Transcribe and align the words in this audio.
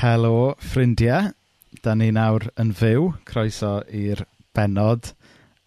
Helo, 0.00 0.54
ffrindiau. 0.64 1.34
Da 1.84 1.92
ni 1.92 2.06
nawr 2.16 2.46
yn 2.60 2.70
fyw. 2.72 3.10
Croeso 3.28 3.82
i'r 3.92 4.22
benod 4.56 5.10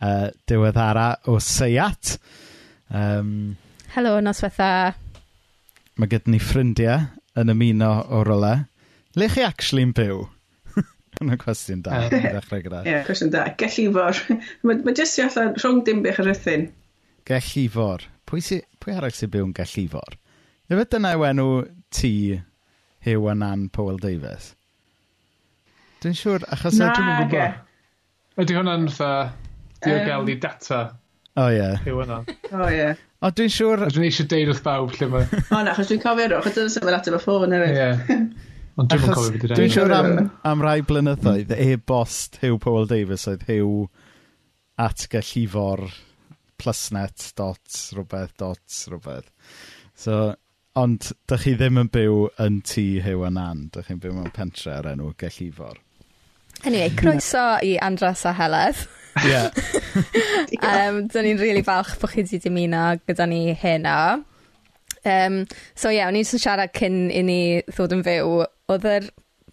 uh, 0.02 0.32
diweddara 0.50 1.20
o 1.30 1.36
Seiat. 1.38 2.16
Um, 2.90 3.54
Helo, 3.94 4.16
noswetha. 4.26 4.70
Mae 6.02 6.10
gyda 6.10 6.34
ni 6.34 6.40
ffrindiau 6.42 7.04
yn 7.38 7.54
ymuno 7.54 7.92
o 8.10 8.24
rola. 8.26 8.56
Le 9.22 9.28
chi 9.30 9.44
actually'n 9.46 9.92
byw? 10.00 10.24
Yna 11.22 11.38
cwestiwn 11.44 11.84
da. 11.86 12.00
Ie, 12.08 12.24
yeah, 12.24 13.04
cwestiwn 13.06 13.36
da. 13.36 13.44
Gellifor. 13.60 14.24
Mae 14.66 14.80
ma 14.82 14.96
jyst 14.98 15.20
i 15.22 15.28
allan 15.28 15.54
rhwng 15.60 15.84
dim 15.86 16.02
bych 16.08 16.24
yr 16.24 16.32
ythyn. 16.34 16.66
Gellifor. 17.30 18.08
Pwy, 18.26 18.42
si, 18.42 18.58
pwy 18.82 18.98
arall 18.98 19.14
sy'n 19.14 19.30
byw 19.38 19.46
yn 19.52 19.54
gellifor? 19.62 20.18
Efo 20.74 20.88
dyna 20.90 21.14
yw 21.20 21.28
enw 21.30 21.48
ti 21.94 22.16
Hugh 23.04 23.28
a 23.28 23.36
Nan 23.36 23.70
Powell 23.70 24.00
Davies? 24.02 24.54
Dwi'n 26.04 26.18
siŵr, 26.20 26.46
achos 26.52 26.80
Na, 26.80 26.92
dwi'n 26.96 27.30
gwybod. 27.32 27.58
Ydy 28.44 28.56
hwnna'n 28.58 28.90
fatha 28.92 29.34
diogelu 29.86 30.36
um, 30.36 30.40
data? 30.44 30.80
O 31.40 31.50
ie. 31.50 31.58
Yeah. 31.58 31.84
Huw 31.86 32.02
a 32.04 32.08
Nan. 32.10 32.32
O 32.52 32.70
ie. 32.72 32.88
O 33.24 33.32
dwi'n 33.32 33.54
siŵr... 33.56 33.86
Dwi'n 33.94 34.08
eisiau 34.10 34.30
deud 34.32 34.52
wrth 34.52 34.64
bawb 34.66 34.96
lle 34.98 35.10
mae... 35.14 35.28
o 35.56 35.60
na, 35.60 35.74
achos 35.74 35.92
dwi'n 35.92 36.02
cofio 36.04 36.30
rwch, 36.32 36.50
dwi'n 36.58 36.74
symud 36.74 36.98
at 36.98 37.12
y 37.12 37.20
ffôn 37.24 37.56
hefyd. 37.56 37.80
Ie. 37.80 38.18
Ond 38.80 38.92
dwi'n 38.92 39.06
cofio 39.06 39.36
beth 39.36 39.54
Dwi'n 39.54 39.76
siŵr 39.76 39.96
am, 39.96 40.10
am 40.50 40.66
rai 40.66 40.80
blynyddoedd, 40.88 41.54
e-bost 41.68 42.40
Hugh 42.44 42.60
Powell 42.64 42.90
Davies 42.90 43.28
oedd 43.32 43.46
Hugh 43.48 43.88
at 44.82 45.06
gallifor 45.12 45.86
plusnet 46.60 47.32
dot 47.38 47.80
rhywbeth 47.96 48.36
dot 48.40 48.80
rhywbeth. 48.90 49.30
So, 49.96 50.34
Ond 50.80 51.12
dych 51.30 51.44
chi 51.46 51.52
ddim 51.54 51.78
yn 51.84 51.90
byw 51.94 52.16
yn 52.42 52.62
tŷ 52.66 52.84
Hew 53.06 53.24
a 53.28 53.30
Nan. 53.30 53.68
dych 53.74 53.92
chi'n 53.92 54.00
byw 54.02 54.16
mewn 54.16 54.32
pentre 54.34 54.74
ar 54.74 54.88
enw 54.90 55.12
Gellifor. 55.22 55.78
Anyway, 56.66 56.90
croeso 56.98 57.44
i 57.62 57.76
Andras 57.78 58.26
a 58.26 58.34
Heledd. 58.34 58.86
Ie. 59.24 59.44
Yeah. 60.54 60.90
um, 60.90 61.04
Dyn 61.10 61.26
ni'n 61.28 61.38
rili 61.38 61.50
really 61.52 61.62
falch 61.66 61.92
bod 62.02 62.10
chi 62.14 62.24
wedi 62.24 62.40
dymuno 62.42 62.96
gyda 63.06 63.26
ni 63.30 63.54
heno. 63.54 64.24
Um, 65.06 65.44
so 65.76 65.92
ie, 65.92 66.00
yeah, 66.00 66.10
o'n 66.10 66.18
i'n 66.18 66.26
siarad 66.26 66.74
cyn 66.74 67.12
i 67.14 67.22
ni 67.26 67.38
ddod 67.70 67.94
yn 67.94 68.02
fyw. 68.06 68.32
Oedd 68.74 68.88
yr 68.90 69.08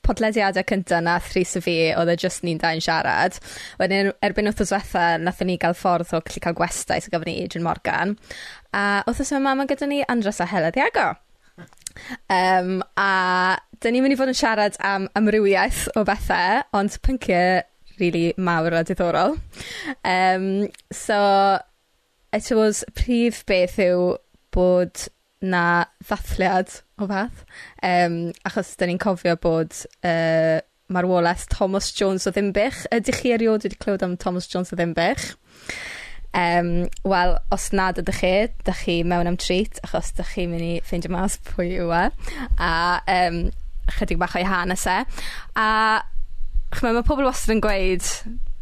podlediadau 0.06 0.64
cyntaf 0.66 1.02
na 1.04 1.18
thris 1.24 1.56
y 1.58 1.62
fi, 1.64 1.74
oedd 1.98 2.12
e 2.12 2.16
jyst 2.20 2.44
ni'n 2.46 2.60
dau'n 2.62 2.80
siarad. 2.84 3.36
Wedyn 3.80 4.12
erbyn 4.24 4.48
wrth 4.50 4.62
o 4.64 4.68
zwetha, 4.70 5.04
nathon 5.20 5.50
ni 5.50 5.58
gael 5.60 5.76
ffordd 5.76 6.14
o 6.16 6.22
gallu 6.24 6.44
cael 6.46 6.56
gwestai 6.58 7.00
sy'n 7.04 7.14
gofyn 7.14 7.30
ni 7.32 7.36
Adrian 7.44 7.66
Morgan. 7.66 8.16
A 8.76 9.02
wrthos 9.08 9.32
yma 9.34 9.56
mae 9.58 9.68
gyda 9.70 9.88
ni 9.90 10.04
Andros 10.08 10.40
a 10.40 10.46
Helen 10.46 10.72
Ddiago. 10.74 11.08
Um, 12.30 12.80
a 12.96 13.58
dan 13.82 13.94
ni'n 13.96 14.04
mynd 14.04 14.14
i 14.14 14.18
fod 14.20 14.30
yn 14.30 14.38
siarad 14.38 14.78
am 14.86 15.08
amrywiaeth 15.18 15.88
o 15.98 16.04
bethau, 16.06 16.62
ond 16.76 16.96
pynciau 17.04 17.64
really 18.00 18.32
mawr 18.38 18.78
a 18.78 18.84
diddorol. 18.86 19.36
Um, 20.04 20.68
so 20.92 21.18
I 22.32 22.38
suppose 22.38 22.84
prif 22.94 23.42
beth 23.46 23.78
yw 23.82 24.16
bod 24.54 25.08
'na 25.40 25.84
ddathliad 26.04 26.80
o 27.00 27.08
fath, 27.10 27.44
um, 27.82 28.18
achos 28.46 28.74
dan 28.78 28.92
ni'n 28.92 29.00
cofio 29.02 29.36
bod 29.40 29.74
uh, 30.04 30.60
marwolaeth 30.92 31.48
Thomas 31.52 31.90
Jones 31.96 32.26
o 32.28 32.34
Ddimbych. 32.34 32.84
Ydych 32.92 33.22
chi 33.22 33.34
erioed 33.34 33.64
wedi 33.66 33.78
clywed 33.80 34.04
am 34.06 34.18
Thomas 34.20 34.48
Jones 34.50 34.72
o 34.74 34.78
Ddimbych? 34.78 35.32
Um, 36.30 36.86
wel 37.02 37.32
os 37.50 37.72
nad 37.74 37.98
ydych 37.98 38.20
chi 38.22 38.28
ydych 38.44 38.84
chi 38.84 39.00
mewn 39.02 39.26
am 39.26 39.38
treat 39.40 39.80
achos 39.82 40.12
ydych 40.12 40.36
chi'n 40.36 40.52
mynd 40.52 40.66
i 40.66 40.74
ffeindio 40.86 41.10
mas 41.10 41.40
pwy 41.48 41.72
yw 41.82 41.90
e. 41.90 42.04
A 42.62 42.74
um, 43.16 43.40
chydig 43.96 44.20
bach 44.20 44.36
o'i 44.38 44.46
hanes 44.46 44.86
e. 44.86 45.00
A 45.58 45.66
chymryd, 46.70 47.00
mae 47.00 47.06
pobl 47.08 47.26
wastad 47.26 47.56
yn 47.56 47.64
gweud 47.64 48.06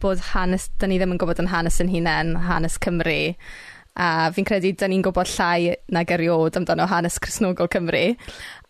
bod 0.01 0.23
hanes 0.33 0.69
da 0.81 0.89
ni 0.89 0.97
ddim 0.99 1.13
yn 1.13 1.21
gwybod 1.21 1.43
'yn 1.43 1.51
hanes 1.53 1.81
yn 1.83 1.93
hunain, 1.93 2.37
hanes 2.49 2.79
Cymru 2.81 3.35
a 3.97 4.29
fi'n 4.35 4.47
credu 4.47 4.73
da 4.79 4.89
ni'n 4.91 5.03
gwybod 5.07 5.31
llai 5.33 5.75
nag 5.95 6.11
eriod 6.15 6.59
amdano 6.61 6.87
hanes 6.91 7.19
Cresnogol 7.23 7.71
Cymru 7.73 8.05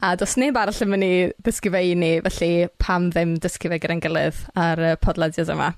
a 0.01 0.13
does 0.17 0.37
neb 0.39 0.57
arall 0.57 0.85
yn 0.85 0.93
mynd 0.93 1.07
i 1.07 1.15
ddysgu 1.43 1.73
fe 1.75 1.81
i 1.89 1.95
ni, 1.99 2.11
felly 2.23 2.69
pam 2.79 3.09
ddim 3.11 3.35
dysgu 3.43 3.71
fe 3.73 3.81
gyda'n 3.83 4.03
gilydd 4.05 4.39
ar 4.55 4.79
y 4.79 4.93
podlediad 5.03 5.51
yma. 5.51 5.73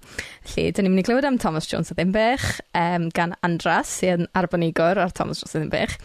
Felly, 0.45 0.67
dyn 0.77 0.85
ni'n 0.85 0.93
mynd 0.93 1.03
i 1.03 1.07
glywed 1.09 1.29
am 1.29 1.39
Thomas 1.41 1.71
Jones 1.71 1.93
o 1.93 1.97
Ddimbych, 1.97 2.45
um, 2.77 3.09
gan 3.17 3.33
Andras, 3.47 3.95
sy'n 4.03 4.29
arbenigwr 4.37 5.01
ar 5.01 5.17
Thomas 5.17 5.41
Jones 5.41 5.57
o 5.57 5.63
Ddimbych. 5.63 5.97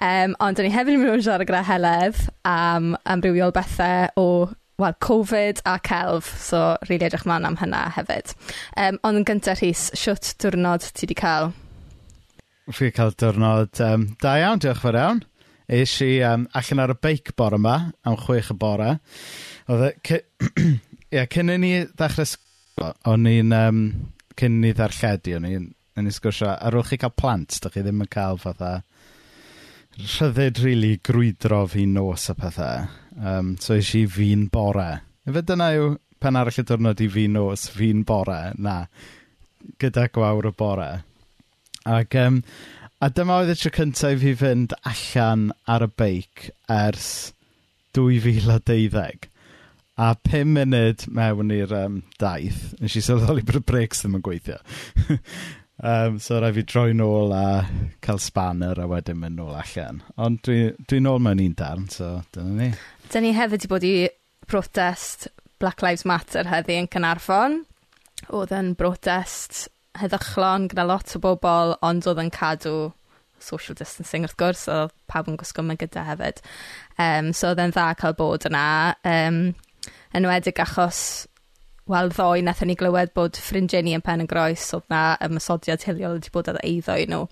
Um, 0.00 0.38
ond 0.40 0.56
dyn 0.56 0.70
ni 0.70 0.72
hefyd 0.72 0.96
yn 0.96 1.04
mynd 1.04 1.20
i 1.20 1.26
siarad 1.28 1.50
gyda 1.50 1.60
Heledd 1.68 2.24
am 2.48 2.94
amrywiol 3.04 3.52
bethau 3.52 4.08
o 4.16 4.28
wel, 4.80 4.96
Covid 5.04 5.60
a 5.68 5.76
celf, 5.84 6.32
so 6.40 6.78
rili 6.88 6.96
really 6.96 7.10
edrych 7.10 7.26
mlaen 7.28 7.44
am 7.44 7.60
hynna 7.60 7.90
hefyd. 7.92 8.32
Um, 8.80 8.96
ond 9.04 9.20
yn 9.20 9.28
gyntaf, 9.28 9.60
Rhys, 9.60 9.90
siwt 9.92 10.38
diwrnod 10.40 10.88
ti 10.94 11.04
wedi 11.04 11.20
cael? 11.20 11.52
fi 12.76 12.90
cael 12.94 13.14
diwrnod 13.18 13.82
um, 13.86 14.06
da 14.22 14.36
iawn, 14.40 14.62
diolch 14.62 14.82
fawr 14.82 15.00
iawn. 15.00 15.24
Es 15.70 15.94
i 16.02 16.18
um, 16.26 16.48
allan 16.58 16.82
ar 16.82 16.94
y 16.94 16.98
beic 16.98 17.34
bore 17.38 17.58
yma, 17.60 17.76
am 18.06 18.18
chwech 18.18 18.50
y 18.54 18.56
bore. 18.58 18.94
Oedd 19.70 19.90
e... 19.90 20.22
Ie, 21.10 21.24
cyn 21.26 21.50
i 21.50 21.56
ni 21.58 21.72
ddechrau 21.90 22.28
sgwrs, 22.30 22.96
o'n 23.10 23.26
i'n... 23.26 23.54
Um, 23.56 23.84
cyn 24.38 24.60
i 24.60 24.64
ni 24.64 24.74
ddarlledu, 24.74 25.36
o'n 25.36 25.48
i'n 25.48 25.68
yn 26.00 26.08
i 26.08 26.12
sgwrsio, 26.14 26.48
ar 26.54 26.76
ôl 26.78 26.86
chi 26.86 26.96
cael 27.00 27.12
plant, 27.18 27.58
dych 27.60 27.74
chi 27.74 27.82
ddim 27.84 28.04
yn 28.04 28.10
cael 28.10 28.38
fatha 28.40 28.78
rhyddid 30.00 30.58
rili 30.58 30.64
really, 30.64 30.98
grwydro 31.02 31.66
fi 31.68 31.86
nos 31.86 32.30
a 32.30 32.34
pethau. 32.34 32.88
Um, 33.20 33.56
so 33.60 33.74
eis 33.74 33.90
i 33.98 34.06
fi'n 34.06 34.46
bore. 34.52 34.88
Efe 35.28 35.42
dyna 35.44 35.70
yw 35.76 35.96
pen 36.20 36.38
arall 36.38 36.60
y 36.62 36.64
diwrnod 36.64 37.02
i 37.02 37.08
fi 37.10 37.26
nos, 37.28 37.66
fi'n 37.74 38.04
bore, 38.06 38.52
na, 38.56 38.84
gyda 39.80 40.08
gwawr 40.14 40.50
y 40.50 40.54
bore. 40.56 40.90
Ac 41.88 42.16
um, 42.20 42.42
a 43.00 43.08
dyma 43.08 43.40
oedd 43.40 43.54
y 43.54 43.56
tro 43.56 43.70
cyntaf 43.72 44.18
i 44.18 44.20
fi 44.20 44.34
fynd 44.36 44.74
allan 44.84 45.46
ar 45.64 45.86
y 45.86 45.90
beic 45.96 46.50
ers 46.68 47.06
2012. 47.96 49.30
a 50.00 50.14
5 50.24 50.44
munud 50.48 51.06
mewn 51.12 51.50
i'r 51.52 51.72
um, 51.76 51.96
daith, 52.20 52.70
nes 52.80 52.94
i 52.96 53.02
sylweddoli 53.04 53.42
bod 53.44 53.58
y 53.58 53.64
brêcs 53.68 54.00
ddim 54.00 54.16
yn 54.16 54.22
gweithio. 54.24 54.56
um, 55.90 56.16
so 56.22 56.38
rai 56.40 56.52
fi 56.56 56.64
droi 56.64 56.94
nôl 56.96 57.34
a 57.36 57.66
cael 58.04 58.20
spanner 58.22 58.80
a 58.80 58.86
wedyn 58.88 59.20
mynd 59.20 59.40
nôl 59.40 59.58
allan. 59.60 60.00
Ond 60.16 60.40
dwi, 60.46 60.70
dwi 60.88 61.02
nôl 61.04 61.20
mewn 61.24 61.42
un 61.44 61.56
darn, 61.58 61.88
so 61.92 62.14
dyna 62.36 62.54
ni. 62.62 62.70
Dyna 63.10 63.26
ni 63.26 63.34
hefyd 63.36 63.66
wedi 63.66 63.72
bod 63.74 63.88
i 63.88 63.94
protest 64.48 65.28
Black 65.60 65.84
Lives 65.84 66.06
Matter 66.08 66.48
heddi 66.48 66.80
yn 66.80 66.88
Cynarfon. 66.88 67.60
Oedd 68.32 68.56
yn 68.56 68.72
brotest 68.76 69.66
heddychlon 70.00 70.68
gyda 70.70 70.86
lot 70.88 71.16
o 71.16 71.22
bobl 71.22 71.76
ond 71.86 72.08
oedd 72.10 72.22
yn 72.22 72.32
cadw 72.34 72.90
social 73.40 73.76
distancing 73.78 74.26
wrth 74.26 74.36
gwrs 74.40 74.66
oedd 74.68 74.92
pawb 75.10 75.30
yn 75.30 75.38
gwisgo 75.40 75.64
mygydau 75.64 76.04
hefyd. 76.08 76.42
Um, 77.00 77.32
so 77.32 77.50
oedd 77.50 77.62
e'n 77.62 77.74
dda 77.74 77.90
cael 78.00 78.16
bod 78.18 78.46
yna. 78.48 78.64
Um, 79.08 79.42
enwedig 80.16 80.60
achos 80.62 81.02
wel 81.90 82.12
ddoe 82.12 82.42
wnaethon 82.42 82.70
ni 82.70 82.76
glywed 82.78 83.14
bod 83.16 83.38
ffrindiau 83.40 83.82
ni 83.82 83.96
yn 83.96 84.04
Pen-y-Groes 84.06 84.68
oedd 84.76 84.90
'na 84.92 85.02
ymosodiad 85.26 85.86
hiliol 85.88 86.18
wedi 86.18 86.34
bod 86.34 86.50
ar 86.52 86.60
eiddo 86.62 86.96
i 87.00 87.06
nhw. 87.10 87.24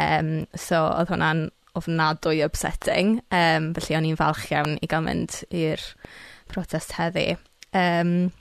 Um, 0.00 0.32
so 0.58 0.80
oedd 0.86 1.12
hwnna'n 1.12 1.46
ofnadwy 1.78 2.40
upsetting. 2.46 3.18
Um, 3.34 3.72
felly 3.76 3.98
o'n 3.98 4.08
i'n 4.08 4.18
falch 4.18 4.48
iawn 4.50 4.78
i 4.80 4.90
gael 4.90 5.04
mynd 5.06 5.42
i'r 5.54 5.82
protest 6.50 6.96
heddi. 6.98 7.34
Um, 7.74 8.32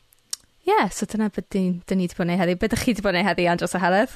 Ie, 0.63 0.87
so 0.95 1.05
dyna 1.11 1.27
beth 1.33 1.49
dyn, 1.51 1.81
ni 1.91 2.05
wedi 2.05 2.15
bod 2.15 2.29
yn 2.29 2.37
ei 2.37 2.39
heddi. 2.39 2.53
Beth 2.55 2.71
ydych 2.71 2.85
chi 2.85 2.93
wedi 2.93 3.03
bod 3.03 3.17
yn 3.17 3.19
ei 3.19 3.27
heddi, 3.27 3.47
Andros 3.51 3.75
a 3.75 3.81
Heledd? 3.83 4.13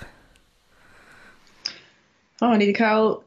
O, 2.40 2.54
ni 2.54 2.64
wedi 2.64 2.76
cael 2.78 3.18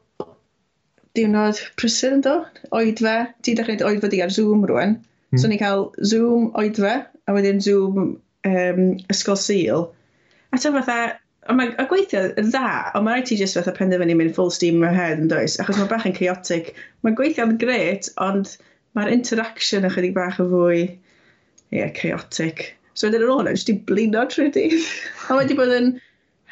diwrnod 1.17 1.59
prysur 1.77 2.15
yn 2.17 2.23
do? 2.25 2.33
Oedfa. 2.73 3.15
Ti 3.45 3.53
ddechrau 3.53 3.77
dweud 3.77 3.91
oedfa 3.91 4.09
di 4.09 4.23
ar 4.25 4.33
Zoom 4.33 4.65
rwan. 4.65 4.97
Mm. 5.29 5.37
So 5.43 5.51
ni 5.51 5.59
cael 5.61 5.91
Zoom 6.01 6.49
oedfa, 6.57 6.95
a 7.29 7.37
wedyn 7.37 7.61
Zoom 7.61 8.01
um, 8.01 8.81
ysgol 9.13 9.37
sil. 9.43 9.85
A 10.49 10.57
ta 10.57 10.73
fatha, 10.79 10.97
a, 11.45 11.53
ma, 11.53 11.69
a 11.77 11.87
gweithio 11.93 12.25
yn 12.41 12.49
dda, 12.49 12.73
ond 12.95 13.05
mae 13.05 13.19
rhaid 13.19 13.29
ti 13.29 13.37
jyst 13.37 13.61
fatha 13.61 13.77
penderfynu 13.77 14.17
mynd 14.17 14.33
full 14.39 14.49
steam 14.57 14.81
mewn 14.81 14.97
head 14.97 15.21
yn 15.21 15.29
does, 15.29 15.59
achos 15.61 15.77
mae 15.77 15.93
bach 15.93 16.09
yn 16.09 16.17
chaotic. 16.17 16.73
Mae 17.05 17.13
gweithio'n 17.21 17.57
gret, 17.61 18.09
ond 18.17 18.55
mae'r 18.97 19.13
interaction 19.13 19.85
ychydig 19.93 20.17
bach 20.17 20.41
yn 20.41 20.49
fwy, 20.57 20.85
ie, 20.89 21.83
yeah, 21.83 21.93
chaotic. 22.01 22.71
So 23.01 23.09
wedyn 23.09 23.25
ar 23.25 23.31
ôl 23.33 23.39
hwnna, 23.39 23.55
jyst 23.57 23.71
i 23.73 23.77
blino 23.89 24.27
trwy 24.29 24.51
dydd. 24.53 24.85
a 25.33 25.39
wedi 25.39 25.57
bod 25.57 25.73
yn 25.73 25.95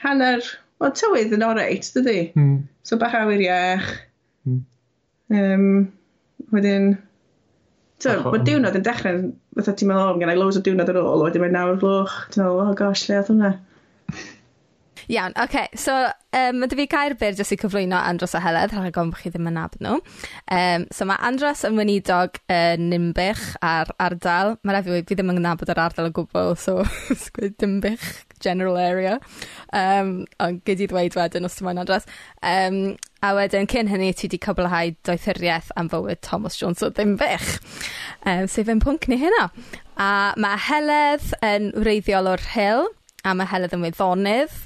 hanner, 0.02 0.42
wel 0.82 0.96
tywydd 0.98 1.36
yn 1.38 1.46
oreit, 1.46 1.92
dydy? 1.94 2.18
Mm. 2.32 2.40
Hmm. 2.42 2.58
So 2.90 2.98
bach 2.98 3.14
awyr 3.20 3.44
iach. 3.46 3.92
Mm. 4.50 4.64
Um, 5.30 5.70
wedyn, 6.56 6.96
So, 8.00 8.14
mae 8.32 8.40
diwrnod 8.48 8.78
yn 8.80 8.84
dechrau, 8.86 9.18
fatha 9.58 9.74
ti'n 9.76 9.90
meddwl, 9.90 10.14
o, 10.14 10.20
gen 10.22 10.30
i 10.32 10.36
loads 10.38 10.56
o 10.56 10.62
diwrnod 10.64 10.90
ar 10.94 11.02
ôl, 11.02 11.24
wedyn 11.26 11.44
mae'n 11.44 11.58
nawr 11.58 11.80
gloch, 11.82 12.14
ti'n 12.32 12.46
meddwl, 12.46 12.62
oh 12.64 12.76
gosh, 12.80 13.02
lle 13.10 13.18
oedd 13.20 13.32
hwnna? 13.34 13.50
Iawn, 15.10 15.34
oce. 15.36 15.44
Okay. 15.44 15.68
So, 15.74 15.94
um, 16.38 16.60
mae 16.62 16.70
dy 16.70 16.78
fi 16.78 16.86
gair 16.92 17.16
byr 17.18 17.34
jyst 17.34 17.56
i 17.56 17.58
cyflwyno 17.58 17.98
Andros 17.98 18.36
a 18.38 18.42
Heledd, 18.44 18.76
rhaid 18.76 18.94
gofyn 18.94 19.10
bod 19.10 19.24
chi 19.24 19.32
ddim 19.34 19.50
yn 19.50 19.58
nabod 19.58 19.82
nhw. 19.82 19.96
Um, 20.54 20.86
so 20.94 21.08
mae 21.10 21.18
Andros 21.26 21.64
yn 21.66 21.80
weinidog 21.80 22.38
yn 22.54 22.90
nimbych 22.92 23.42
a'r 23.66 23.90
ardal. 24.06 24.60
Ma' 24.62 24.76
rhaid 24.76 24.86
fi 24.86 25.02
fi 25.10 25.18
ddim 25.18 25.34
yn 25.34 25.42
nabod 25.42 25.74
yr 25.74 25.82
ardal 25.82 26.12
o 26.12 26.14
gwbl, 26.14 26.54
so 26.62 26.84
jyst 27.10 27.34
gweud 27.34 27.58
general 28.40 28.78
area. 28.78 29.18
Um, 29.74 30.14
ond 30.40 30.62
gyd 30.70 30.86
i 30.86 30.90
ddweud 30.94 31.18
wedyn 31.18 31.50
os 31.50 31.58
ti'n 31.58 31.68
moyn, 31.68 31.82
Andros. 31.82 32.06
Um, 32.46 32.80
a 33.26 33.34
wedyn 33.36 33.68
cyn 33.68 33.90
hynny 33.90 34.14
ti 34.14 34.30
wedi 34.30 34.40
cwblhau 34.46 34.94
doethuriaeth 35.10 35.74
am 35.76 35.90
fywyd 35.92 36.22
Thomas 36.22 36.62
Jones 36.62 36.86
o 36.86 36.94
Dinbych, 36.94 37.58
Um, 38.28 38.50
sef 38.52 38.68
yn 38.68 38.82
pwnc 38.84 39.08
ni 39.08 39.16
hynna. 39.20 39.46
A 39.98 40.36
mae 40.38 40.60
Heledd 40.60 41.30
yn 41.46 41.70
wreiddiol 41.80 42.28
o'r 42.28 42.44
Hill, 42.54 42.90
a 43.24 43.34
mae 43.34 43.48
Heledd 43.48 43.76
yn 43.78 43.86
wyddonydd. 43.86 44.58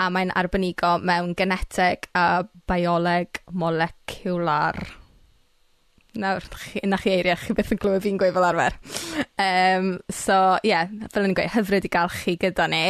A 0.00 0.08
mae'n 0.12 0.32
arbenigo 0.38 0.96
mewn 1.02 1.34
geneteg 1.38 2.08
a 2.16 2.42
bioleg 2.70 3.42
moleciwlar. 3.52 4.78
Nawr 6.20 6.46
chi... 6.58 6.82
'na 6.82 6.98
chi 6.98 7.12
eiriau, 7.14 7.38
chi 7.38 7.54
beth 7.54 7.74
yn 7.74 7.80
glywed 7.82 8.02
fi'n 8.06 8.18
gweud 8.18 8.34
fel 8.34 8.48
arfer. 8.48 8.78
Um, 9.38 9.92
so 10.10 10.38
ie, 10.66 10.78
fel 11.12 11.28
yn 11.28 11.36
gweud, 11.38 11.52
hyfryd 11.54 11.86
i 11.86 11.92
gael 11.92 12.10
chi 12.14 12.36
gyda 12.40 12.66
ni. 12.70 12.84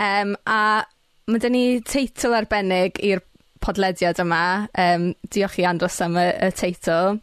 Um, 0.00 0.34
a 0.46 0.82
mae 1.30 1.42
dyn 1.42 1.54
ni 1.54 1.66
teitl 1.86 2.34
arbennig 2.34 2.98
i'r 3.02 3.22
podlediad 3.62 4.18
yma, 4.24 4.68
Um, 4.74 5.12
diolch 5.30 5.60
i 5.62 5.68
Andros 5.68 6.00
am 6.02 6.18
y 6.18 6.30
y 6.48 6.50
teitl, 6.58 7.20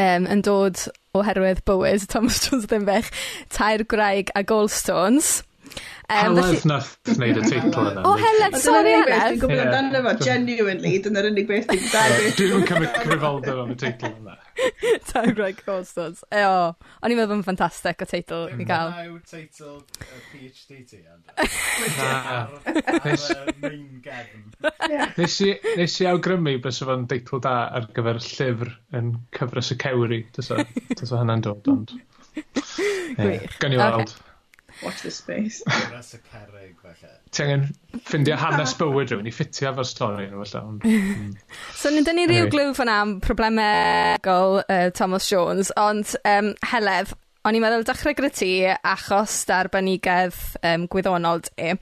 Um, 0.00 0.24
yn 0.26 0.40
dod 0.42 0.80
oherwydd 1.14 1.60
bywyd 1.68 2.06
Thomas 2.10 2.40
Jones 2.42 2.66
Dinbych, 2.66 3.10
Tair 3.54 3.84
Gwraig 3.86 4.32
a 4.34 4.42
Goldstones. 4.42 5.44
Um, 6.04 6.36
Heledd 6.36 6.66
nath 6.68 6.90
wneud 7.08 7.38
y 7.40 7.42
teitl 7.46 7.78
yna. 7.80 8.02
O, 8.04 8.10
Heledd, 8.20 8.58
sori 8.60 8.92
Heledd. 8.92 9.22
Dwi'n 9.24 9.40
gwybod 9.40 9.60
amdano 9.64 10.02
fo, 10.04 10.12
genuinely, 10.20 10.98
dyna'r 11.06 11.30
unig 11.30 11.46
beth 11.48 11.70
dwi'n 11.70 11.86
dweud. 11.88 12.26
Dwi'n 12.36 12.66
cymryd 12.68 12.98
cyfrifoldeb 12.98 13.60
am 13.62 13.70
y 13.72 13.76
teitl 13.80 14.10
yna. 14.10 14.34
Time 15.08 15.32
Greg 15.38 15.62
Corstons. 15.64 16.20
E 16.28 16.42
o, 16.44 16.58
o'n 17.00 17.14
i'n 17.14 17.18
meddwl 17.18 17.38
yn 17.38 17.44
ffantastig 17.46 18.04
o 18.04 18.08
teitl 18.10 18.52
i 18.52 18.66
gael. 18.68 18.92
Naw 18.92 19.16
teitl 19.30 19.80
PhD 20.28 20.84
ti, 20.90 21.00
Andrew. 21.08 21.32
Nes 25.24 25.96
i 26.04 26.10
awgrymu 26.12 26.58
bys 26.68 26.82
o'n 26.84 27.08
deitl 27.10 27.40
da 27.48 27.54
ar 27.80 27.88
gyfer 27.96 28.20
llyfr 28.28 28.76
yn 29.00 29.14
cyfres 29.38 29.72
y 29.72 29.80
cewri, 29.80 30.20
Dys 30.36 30.52
o 30.52 31.16
hynna'n 31.16 31.48
dod, 31.48 31.72
ond... 31.72 31.96
Gwych. 33.18 33.58
Gan 33.62 33.72
i 33.72 33.78
weld. 33.80 34.14
Watch 34.82 35.02
this 35.02 35.16
space. 35.16 35.62
Gwras 35.66 36.14
y 36.14 36.20
cerrig, 36.30 36.74
falle. 36.82 37.12
Ti 37.30 37.44
angen 37.44 37.66
ffindio 38.04 38.36
hanes 38.38 38.74
bywyd 38.78 39.12
rhywun 39.12 39.28
i 39.30 39.32
ffitio 39.34 39.70
efo'r 39.70 39.88
stori 39.88 40.28
yn 40.28 40.38
falle. 40.40 40.94
so, 41.80 41.92
nid 41.94 42.10
ni 42.16 42.26
rhyw 42.30 42.48
glw 42.52 42.72
fan 42.76 42.92
am 42.92 43.18
problemau 43.24 44.18
gol 44.24 44.62
uh, 44.64 44.88
Thomas 44.96 45.28
Jones, 45.30 45.72
ond 45.80 46.16
um, 46.24 46.52
Helef, 46.72 47.14
o'n 47.44 47.58
i'n 47.58 47.64
meddwl 47.64 47.86
dechrau 47.86 48.16
gyda 48.16 48.32
ti 48.34 48.52
achos 48.72 49.42
darbenigedd 49.50 50.38
um, 50.64 50.88
gwyddonol 50.90 51.44
di. 51.50 51.74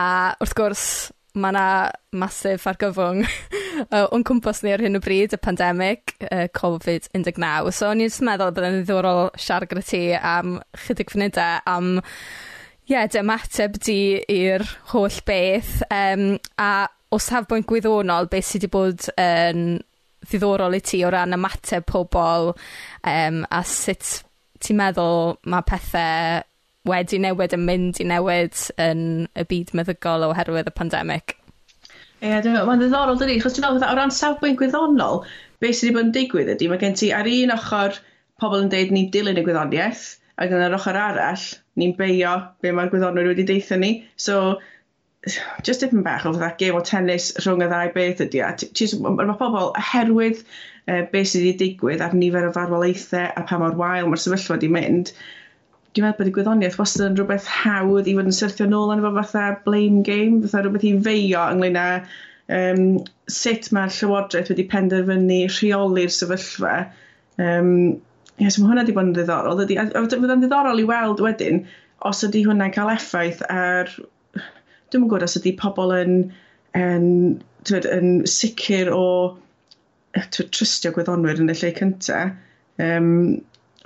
A 0.00 0.06
wrth 0.40 0.56
gwrs, 0.58 0.86
mae 1.34 1.52
yna 1.54 1.66
masif 2.14 2.66
argyfwng 2.70 3.24
o'n 4.14 4.24
cwmpas 4.26 4.62
ni 4.62 4.74
ar 4.74 4.82
hyn 4.84 4.98
o 4.98 5.02
bryd, 5.02 5.34
y 5.34 5.40
pandemig 5.42 6.14
uh, 6.28 6.46
Covid 6.54 7.08
un 7.16 7.26
deg 7.26 7.40
naw, 7.42 7.70
so 7.74 7.90
o'n 7.90 8.02
i 8.02 8.08
jyst 8.08 8.22
yn 8.22 8.30
meddwl 8.30 8.52
bydde'n 8.54 8.80
ddiddorol 8.80 9.32
siarad 9.40 9.72
gyda 9.72 9.86
ti 9.88 10.02
am 10.18 10.58
chydig 10.86 11.10
funudau 11.14 11.62
am 11.70 11.96
ie 12.84 12.92
yeah, 12.92 13.08
dy 13.08 13.22
ymateb 13.22 13.78
di 13.80 13.98
i'r 14.28 14.62
holl 14.92 15.22
beth 15.24 15.80
Um, 15.88 16.36
a 16.60 16.86
o 17.14 17.18
safbwynt 17.22 17.66
gwyddonol 17.70 18.28
beth 18.30 18.48
sydd 18.50 18.66
wedi 18.66 18.72
bod 18.74 19.06
yn 19.20 19.78
ddiddorol 20.24 20.76
i 20.76 20.82
ti 20.84 21.02
o 21.04 21.10
ran 21.12 21.36
ymateb 21.36 21.86
pobl 21.88 22.52
um, 22.54 23.44
a 23.48 23.62
sut 23.68 24.20
ti'n 24.64 24.78
meddwl 24.80 25.34
mae 25.50 25.66
pethau 25.68 26.44
wedi 26.88 27.20
newid 27.22 27.54
yn 27.56 27.64
mynd 27.68 28.00
i 28.02 28.08
newid 28.08 28.66
yn 28.82 29.04
y 29.40 29.46
byd 29.50 29.72
meddygol 29.78 30.26
oherwydd 30.28 30.68
y 30.70 30.74
pandemig. 30.76 31.36
Ie, 32.24 32.28
yeah, 32.30 32.42
dwi'n 32.44 32.54
meddwl, 32.54 32.68
mae'n 32.68 32.82
ddiddorol 32.82 33.20
dydi, 33.20 33.38
chos 33.42 33.56
dwi'n 33.56 33.66
meddwl, 33.66 33.86
o 33.88 33.96
ran 33.98 34.12
safbwynt 34.14 34.58
gwyddonol, 34.60 35.24
beth 35.60 35.78
sydd 35.78 35.90
wedi 35.90 35.96
bod 35.96 36.06
yn 36.06 36.12
digwydd 36.14 36.52
ydy, 36.54 36.68
mae 36.70 36.80
gen 36.80 36.96
ti 37.00 37.10
ar 37.16 37.28
un 37.30 37.52
ochr 37.54 37.98
pobl 38.40 38.62
yn 38.64 38.70
deud 38.72 38.92
ni'n 38.94 39.10
dilyn 39.14 39.40
y 39.40 39.44
gwyddoniaeth, 39.46 40.04
ac 40.40 40.54
yn 40.54 40.64
yr 40.66 40.76
ochr 40.78 40.98
arall, 40.98 41.44
ni'n 41.80 41.96
beio 41.98 42.34
be 42.62 42.72
mae'r 42.74 42.92
gwyddonwyr 42.92 43.30
wedi 43.32 43.46
deitha 43.48 43.78
ni. 43.80 43.92
So, 44.16 44.58
just 45.64 45.84
dipyn 45.84 46.04
bach 46.04 46.26
o 46.26 46.32
fydda 46.34 46.50
game 46.60 46.78
o 46.78 46.82
tennis 46.84 47.30
rhwng 47.40 47.64
y 47.64 47.68
ddau 47.70 47.92
beth 47.94 48.24
ydy. 48.24 48.42
Mae 49.04 49.38
pobl 49.40 49.70
oherwydd 49.70 50.42
uh, 50.42 51.04
beth 51.12 51.30
sydd 51.30 51.46
wedi 51.46 51.54
digwydd 51.62 52.04
ar 52.04 52.16
nifer 52.18 52.48
o 52.48 52.52
farwolaethau 52.56 53.30
a 53.30 53.46
pa 53.48 53.60
mor 53.62 53.78
wael 53.80 54.10
mae'r 54.10 54.24
sefyllfa 54.24 54.58
wedi 54.58 54.72
mynd, 54.74 55.14
dwi'n 55.94 56.06
meddwl 56.08 56.20
bod 56.20 56.30
y 56.30 56.34
gwyddoniaeth 56.34 56.78
wastad 56.80 57.06
yn 57.06 57.18
rhywbeth 57.18 57.48
hawdd 57.62 58.08
i 58.10 58.14
fod 58.16 58.30
yn 58.30 58.34
syrthio 58.34 58.66
nôl 58.70 58.92
yn 58.94 59.02
efo 59.02 59.12
fatha 59.18 59.44
blame 59.66 60.02
game, 60.06 60.40
fatha 60.42 60.64
rhywbeth 60.64 60.86
i 60.88 60.94
feio 61.06 61.44
ynglyn 61.54 61.78
â 61.78 61.88
um, 62.58 62.82
sut 63.30 63.70
mae'r 63.76 63.92
Llywodraeth 63.94 64.50
wedi 64.52 64.66
penderfynu 64.72 65.38
rheoli'r 65.52 66.12
sefyllfa. 66.16 66.74
Um, 67.38 67.70
Ie, 68.34 68.48
yes, 68.48 68.58
mae 68.58 68.66
hwnna 68.66 68.82
wedi 68.82 68.96
bod 68.96 69.06
yn 69.06 69.14
ddiddorol. 69.14 69.60
Fydd 69.62 70.32
yn 70.34 70.42
ddiddorol 70.42 70.82
i 70.82 70.88
weld 70.88 71.22
wedyn 71.22 71.62
os 72.10 72.24
ydy 72.26 72.42
hwnna'n 72.48 72.74
cael 72.74 72.90
effaith 72.96 73.44
ar... 73.46 73.92
Dwi'n 74.90 75.04
gwybod 75.06 75.24
os 75.26 75.38
ydy 75.38 75.52
pobl 75.58 75.94
yn, 75.94 76.16
yn, 76.78 77.06
twyd, 77.66 77.86
yn 77.94 78.10
sicr 78.30 78.90
o 78.94 79.04
twyd, 80.18 80.50
trystio 80.54 80.90
gwyddonwyr 80.96 81.42
yn 81.42 81.54
y 81.54 81.56
lle 81.60 81.70
cyntaf. 81.78 82.34
Um, 82.82 83.12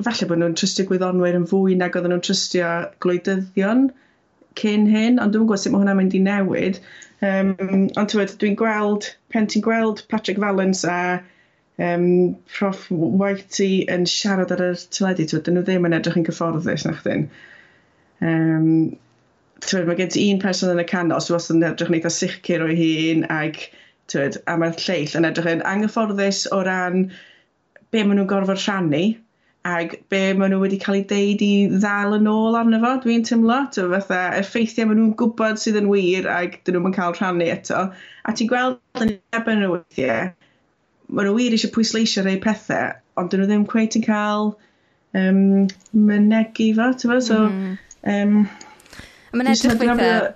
falle 0.06 0.29
bod 0.31 0.39
nhw'n 0.41 0.55
trystio 0.59 0.87
gwyddonwyr 0.89 1.37
yn 1.39 1.47
fwy 1.50 1.75
nag 1.79 1.97
oedden 1.99 2.12
nhw'n 2.15 2.25
trystio 2.27 2.69
gwleidyddion 3.03 3.89
cyn 4.59 4.87
hyn, 4.91 5.19
ond 5.23 5.35
dwi'n 5.35 5.47
gwybod 5.47 5.62
sut 5.62 5.73
mae 5.75 5.83
hwnna'n 5.83 5.99
mynd 5.99 6.15
i 6.19 6.21
newid. 6.23 6.79
Um, 7.25 7.50
ond 7.99 8.12
tywed, 8.12 8.37
dwi'n 8.39 8.56
gweld, 8.59 9.11
pen 9.35 9.49
ti'n 9.50 9.65
gweld 9.67 10.05
Patrick 10.12 10.39
Valens 10.43 10.85
a 10.87 10.99
um, 11.83 12.37
Prof 12.55 12.87
Whitey 12.91 13.83
yn 13.91 14.06
siarad 14.11 14.55
ar 14.55 14.65
y 14.69 14.71
teledu, 14.95 15.27
tywed, 15.27 15.45
dyn 15.49 15.59
nhw 15.59 15.67
ddim 15.67 15.89
yn 15.89 15.99
edrych 15.99 16.19
yn 16.21 16.27
gyfforddus 16.29 16.87
na 16.87 16.95
chdyn. 16.99 17.29
Um, 18.23 18.69
tywed, 19.67 19.87
mae 19.91 19.99
gen 19.99 20.15
ti 20.15 20.29
un 20.31 20.43
person 20.43 20.75
yn 20.75 20.83
y 20.83 20.87
canol, 20.91 21.23
dwi 21.27 21.35
wastad 21.35 21.59
yn 21.59 21.71
edrych 21.73 21.91
yn 21.91 21.99
eitha 21.99 22.15
sicr 22.15 22.67
o'i 22.67 22.79
hun, 22.79 23.27
ag, 23.35 23.62
tywed, 24.11 24.39
a 24.47 24.59
mae'r 24.59 24.79
lleill 24.85 25.19
yn 25.19 25.27
edrych 25.27 25.50
yn 25.56 25.67
anghyfforddus 25.75 26.45
o 26.55 26.62
ran 26.67 27.09
be 27.91 28.05
maen 28.05 28.21
nhw'n 28.21 28.31
gorfod 28.31 28.62
rhannu, 28.62 29.05
ag 29.67 29.95
be 30.09 30.21
maen 30.39 30.53
nhw 30.53 30.61
wedi 30.63 30.79
cael 30.83 31.01
ei 31.01 31.05
deud 31.11 31.43
i 31.45 31.53
ddal 31.73 32.15
yn 32.19 32.29
ôl 32.31 32.57
arno 32.59 32.79
fo, 32.83 32.93
dwi'n 33.03 33.25
teimlo, 33.27 33.59
to 33.75 33.88
fatha 33.93 34.21
effeithiau 34.38 34.88
maen 34.88 35.00
nhw'n 35.00 35.17
gwybod 35.19 35.61
sydd 35.61 35.81
yn 35.81 35.91
wir 35.91 36.29
ag 36.33 36.61
dyn 36.65 36.79
nhw'n 36.79 36.95
cael 36.97 37.17
rhannu 37.17 37.49
eto. 37.53 37.83
A 38.25 38.35
ti'n 38.38 38.50
gweld 38.53 39.03
yn 39.03 39.17
ebyn 39.37 39.62
nhw 39.62 39.73
weithiau, 39.75 40.31
maen 41.09 41.29
nhw 41.29 41.37
wir 41.41 41.59
eisiau 41.59 41.75
pwysleisio 41.75 42.25
rei 42.27 42.38
pethau, 42.45 42.95
ond 43.19 43.33
dyn 43.33 43.43
nhw 43.43 43.50
ddim 43.50 43.69
cweit 43.75 43.99
yn 43.99 44.07
cael 44.07 44.55
um, 45.19 45.43
mynegu 45.93 46.73
fo, 46.79 46.91
ti'n 46.95 47.15
fo, 47.15 47.21
so... 47.31 47.45
Mm. 47.50 47.77
Um, 48.09 48.41
Mae'n 49.35 49.53
edrych 49.53 49.83
weithiau 49.83 50.29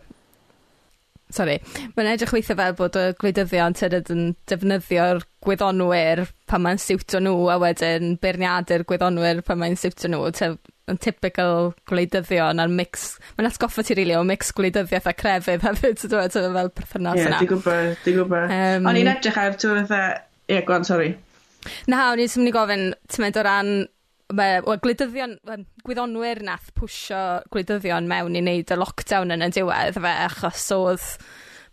sorry, 1.34 1.58
mae'n 1.96 2.10
edrych 2.12 2.34
weithio 2.34 2.56
fel 2.58 2.76
bod 2.78 2.98
y 2.98 3.06
gwleidyddion 3.20 3.76
tydyd 3.78 4.10
yn 4.12 4.26
defnyddio'r 4.50 5.22
gwyddonwyr 5.42 6.26
pan 6.50 6.62
mae'n 6.64 6.80
siwtio 6.82 7.22
nhw 7.22 7.48
a 7.52 7.56
wedyn 7.62 8.16
beirniadu'r 8.22 8.84
gwyddonwyr 8.88 9.42
pan 9.46 9.60
mae'n 9.62 9.78
siwtio 9.80 10.12
nhw. 10.12 10.28
Yn 10.90 10.98
typical 10.98 11.70
gwleidyddion 11.88 12.60
a'r 12.60 12.70
mix, 12.72 13.12
mae'n 13.38 13.48
atgoffa 13.48 13.84
ti 13.86 13.94
rili 13.94 14.10
really, 14.10 14.18
o 14.18 14.26
mix 14.26 14.50
gwleidyddiaeth 14.58 15.08
a 15.08 15.14
crefydd 15.16 15.62
hefyd, 15.68 16.00
ti'n 16.00 16.12
dweud, 16.12 16.34
fel 16.34 16.72
perthynas 16.74 17.20
yna. 17.20 17.22
Ie, 17.22 17.30
yeah, 17.30 17.40
di 17.40 17.50
gwybod, 17.52 17.92
di 18.02 18.16
gwybod. 18.16 18.54
Um, 18.58 18.88
O'n 18.90 18.98
i'n 18.98 19.12
edrych 19.14 19.38
ar, 19.38 19.54
ti'n 19.56 19.86
dweud, 19.86 20.24
ie, 20.50 20.60
gwan, 20.66 20.86
sori. 20.88 21.12
Na, 21.86 22.08
o'n 22.10 22.22
i'n 22.22 22.34
mynd 22.34 22.50
i 22.50 22.54
gofyn, 22.58 22.86
ti'n 23.08 23.24
mynd 23.24 23.38
o 23.38 23.46
ran 23.46 23.72
Mae, 24.32 24.60
gwleidyddion, 24.64 25.36
gwyddonwyr 25.84 26.40
nath 26.46 26.70
pwysio 26.78 27.20
gwleidyddion 27.52 28.08
mewn 28.08 28.38
i 28.38 28.42
wneud 28.42 28.72
y 28.72 28.78
lockdown 28.78 29.34
yn 29.34 29.44
y 29.44 29.50
diwedd 29.52 29.98
fe, 30.00 30.12
achos 30.26 30.66
oedd 30.76 31.06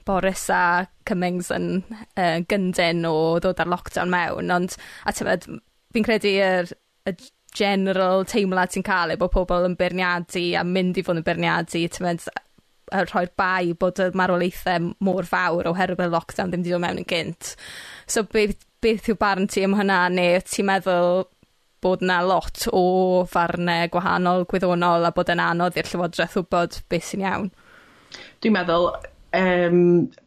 Boris 0.07 0.47
a 0.51 0.61
Cummings 1.07 1.51
yn 1.55 1.69
uh, 2.17 2.39
gyndyn 2.49 3.05
o 3.07 3.15
ddod 3.39 3.61
ar 3.63 3.71
lockdown 3.71 4.11
mewn, 4.11 4.51
ond 4.51 4.75
a 5.05 5.13
tyfod, 5.15 5.47
fi'n 5.93 6.07
credu 6.07 6.35
yr, 6.43 6.73
y 7.07 7.15
general 7.55 8.25
teimlad 8.29 8.73
sy'n 8.73 8.85
cael 8.85 9.13
ei 9.13 9.19
bod 9.19 9.33
pobl 9.33 9.65
yn 9.65 9.77
berniadu 9.79 10.43
a 10.59 10.65
mynd 10.67 10.99
i 10.99 11.05
fod 11.05 11.21
yn 11.21 11.25
berniadu, 11.25 11.85
tyfod, 11.95 12.27
rhoi'r 12.89 13.33
bai 13.37 13.73
bod 13.79 14.01
y 14.01 14.09
marwolaethau 14.17 14.93
mor 15.05 15.27
fawr 15.29 15.69
oherwydd 15.71 16.07
y 16.07 16.11
lockdown 16.11 16.51
ddim 16.51 16.63
wedi 16.65 16.75
dod 16.75 16.83
mewn 16.85 17.01
yn 17.03 17.09
gynt. 17.09 17.53
So 18.09 18.25
beth, 18.25 18.65
beth 18.81 19.09
yw 19.11 19.17
barn 19.19 19.47
ti 19.47 19.63
am 19.65 19.77
hynna, 19.77 20.07
neu 20.13 20.41
ti'n 20.45 20.67
meddwl 20.69 21.27
bod 21.83 22.03
yna 22.05 22.19
lot 22.27 22.65
o 22.75 22.83
farnau 23.29 23.89
gwahanol, 23.93 24.47
gwyddonol, 24.49 25.07
a 25.07 25.13
bod 25.15 25.31
yn 25.33 25.43
anodd 25.43 25.79
i'r 25.79 25.87
Llywodraeth 25.89 26.37
wybod 26.39 26.81
beth 26.91 27.07
sy'n 27.11 27.25
iawn. 27.25 27.49
Dwi'n 28.43 28.55
meddwl 28.55 28.89
um, 29.39 29.81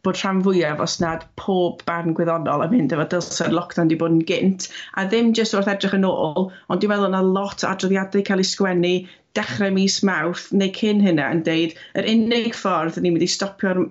bod 0.05 0.19
rhan 0.21 0.43
fwyaf, 0.45 0.83
os 0.83 0.99
nad 1.03 1.25
pob 1.39 1.83
barn 1.87 2.15
gwyddonol 2.17 2.65
yn 2.67 2.73
mynd 2.73 2.95
efo 2.95 3.07
dylse'r 3.15 3.55
lockdown 3.55 3.89
wedi 3.89 3.99
bod 4.03 4.15
yn 4.15 4.23
gynt, 4.29 4.69
a 4.97 5.05
ddim 5.07 5.33
jyst 5.37 5.57
wrth 5.57 5.71
edrych 5.73 5.97
yn 5.97 6.07
ôl, 6.09 6.47
ond 6.69 6.83
dwi'n 6.83 6.93
meddwl 6.93 7.11
yna 7.11 7.23
lot 7.27 7.65
o 7.65 7.71
adroddiadau 7.71 8.25
cael 8.29 8.43
ei 8.43 8.49
sgwennu 8.51 8.93
dechrau 9.37 9.73
mis 9.73 9.99
mawrth 10.05 10.47
neu 10.53 10.71
cyn 10.77 11.01
hynna 11.03 11.29
yn 11.33 11.43
deud 11.47 11.77
yr 11.99 12.09
unig 12.13 12.57
ffordd 12.57 12.99
ni'n 13.01 13.15
mynd 13.15 13.25
i 13.25 13.31
stopio'r 13.35 13.85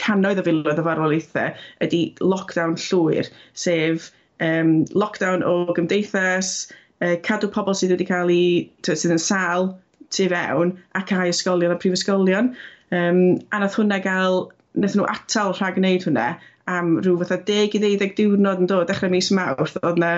cannoedd 0.00 0.40
o 0.42 0.44
filoedd 0.46 0.80
o 0.82 0.84
farwolaethau 0.88 1.52
ydy 1.86 2.00
lockdown 2.32 2.78
llwyr, 2.86 3.28
sef 3.64 4.10
um, 4.40 4.72
lockdown 4.94 5.44
o 5.46 5.74
gymdeithas, 5.76 6.72
uh, 7.02 7.16
cadw 7.26 7.50
pobl 7.54 7.76
sydd 7.78 7.94
wedi 7.94 8.08
cael 8.08 8.32
eu, 8.34 8.70
sydd 8.86 9.14
yn 9.14 9.22
sal 9.22 9.72
tu 10.14 10.28
fewn 10.30 10.76
a 10.94 11.02
cael 11.06 11.32
ysgolion 11.32 11.74
a 11.74 11.78
prifysgolion. 11.80 12.54
Um, 12.94 13.22
a 13.50 13.62
nath 13.62 13.78
hwnna 13.80 14.00
gael, 14.04 14.48
nath 14.74 14.98
nhw 14.98 15.06
atal 15.10 15.54
rhag 15.58 15.80
wneud 15.80 16.06
hwnna 16.08 16.34
am 16.70 16.94
rhyw 17.04 17.18
fatha 17.20 17.36
10 17.48 17.74
i 17.76 17.80
12 17.80 18.14
diwrnod 18.18 18.62
yn 18.64 18.68
dod 18.70 18.86
dechrau 18.88 19.12
mis 19.12 19.28
mawrth 19.36 19.74
oedd 19.82 19.98
na 20.00 20.12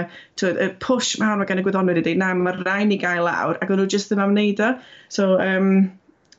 y 0.46 0.68
push 0.82 1.16
mawr 1.18 1.40
mae 1.40 1.48
gan 1.48 1.58
y 1.58 1.64
gwyddonwyr 1.66 1.98
i 1.98 2.04
dweud 2.06 2.20
na 2.20 2.28
mae'r 2.38 2.60
rhaid 2.62 2.94
i 2.94 2.98
gael 3.02 3.26
lawr 3.26 3.58
ac 3.58 3.72
o'n 3.72 3.82
nhw 3.82 3.88
jyst 3.94 4.12
ddim 4.12 4.22
am 4.22 4.34
wneud 4.34 4.62
o 4.62 4.68
so 5.16 5.26
um, 5.42 5.72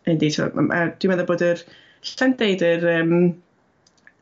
yndi, 0.07 0.29
so, 0.31 0.47
dwi'n 0.53 1.11
meddwl 1.11 1.27
bod 1.27 1.43
yr 1.49 1.63
llen 2.13 2.37
deud 2.39 2.63
yr 2.69 2.87
um, 2.93 3.13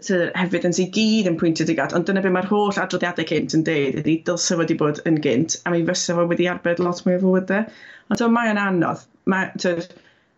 sydd 0.03 0.31
hefyd 0.35 0.65
yn 0.67 0.75
sy'n 0.75 0.91
gyd 0.95 1.29
yn 1.29 1.37
pwyntio 1.39 1.65
dig 1.67 1.79
at, 1.79 1.93
ond 1.95 2.07
dyna 2.09 2.23
be 2.23 2.31
mae'r 2.33 2.49
holl 2.49 2.79
adroddiadau 2.81 3.27
cynt 3.29 3.55
yn 3.57 3.63
deud 3.67 3.99
ydy 4.01 4.17
dylse 4.27 4.57
wedi 4.59 4.75
bod 4.79 4.99
yn 5.07 5.21
gynt, 5.23 5.55
a 5.63 5.71
mi 5.71 5.85
fysa 5.87 6.17
fo 6.17 6.25
wedi 6.29 6.49
arbed 6.51 6.81
lot 6.83 6.99
mwy 7.05 7.15
o 7.15 7.21
fywydau. 7.23 7.69
Ond 8.09 8.21
so, 8.21 8.27
mae'n 8.31 8.59
anodd. 8.61 9.05
mae'n 9.31 9.53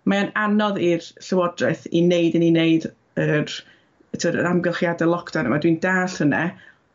mae 0.08 0.30
anodd 0.40 0.78
i'r 0.80 1.04
Llywodraeth 1.20 1.88
i 1.92 2.04
wneud 2.06 2.38
yn 2.40 2.46
ei 2.46 2.52
wneud 2.54 2.86
yr, 3.20 3.56
yr 4.30 4.50
amgylchiadau 4.52 5.12
lockdown 5.12 5.50
yma. 5.50 5.60
Dwi'n 5.64 5.82
dall 5.84 6.16
hynny, 6.22 6.44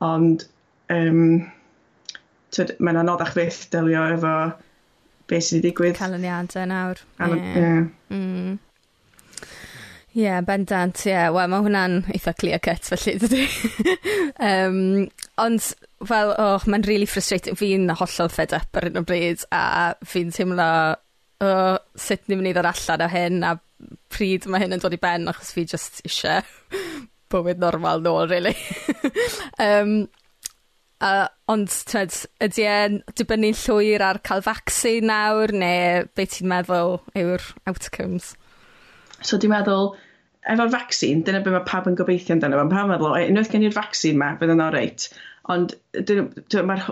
ond 0.07 0.47
um, 0.95 1.21
mae'n 2.79 3.01
anoddach 3.03 3.35
fyth 3.37 3.67
delio 3.75 4.07
efo 4.15 4.37
beth 5.29 5.49
sydd 5.49 5.59
wedi 5.59 5.69
digwydd. 5.69 5.99
Canlyniadau 6.01 6.69
nawr. 6.71 7.03
An 7.19 7.37
yeah. 7.37 7.59
Yeah. 7.59 7.83
Mm. 8.15 8.59
Ie 10.13 10.27
yeah, 10.27 10.43
bendant 10.45 11.07
ie 11.07 11.13
Yeah. 11.15 11.31
wel 11.33 11.49
mae 11.49 11.65
hwnna'n 11.65 11.95
eitha 12.13 12.35
clear 12.37 12.61
cut 12.61 12.85
felly 12.85 13.15
dydy. 13.23 13.47
um, 14.51 15.07
ond 15.41 15.69
fel 16.05 16.35
o 16.37 16.49
mae'n 16.69 16.85
really 16.85 17.09
frustrating 17.09 17.57
fi'n 17.57 17.89
hollol 17.97 18.29
fed 18.33 18.53
up 18.59 18.77
ar 18.77 18.89
hyn 18.89 19.01
o 19.01 19.05
bryd 19.09 19.47
a 19.57 19.63
fi'n 20.05 20.35
teimlo 20.37 20.69
o 21.43 21.53
sut 21.97 22.27
ni'n 22.29 22.43
mynd 22.43 22.51
i 22.51 22.55
ddod 22.59 22.69
allan 22.69 23.07
o 23.07 23.09
hyn 23.15 23.47
a 23.49 23.55
pryd 24.13 24.45
mae 24.53 24.63
hyn 24.63 24.77
yn 24.77 24.83
dod 24.83 24.95
i 24.95 25.01
ben 25.01 25.31
achos 25.33 25.55
fi 25.57 25.65
just 25.73 26.03
eisiau 26.05 26.45
bywyd 27.33 27.63
normal 27.63 28.05
nôl 28.05 28.29
really. 28.29 28.53
um, 29.71 29.97
a 31.03 31.15
ond 31.51 31.73
t'od 31.89 32.21
ydy 32.45 32.69
e'n 32.69 33.01
dibynnu 33.17 33.55
llwyr 33.65 34.05
ar 34.13 34.21
cael 34.29 34.45
vaccine 34.45 35.09
nawr 35.09 35.57
neu 35.57 36.05
beth 36.13 36.37
ti'n 36.37 36.53
meddwl 36.53 36.99
yw'r 37.19 37.49
outcomes? 37.65 38.35
So 39.29 39.39
dwi'n 39.39 39.53
meddwl, 39.55 39.93
efo'r 40.53 40.73
vaccine, 40.73 41.23
dyna 41.27 41.43
beth 41.45 41.55
mae 41.57 41.67
pawb 41.69 41.89
yn 41.91 41.99
gobeithio 41.99 42.37
amdano 42.37 42.59
fo. 42.59 42.65
Mae 42.67 42.75
pawb 42.75 42.89
yn 42.89 42.95
meddwl, 42.95 43.17
unwaith 43.31 43.53
gen 43.53 43.67
i'r 43.69 43.77
vaccine 43.77 44.19
ma, 44.21 44.33
fydd 44.41 44.55
yn 44.57 44.65
oreit. 44.65 45.09
Ond 45.55 45.77
mae'r... 46.73 46.85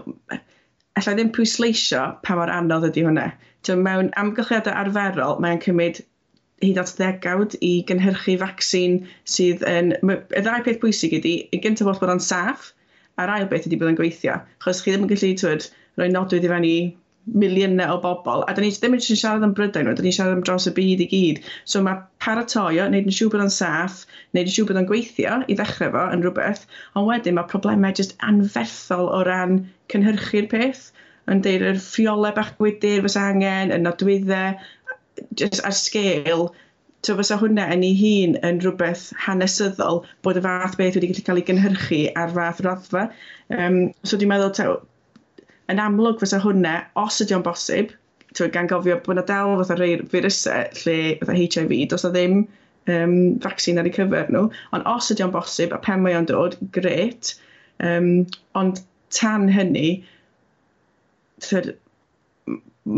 Alla 0.99 1.13
ddim 1.15 1.31
pwysleisio 1.33 2.01
pa 2.27 2.35
mor 2.37 2.51
anodd 2.53 2.89
ydy 2.89 3.05
hwnna. 3.07 3.29
Dwi'n 3.67 3.85
mewn 3.87 4.09
amgylchiadau 4.21 4.75
arferol, 4.77 5.39
mae'n 5.43 5.61
cymryd 5.63 6.01
hyd 6.65 6.81
at 6.83 6.93
ddegawd 6.99 7.55
i 7.65 7.71
gynhyrchu 7.89 8.37
vaccine 8.41 9.07
sydd 9.35 9.63
yn... 9.71 9.95
Y 10.03 10.43
ddau 10.45 10.65
peth 10.67 10.81
bwysig 10.83 11.15
ydy, 11.21 11.37
y 11.55 11.61
gyntaf 11.63 11.89
bod 11.89 12.03
bod 12.03 12.15
o'n 12.17 12.25
saff, 12.25 12.73
a'r 13.21 13.33
ail 13.37 13.49
beth 13.51 13.69
ydy 13.71 13.79
bod 13.81 13.93
yn 13.93 14.01
gweithio. 14.01 14.41
Chos 14.65 14.83
chi 14.85 14.93
ddim 14.93 15.07
yn 15.07 15.13
gallu 15.13 15.33
twyd, 15.41 15.69
rhoi 15.97 16.11
nodwydd 16.13 16.47
i 16.47 16.53
fan 16.53 16.67
i 16.69 16.75
miliynau 17.27 17.95
o 17.95 18.01
bobl, 18.01 18.45
a 18.49 18.55
da 18.55 18.63
ni 18.63 18.71
ddim 18.73 18.97
yn 18.97 19.03
siarad 19.05 19.45
am 19.47 19.53
Brydain, 19.57 19.89
da 19.89 20.05
ni'n 20.05 20.15
siarad 20.17 20.39
am 20.39 20.45
dros 20.47 20.67
y 20.71 20.73
byd 20.77 21.03
i 21.05 21.09
gyd. 21.11 21.43
So 21.69 21.83
mae 21.85 22.01
paratoio, 22.25 22.87
wneud 22.89 23.11
yn 23.11 23.17
siŵr 23.17 23.33
bod 23.35 23.45
o'n 23.45 23.53
saff, 23.55 24.07
wneud 24.33 24.49
yn 24.49 24.55
siŵr 24.55 24.71
bod 24.71 24.81
o'n 24.81 24.89
gweithio 24.89 25.37
i 25.47 25.59
ddechrau 25.59 25.93
fo 25.97 26.07
yn 26.15 26.25
rhywbeth, 26.25 26.65
ond 26.97 27.11
wedyn 27.11 27.37
mae 27.39 27.51
problemau 27.53 27.95
jyst 27.97 28.17
anferthol 28.31 29.13
o 29.13 29.21
ran 29.29 29.61
cynhyrchu'r 29.93 30.49
peth, 30.55 30.89
yn 31.31 31.45
deud 31.45 31.67
yr 31.71 31.79
ffiolau 31.85 32.35
bach 32.37 32.57
gwydyr 32.59 33.05
fysa 33.07 33.29
angen, 33.35 33.75
y 33.77 33.79
nodwyddau, 33.85 34.59
just 35.37 35.63
ar 35.69 35.77
sgêl, 35.77 36.49
so 37.07 37.17
fysa 37.17 37.39
hwnna 37.41 37.67
yn 37.73 37.85
ei 37.87 37.95
hun 37.97 38.35
yn 38.45 38.59
rhywbeth 38.61 39.07
hanesyddol 39.27 40.03
bod 40.25 40.41
y 40.41 40.43
fath 40.45 40.77
beth 40.81 40.99
wedi 40.99 41.13
cael 41.25 41.41
ei 41.41 41.47
gynhyrchu 41.49 42.01
ar 42.23 42.33
fath 42.35 42.61
raddfa. 42.67 43.07
Um, 43.57 43.79
so 44.05 44.19
dwi'n 44.21 44.33
meddwl, 44.33 44.81
yn 45.71 45.83
amlwg 45.83 46.21
fysa 46.23 46.41
hwnna, 46.43 46.77
os 47.01 47.21
ydy 47.25 47.37
o'n 47.37 47.47
bosib, 47.47 47.93
twy, 48.37 48.49
gan 48.55 48.71
gofio 48.71 48.99
bod 49.05 49.17
yna 49.17 49.27
dal 49.29 49.57
fatha 49.61 49.77
rhai 49.79 49.93
virusau 50.13 50.67
lle 50.83 50.99
fatha 51.23 51.37
HIV, 51.39 51.75
dos 51.91 52.07
o 52.07 52.13
ddim 52.15 52.43
um, 52.43 53.17
vaccine 53.45 53.83
ar 53.83 53.89
ei 53.89 53.95
cyfer 53.97 54.31
nhw, 54.33 54.47
ond 54.77 54.89
os 54.93 55.11
ydy 55.15 55.27
o'n 55.27 55.35
bosib 55.35 55.75
a 55.77 55.81
pen 55.83 56.05
mae 56.05 56.17
o'n 56.19 56.29
dod, 56.31 56.57
gret, 56.77 57.35
um, 57.87 58.11
ond 58.59 58.83
tan 59.17 59.49
hynny, 59.51 60.01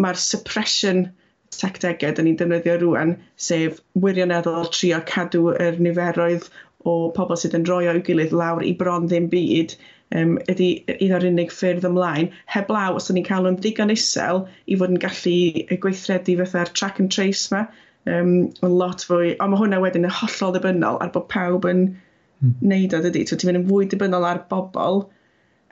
mae'r 0.02 0.20
suppression 0.20 1.06
tactegau 1.52 2.14
dyn 2.16 2.28
ni'n 2.28 2.38
defnyddio 2.40 2.78
rwan, 2.80 3.16
sef 3.46 3.80
wirioneddol 4.04 4.70
trio 4.72 5.00
cadw 5.08 5.50
yr 5.52 5.80
niferoedd 5.84 6.48
o 6.88 6.94
pobl 7.16 7.38
sydd 7.38 7.56
yn 7.58 7.66
rhoi 7.68 7.84
o'i 7.90 8.02
gilydd 8.06 8.32
lawr 8.36 8.64
i 8.66 8.72
bron 8.78 9.08
ddim 9.10 9.28
byd 9.32 9.76
um, 10.18 10.34
ydy 10.50 10.68
un 10.98 11.14
o'r 11.16 11.26
unig 11.28 11.52
ffyrdd 11.54 11.86
ymlaen. 11.88 12.30
Heblaw, 12.54 12.98
os 12.98 13.10
o'n 13.10 13.18
ni'n 13.18 13.26
cael 13.28 13.46
nhw'n 13.46 13.60
digon 13.64 13.92
isel 13.94 14.44
i 14.66 14.78
fod 14.80 14.94
yn 14.94 15.00
gallu 15.02 15.78
gweithredu 15.84 16.36
fatha'r 16.40 16.72
track 16.78 17.00
and 17.02 17.12
trace 17.14 17.48
yma, 17.50 17.64
um, 18.10 18.34
yn 18.66 18.76
lot 18.82 19.06
fwy, 19.08 19.34
ond 19.38 19.54
mae 19.54 19.62
hwnna 19.62 19.80
wedyn 19.82 20.08
yn 20.08 20.16
hollol 20.20 20.54
ddibynnol 20.56 21.00
ar 21.04 21.12
bod 21.14 21.28
pawb 21.32 21.66
yn 21.70 21.82
mm. 21.88 22.54
neud 22.72 22.96
o 22.98 23.02
dydy. 23.06 23.24
So, 23.28 23.38
ti'n 23.38 23.52
mynd 23.52 23.62
yn 23.62 23.68
fwy 23.70 23.88
dibynnol 23.92 24.28
ar 24.28 24.44
bobl 24.52 25.04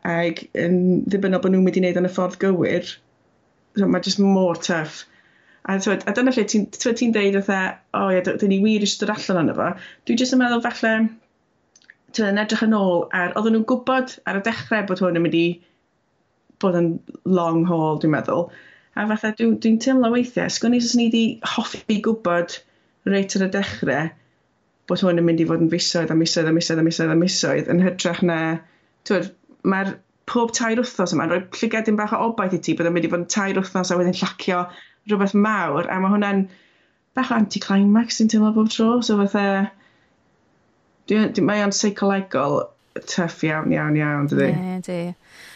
ac 0.08 0.44
yn 0.58 0.80
ddibynnol 1.06 1.44
bod 1.44 1.54
nhw'n 1.54 1.66
mynd 1.66 1.80
i 1.80 1.84
wneud 1.84 2.02
yn 2.02 2.08
y 2.08 2.12
ffordd 2.16 2.40
gywir. 2.42 2.92
So, 3.78 3.86
mae 3.86 4.04
jyst 4.06 4.22
mor 4.24 4.60
tuff. 4.60 5.04
A, 5.68 5.76
twyd, 5.76 6.06
a 6.08 6.14
dyna 6.16 6.32
lle 6.32 6.46
ti'n 6.48 6.70
ti 6.72 7.10
deud 7.12 7.36
fatha, 7.44 7.80
o 7.92 8.06
oh, 8.06 8.14
ie, 8.14 8.22
dyn 8.24 8.48
ni 8.50 8.62
wir 8.64 8.86
eisiau 8.86 9.04
dod 9.04 9.18
allan 9.18 9.42
o'n 9.42 9.52
efo. 9.52 9.66
Dwi 10.08 10.16
jyst 10.16 10.34
yn 10.34 10.40
meddwl 10.40 10.64
falle, 10.64 10.94
t'mod 12.16 12.32
yn 12.32 12.40
edrych 12.42 12.64
yn 12.66 12.76
ôl 12.76 13.04
ar 13.16 13.34
oedden 13.38 13.56
nhw'n 13.56 13.66
gwybod 13.70 14.16
ar 14.30 14.40
y 14.40 14.42
dechrau 14.46 14.86
bod 14.88 15.02
hwn 15.02 15.18
yn 15.20 15.24
mynd 15.26 15.36
i 15.38 15.46
bod 16.62 16.78
yn 16.80 16.88
long 17.38 17.62
haul 17.68 18.00
dwi'n 18.02 18.14
meddwl. 18.14 18.48
A 18.98 19.06
fatha 19.10 19.32
dwi'n 19.38 19.58
dwi 19.62 19.76
teimlo 19.84 20.10
weithiau 20.12 20.50
sgwn 20.52 20.76
i 20.76 20.80
os 20.82 20.94
ni 20.98 21.06
wedi 21.08 21.24
hoffi 21.54 22.00
gwybod 22.06 22.56
reit 23.08 23.36
ar 23.38 23.46
y 23.46 23.50
dechrau 23.54 24.10
bod 24.90 25.04
hwn 25.04 25.22
yn 25.22 25.26
mynd 25.28 25.42
i 25.42 25.46
fod 25.48 25.64
yn 25.64 25.72
fisoedd 25.72 26.10
a 26.10 26.18
misoedd 26.18 26.50
a 26.50 26.54
misoedd 26.54 26.82
a 26.82 26.86
misoedd 26.86 27.14
a 27.14 27.18
misoedd 27.20 27.70
yn 27.74 27.82
hytrach 27.86 28.22
na 28.26 28.38
t'wod 29.08 29.30
mae'r 29.72 29.94
pob 30.30 30.52
tair 30.56 30.82
wthnos 30.82 31.14
yma'n 31.14 31.30
rhoi 31.30 31.42
llygedyn 31.60 31.98
bach 31.98 32.14
o 32.16 32.22
obaith 32.26 32.56
i 32.58 32.60
ti 32.66 32.74
bod 32.78 32.90
yn 32.90 32.96
mynd 32.96 33.06
i 33.06 33.12
fod 33.12 33.22
yn 33.22 33.30
tair 33.34 33.60
wthnos 33.62 33.92
a 33.94 33.98
wedyn 34.00 34.18
llacio 34.18 34.64
rhywbeth 35.08 35.36
mawr 35.46 35.86
a 35.86 35.98
mae 36.02 36.12
hwnna'n 36.14 36.42
bach 37.18 37.30
o 37.30 37.38
anti-climax 37.38 38.18
sy'n 38.18 38.30
teimlo 38.32 38.52
bob 38.56 38.70
tro. 38.74 39.00
So 39.06 39.16
fatha 39.22 39.46
Mae 41.10 41.64
o'n 41.64 41.74
seicolegol 41.74 42.60
tuff 43.06 43.42
iawn, 43.46 43.72
iawn, 43.74 43.96
iawn, 43.98 44.28
dydy? 44.30 44.50
Ne, 44.56 44.80
di. 44.84 45.00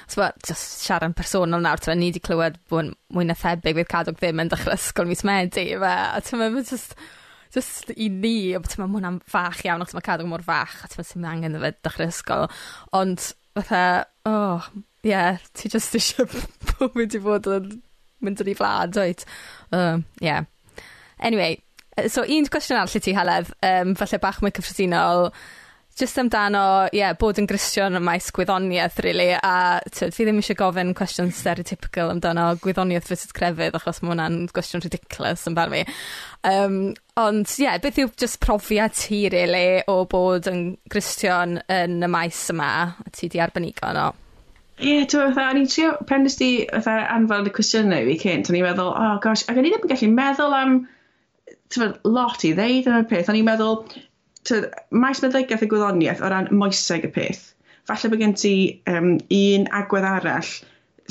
Os 0.05 0.19
just 0.47 0.85
siarad 0.85 1.09
yn 1.09 1.17
personol 1.17 1.63
nawr, 1.65 1.81
ti'n 1.81 1.99
ni 1.99 2.11
wedi 2.11 2.23
clywed 2.23 2.59
bod 2.71 2.93
mwy 3.15 3.27
na 3.27 3.37
thebyg 3.39 3.79
fydd 3.81 3.91
cadwg 3.91 4.19
ddim 4.21 4.43
yn 4.45 4.51
dechrau 4.53 4.77
ysgol 4.77 5.09
mis 5.09 5.25
Medi, 5.27 5.67
fe, 5.81 5.93
a 5.93 6.21
ti'n 6.25 6.43
meddwl, 6.43 6.67
just, 6.69 6.95
just 7.55 7.95
i 7.97 8.11
ni, 8.13 8.53
a 8.53 8.61
ti'n 8.61 8.83
meddwl, 8.83 8.91
mae 8.91 9.01
hwnna'n 9.01 9.21
fach 9.31 9.63
iawn, 9.65 9.83
ac 9.83 9.91
ti'n 9.91 9.99
meddwl, 9.99 10.09
cadw 10.11 10.29
mor 10.29 10.45
fach, 10.45 10.77
a 10.83 10.91
ti'n 10.91 11.01
meddwl, 11.01 11.11
sy'n 11.11 11.31
angen 11.31 11.59
fe 11.63 11.73
dechrau 11.87 12.13
ysgol, 12.13 12.47
ond, 13.01 13.31
fatha, 13.57 13.83
oh, 14.29 14.69
ie, 14.77 15.15
yeah, 15.15 15.41
ti 15.57 15.73
just 15.73 15.97
eisiau 15.97 16.29
bod 16.75 17.01
wedi 17.01 17.23
bod 17.25 17.49
yn 17.57 17.73
mynd 18.25 18.45
yn 18.45 18.53
ei 18.53 18.59
flad, 18.59 19.01
oed. 19.01 19.25
Ie. 19.25 19.79
Um, 19.79 20.05
yeah. 20.21 20.45
Anyway, 21.19 21.63
So 22.11 22.25
un 22.27 22.49
cwestiwn 22.51 22.81
arall 22.81 22.97
i 22.99 23.03
ti 23.03 23.15
Heledd, 23.15 23.53
um, 23.63 23.95
falle 23.99 24.19
bach 24.23 24.41
mwy 24.43 24.55
cyffredinol 24.57 25.31
just 25.95 26.19
amdano 26.19 26.89
ie 26.91 27.07
bod 27.19 27.39
yn 27.39 27.47
Gristion 27.47 27.95
y 27.95 28.01
maes 28.03 28.33
gwyddoniaeth 28.35 28.99
really, 29.05 29.29
a 29.37 29.79
t'od 29.95 30.15
fi 30.17 30.27
ddim 30.27 30.41
eisiau 30.41 30.59
gofyn 30.59 30.91
cwestiwn 30.99 31.31
stereotypical 31.35 32.11
amdano 32.11 32.49
gwyddoniaeth 32.65 33.07
versus 33.13 33.35
crefydd 33.37 33.79
achos 33.79 34.03
mae 34.03 34.11
hwnna'n 34.11 34.41
gwestiwn 34.55 34.83
ridiculous 34.83 35.47
yn 35.47 35.55
barn 35.55 35.77
fi 35.77 35.85
yym 35.85 36.81
ond 37.23 37.55
ie 37.55 37.67
yeah, 37.69 37.79
beth 37.83 38.01
yw 38.03 38.11
just 38.19 38.41
profiad 38.43 38.97
ti 38.99 39.23
really, 39.31 39.85
o 39.87 40.03
bod 40.11 40.51
yn 40.51 40.67
Gristion 40.91 41.61
yn 41.71 42.03
y 42.03 42.11
maes 42.11 42.43
yma 42.51 42.73
a 42.83 43.15
ti 43.15 43.31
'di 43.31 43.43
arbenigo 43.45 43.95
yno? 43.95 44.11
Ie, 44.83 45.05
ti'n 45.07 45.21
gwbod 45.21 45.37
fatha, 45.37 45.53
o'n 45.55 45.71
trio, 45.71 45.93
pen 46.09 46.27
nes 46.27 46.35
di 46.41 46.51
fatha 46.73 47.07
anfon 47.15 47.47
y 47.47 47.55
cwestiynau 47.55 48.03
i 48.03 48.17
fi 48.17 48.19
cynt, 48.25 48.51
o'n 48.51 48.59
i'n 48.59 48.67
meddwl, 48.67 48.91
oh 48.91 49.15
gosh, 49.23 49.47
ac 49.47 49.61
o'n 49.61 49.69
i 49.69 49.71
ddim 49.71 49.87
yn 49.87 49.93
gallu 49.95 50.11
meddwl 50.17 50.59
am 50.59 50.75
tyfod, 51.73 52.01
lot 52.05 52.45
i 52.45 52.53
ddeud 52.57 52.91
yn 52.91 53.01
y 53.01 53.07
peth. 53.11 53.31
O'n 53.31 53.39
i'n 53.41 53.49
meddwl, 53.49 53.81
tyfod, 54.45 54.69
maes 55.05 55.23
meddygaeth 55.25 55.65
y 55.65 55.71
gwyddoniaeth 55.71 56.23
o 56.25 56.31
ran 56.33 56.51
moeseg 56.53 57.09
y 57.09 57.13
peth. 57.15 57.51
Falle 57.89 58.11
bod 58.11 58.23
gen 58.23 58.37
ti 58.41 58.55
um, 58.91 59.17
un 59.39 59.67
agwedd 59.81 60.07
arall 60.09 60.53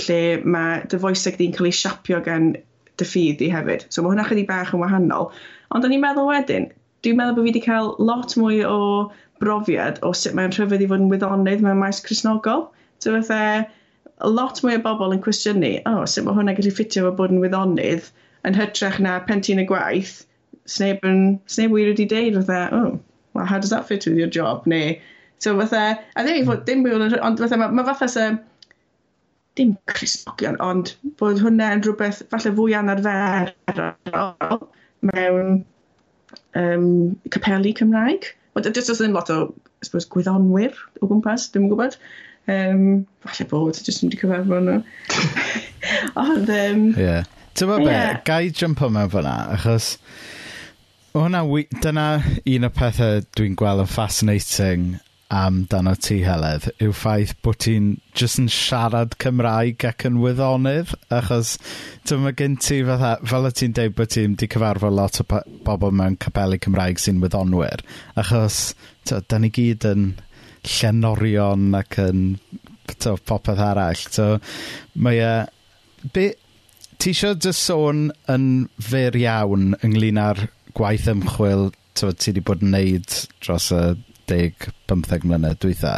lle 0.03 0.22
mae 0.55 0.79
dy 0.89 1.00
foeseg 1.01 1.36
di'n 1.38 1.53
cael 1.53 1.69
ei 1.69 1.75
siapio 1.77 2.22
gan 2.25 2.53
dy 2.98 3.05
ffydd 3.10 3.38
di 3.41 3.50
hefyd. 3.53 3.86
So 3.89 4.01
mae 4.01 4.13
hwnna 4.13 4.25
chydig 4.29 4.50
bach 4.50 4.74
yn 4.74 4.81
wahanol. 4.81 5.29
Ond 5.74 5.86
o'n 5.86 5.93
i'n 5.93 6.01
meddwl 6.01 6.29
wedyn, 6.31 6.72
dwi'n 7.05 7.19
meddwl 7.19 7.38
bod 7.38 7.45
fi 7.45 7.51
wedi 7.51 7.62
cael 7.65 7.93
lot 8.10 8.33
mwy 8.39 8.63
o 8.65 8.79
brofiad 9.43 10.01
o 10.07 10.13
sut 10.17 10.36
mae'n 10.38 10.53
rhyfedd 10.55 10.83
i 10.86 10.89
fod 10.89 11.03
yn 11.03 11.13
wyddonydd 11.13 11.63
mewn 11.65 11.81
maes 11.81 12.01
Cresnogol. 12.05 12.67
So 13.03 13.13
fatha, 13.19 13.65
lot 14.38 14.62
mwy 14.63 14.77
o 14.79 14.83
bobl 14.86 15.15
yn 15.15 15.24
cwestiynu, 15.25 15.74
o, 15.83 15.95
oh, 16.01 16.05
sut 16.10 16.25
mae 16.25 16.38
hwnna 16.38 16.55
gallu 16.57 16.74
ffitio 16.74 17.07
fo 17.07 17.15
bod 17.17 17.33
yn 17.33 17.41
wyddonydd 17.43 18.10
yn 18.48 18.57
hytrach 18.57 19.00
na 19.03 19.17
pen 19.27 19.43
ti'n 19.45 19.62
y 19.63 19.67
gwaith, 19.69 20.22
sneb 20.70 21.03
yn, 21.08 21.39
sneb 21.51 21.74
wir 21.74 21.89
wedi 21.91 22.08
deud 22.10 22.39
fatha, 22.41 22.70
oh, 22.72 23.00
well, 23.34 23.46
how 23.46 23.60
does 23.60 23.72
that 23.72 23.88
fit 23.88 24.05
with 24.05 24.17
your 24.17 24.27
job? 24.27 24.65
Neu, 24.65 24.96
so 25.39 25.58
fatha, 25.60 26.00
a 26.15 26.24
ddim 26.24 26.41
i 26.41 26.48
fod, 26.48 26.65
dim 26.70 26.84
byd 26.86 27.08
yn, 27.10 27.20
ond 27.20 27.41
fatha, 27.43 27.60
mae 27.60 27.75
ma 27.75 27.86
fatha 27.88 28.08
se, 28.12 28.29
dim 29.60 29.75
crispogion, 29.91 30.58
ond 30.63 30.96
bod 31.20 31.41
hwnna 31.43 31.74
yn 31.75 31.84
rhywbeth 31.86 32.24
falle 32.32 32.53
fwy 32.58 32.74
anarferol 32.77 34.63
mewn 35.12 35.60
um, 36.58 36.88
capelu 37.34 37.74
Cymraeg. 37.77 38.32
Ond 38.55 38.70
just 38.70 38.89
does 38.89 39.01
ddim 39.01 39.13
lot 39.17 39.29
o, 39.34 39.53
I 39.82 39.86
suppose, 39.86 40.10
gwyddonwyr 40.13 40.74
o 41.01 41.10
gwmpas, 41.10 41.50
ddim 41.51 41.67
yn 41.67 41.74
gwybod. 41.74 42.00
Um, 42.50 42.84
falle 43.25 43.50
bod, 43.51 43.77
jyst 43.77 44.03
wedi 44.05 44.20
cyfarfod 44.22 44.67
nhw. 44.67 44.79
ond, 46.24 46.50
um, 46.50 46.86
yeah. 46.98 47.29
Ti'n 47.53 47.70
gwybod 47.70 47.89
yeah. 47.91 48.15
be, 48.17 48.25
gai 48.29 48.43
jump 48.50 48.82
o 48.82 48.89
mewn 48.93 49.12
fyna, 49.13 49.36
achos 49.53 49.93
Ma' 51.13 51.29
Dyna 51.29 52.24
un 52.50 52.65
o 52.65 52.70
pethau 52.74 53.20
dwi'n 53.38 53.53
gweld 53.53 53.84
yn 53.84 53.89
fascinating 53.89 54.86
am 55.29 55.60
dan 55.70 55.89
o 55.91 55.91
ti 55.93 56.15
Heledd 56.25 56.65
yw 56.82 56.96
ffaith 56.98 57.36
bod 57.46 57.60
ti'n 57.62 57.91
jyst 58.17 58.39
yn 58.41 58.48
siarad 58.50 59.13
Cymraeg 59.22 59.86
ac 59.86 60.08
yn 60.10 60.17
wyddonydd 60.24 60.96
achos 61.13 61.51
dyma 62.10 62.32
gen 62.39 62.55
ti 62.58 62.79
fatha 62.88 63.12
fel 63.29 63.46
y 63.46 63.51
ti'n 63.60 63.75
deud 63.77 63.93
bod 64.00 64.10
ti'n 64.15 64.34
'di 64.39 64.50
cyfarfod 64.55 64.98
lot 64.98 65.22
o 65.22 65.27
bobl 65.70 65.93
mewn 66.00 66.17
capelu 66.25 66.58
Cymraeg 66.65 67.03
sy'n 67.03 67.22
wyddonwyr 67.22 67.86
achos 68.24 68.63
t'od 69.05 69.29
dan 69.29 69.46
ni 69.46 69.51
gyd 69.53 69.86
yn 69.91 70.10
llenorion 70.65 71.70
ac 71.77 72.00
yn 72.08 72.25
to, 72.98 73.20
popeth 73.22 73.62
arall 73.70 74.01
so 74.17 74.32
mae 74.96 75.22
e... 75.22 75.36
Be... 76.10 76.32
Ti 76.98 77.13
eisiau 77.13 77.38
dy 77.38 77.53
sôn 77.53 78.08
yn 78.34 78.51
fyr 78.82 79.22
iawn 79.22 79.74
ynglyn 79.86 80.22
â'r 80.25 80.46
gwaith 80.77 81.10
ymchwil 81.12 81.72
ti 81.94 82.08
wedi 82.10 82.44
bod 82.46 82.63
yn 82.65 82.74
neud 82.74 83.18
dros 83.44 83.70
y 83.75 83.82
10-15 84.32 85.27
mlynedd 85.27 85.60
dwytha, 85.63 85.98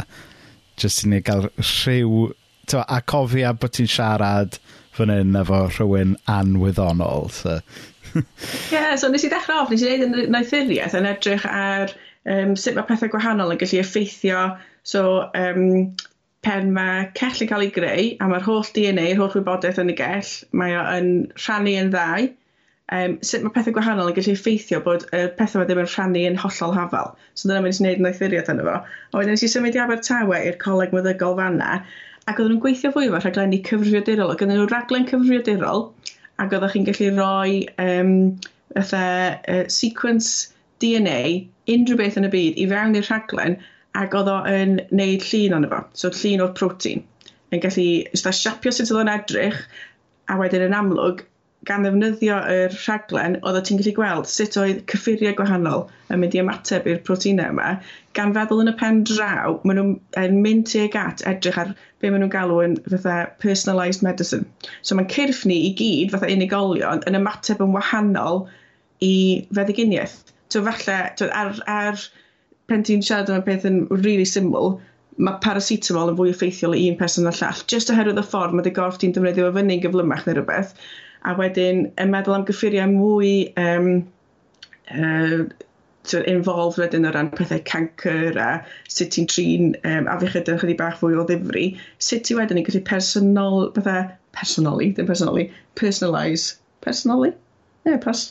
jyst 0.80 1.06
i 1.06 1.12
ni 1.12 1.22
gael 1.24 1.48
rhyw... 1.50 2.26
Tywed, 2.66 2.88
a 2.90 2.98
cofia 3.06 3.52
bod 3.54 3.76
ti'n 3.76 3.86
siarad 3.86 4.56
fan 4.96 5.12
hyn 5.12 5.36
efo 5.38 5.60
rhywun 5.70 6.16
anwyddonol. 6.26 7.28
So. 7.30 7.60
Ie, 8.16 8.24
yeah, 8.72 8.96
so 8.98 9.10
nes 9.12 9.22
i 9.22 9.30
ddechrau 9.30 9.62
off, 9.62 9.70
nes 9.70 9.84
i 9.84 9.92
wneud 9.92 10.06
yn 10.08 10.34
noethuriaeth 10.34 10.96
yn 10.98 11.06
edrych 11.12 11.46
ar 11.46 11.94
um, 12.26 12.56
sut 12.58 12.74
mae 12.74 12.88
pethau 12.88 13.12
gwahanol 13.12 13.54
yn 13.54 13.60
gallu 13.60 13.78
effeithio 13.84 14.42
so, 14.82 15.04
um, 15.38 15.94
pen 16.46 16.72
mae 16.74 17.06
cell 17.18 17.44
yn 17.44 17.50
cael 17.52 17.66
ei 17.66 17.72
greu 17.74 18.08
a 18.18 18.28
mae'r 18.30 18.44
holl 18.46 18.66
DNA, 18.74 19.12
yr 19.12 19.22
holl 19.22 19.34
wybodaeth 19.38 19.80
yn 19.82 19.94
y 19.94 19.96
gell, 19.98 20.32
mae 20.58 20.74
o 20.78 20.82
yn 20.96 21.12
rhannu 21.44 21.76
yn 21.84 21.94
ddau 21.94 22.28
um, 22.92 23.16
sut 23.26 23.42
mae 23.42 23.54
pethau 23.54 23.74
gwahanol 23.74 24.10
yn 24.10 24.16
gallu 24.16 24.34
effeithio 24.36 24.80
bod 24.84 25.06
y 25.10 25.22
pethau 25.38 25.62
pethau 25.62 25.66
ddim 25.66 25.82
yn 25.82 25.88
rhannu 25.90 26.24
yn 26.30 26.40
hollol 26.42 26.74
hafal. 26.76 27.14
So 27.34 27.48
dyna 27.50 27.62
mynd 27.64 27.78
i 27.78 27.82
wneud 27.82 28.02
yn 28.02 28.10
oethuriad 28.10 28.50
yna 28.52 28.66
fo. 28.66 28.76
A 28.84 29.18
wedyn 29.18 29.34
nes 29.34 29.46
i 29.46 29.50
symud 29.50 29.78
i 29.78 29.82
Abertawe 29.82 30.42
i'r 30.48 30.58
coleg 30.62 30.94
meddygol 30.94 31.38
fanna, 31.40 31.80
ac 32.26 32.38
oedden 32.38 32.56
nhw'n 32.56 32.62
gweithio 32.62 32.92
fwy 32.94 33.08
efo 33.08 33.22
rhaglenni 33.22 33.62
cyfrifiadurol, 33.66 34.34
ac 34.34 34.44
oedden 34.44 34.60
nhw'n 34.60 34.72
raglen 34.72 35.08
cyfrifiadurol, 35.10 35.86
ac 36.42 36.54
oeddech 36.54 36.76
chi'n 36.76 36.88
gallu 36.90 37.10
rhoi 37.16 37.58
um, 37.82 38.12
fatha, 38.76 39.04
uh, 39.54 39.64
sequence 39.72 40.52
DNA, 40.82 41.20
unrhyw 41.72 41.98
beth 41.98 42.18
yn 42.20 42.28
y 42.28 42.32
byd, 42.32 42.58
i 42.62 42.68
fewn 42.70 42.98
i'r 42.98 43.06
rhaglen, 43.10 43.58
ac 43.96 44.14
oedd 44.18 44.30
o'n 44.30 44.80
neud 44.94 45.24
llun 45.30 45.58
ond 45.58 45.68
efo, 45.70 45.84
so 45.96 46.10
llun 46.12 46.42
o'r 46.44 46.52
protein. 46.58 47.06
Yn 47.54 47.62
gallu, 47.62 47.86
ysda 48.14 48.34
siapio 48.34 48.74
sut 48.74 48.90
oedd 48.90 49.04
o'n 49.04 49.14
edrych, 49.14 49.62
a 50.30 50.36
wedyn 50.38 50.66
yn 50.66 50.76
amlwg, 50.76 51.22
gan 51.68 51.84
ddefnyddio 51.86 52.36
yr 52.52 52.74
rhaglen, 52.76 53.36
oedd 53.42 53.58
ti'n 53.66 53.80
gallu 53.80 53.94
gweld 53.96 54.28
sut 54.30 54.56
oedd 54.60 54.82
cyffuriau 54.92 55.34
gwahanol 55.38 55.86
yn 56.14 56.20
mynd 56.22 56.36
i 56.36 56.42
ymateb 56.42 56.86
i'r 56.90 57.00
proteinau 57.06 57.54
yma, 57.54 57.70
gan 58.18 58.34
feddwl 58.36 58.62
yn 58.64 58.72
y 58.72 58.74
pen 58.82 59.02
draw, 59.08 59.56
maen 59.66 59.80
nhw'n 59.80 60.38
mynd 60.44 60.68
tuag 60.70 60.98
at 61.00 61.24
edrych 61.32 61.58
ar 61.62 61.72
be 62.02 62.10
maen 62.12 62.22
nhw'n 62.24 62.34
galw 62.34 62.60
yn 62.64 62.76
fatha 62.86 63.16
personalised 63.42 64.04
medicine. 64.06 64.46
So 64.82 64.98
mae'n 64.98 65.10
cyrff 65.12 65.44
ni 65.50 65.58
i 65.68 65.72
gyd, 65.80 66.12
fatha 66.14 66.30
unigolion, 66.32 67.02
yn 67.08 67.18
ymateb 67.18 67.62
yn 67.64 67.74
wahanol 67.74 68.44
i 69.04 69.14
feddyginiaeth. 69.58 70.20
So 70.54 70.62
falle, 70.66 71.00
to, 71.18 71.30
ar, 71.34 71.58
ar 71.66 72.04
pen 72.70 72.86
ti'n 72.86 73.02
siarad 73.06 73.32
am 73.34 73.42
peth 73.46 73.66
yn 73.68 73.82
really 73.90 74.26
syml, 74.28 74.76
mae 75.16 75.40
paracetamol 75.42 76.12
yn 76.12 76.18
fwy 76.18 76.30
effeithiol 76.32 76.76
i 76.76 76.86
un 76.90 76.98
person 77.00 77.26
na 77.26 77.32
llall, 77.34 77.64
just 77.72 77.90
oherwydd 77.92 78.20
y 78.20 78.24
ffordd 78.26 78.54
mae 78.56 78.66
dy 78.66 78.72
gorff 78.76 79.00
ti'n 79.00 79.14
defnyddio 79.16 79.48
i 79.50 79.54
fyny'n 79.56 79.82
gyflymach 79.84 80.26
neu 80.26 80.36
rhywbeth, 80.36 80.74
a 81.26 81.34
wedyn 81.38 81.86
yn 82.02 82.12
meddwl 82.12 82.36
am 82.38 82.44
gyffuriau 82.48 82.90
mwy 82.92 83.30
um, 83.60 83.88
uh, 84.94 85.46
involved 86.14 86.78
wedyn 86.78 87.08
o 87.08 87.12
ran 87.14 87.32
pethau 87.34 87.62
cancer 87.66 88.38
a 88.38 88.50
sut 88.88 89.10
ti'n 89.14 89.26
trin 89.32 89.72
um, 89.82 90.06
afiechyd 90.12 90.50
yn 90.52 90.60
chydig 90.62 90.78
bach 90.78 91.00
fwy 91.00 91.18
o 91.18 91.24
ddifri, 91.26 91.66
sut 92.08 92.26
ti 92.28 92.36
wedyn 92.38 92.60
yn 92.60 92.66
gallu 92.68 92.82
personol, 92.86 93.70
bethau 93.74 94.06
personally, 94.36 94.92
ddim 94.92 95.08
personally, 95.10 95.48
personalise, 95.80 96.56
personally? 96.86 97.32
Ne, 97.84 97.96
yeah, 97.96 98.02
pers 98.02 98.28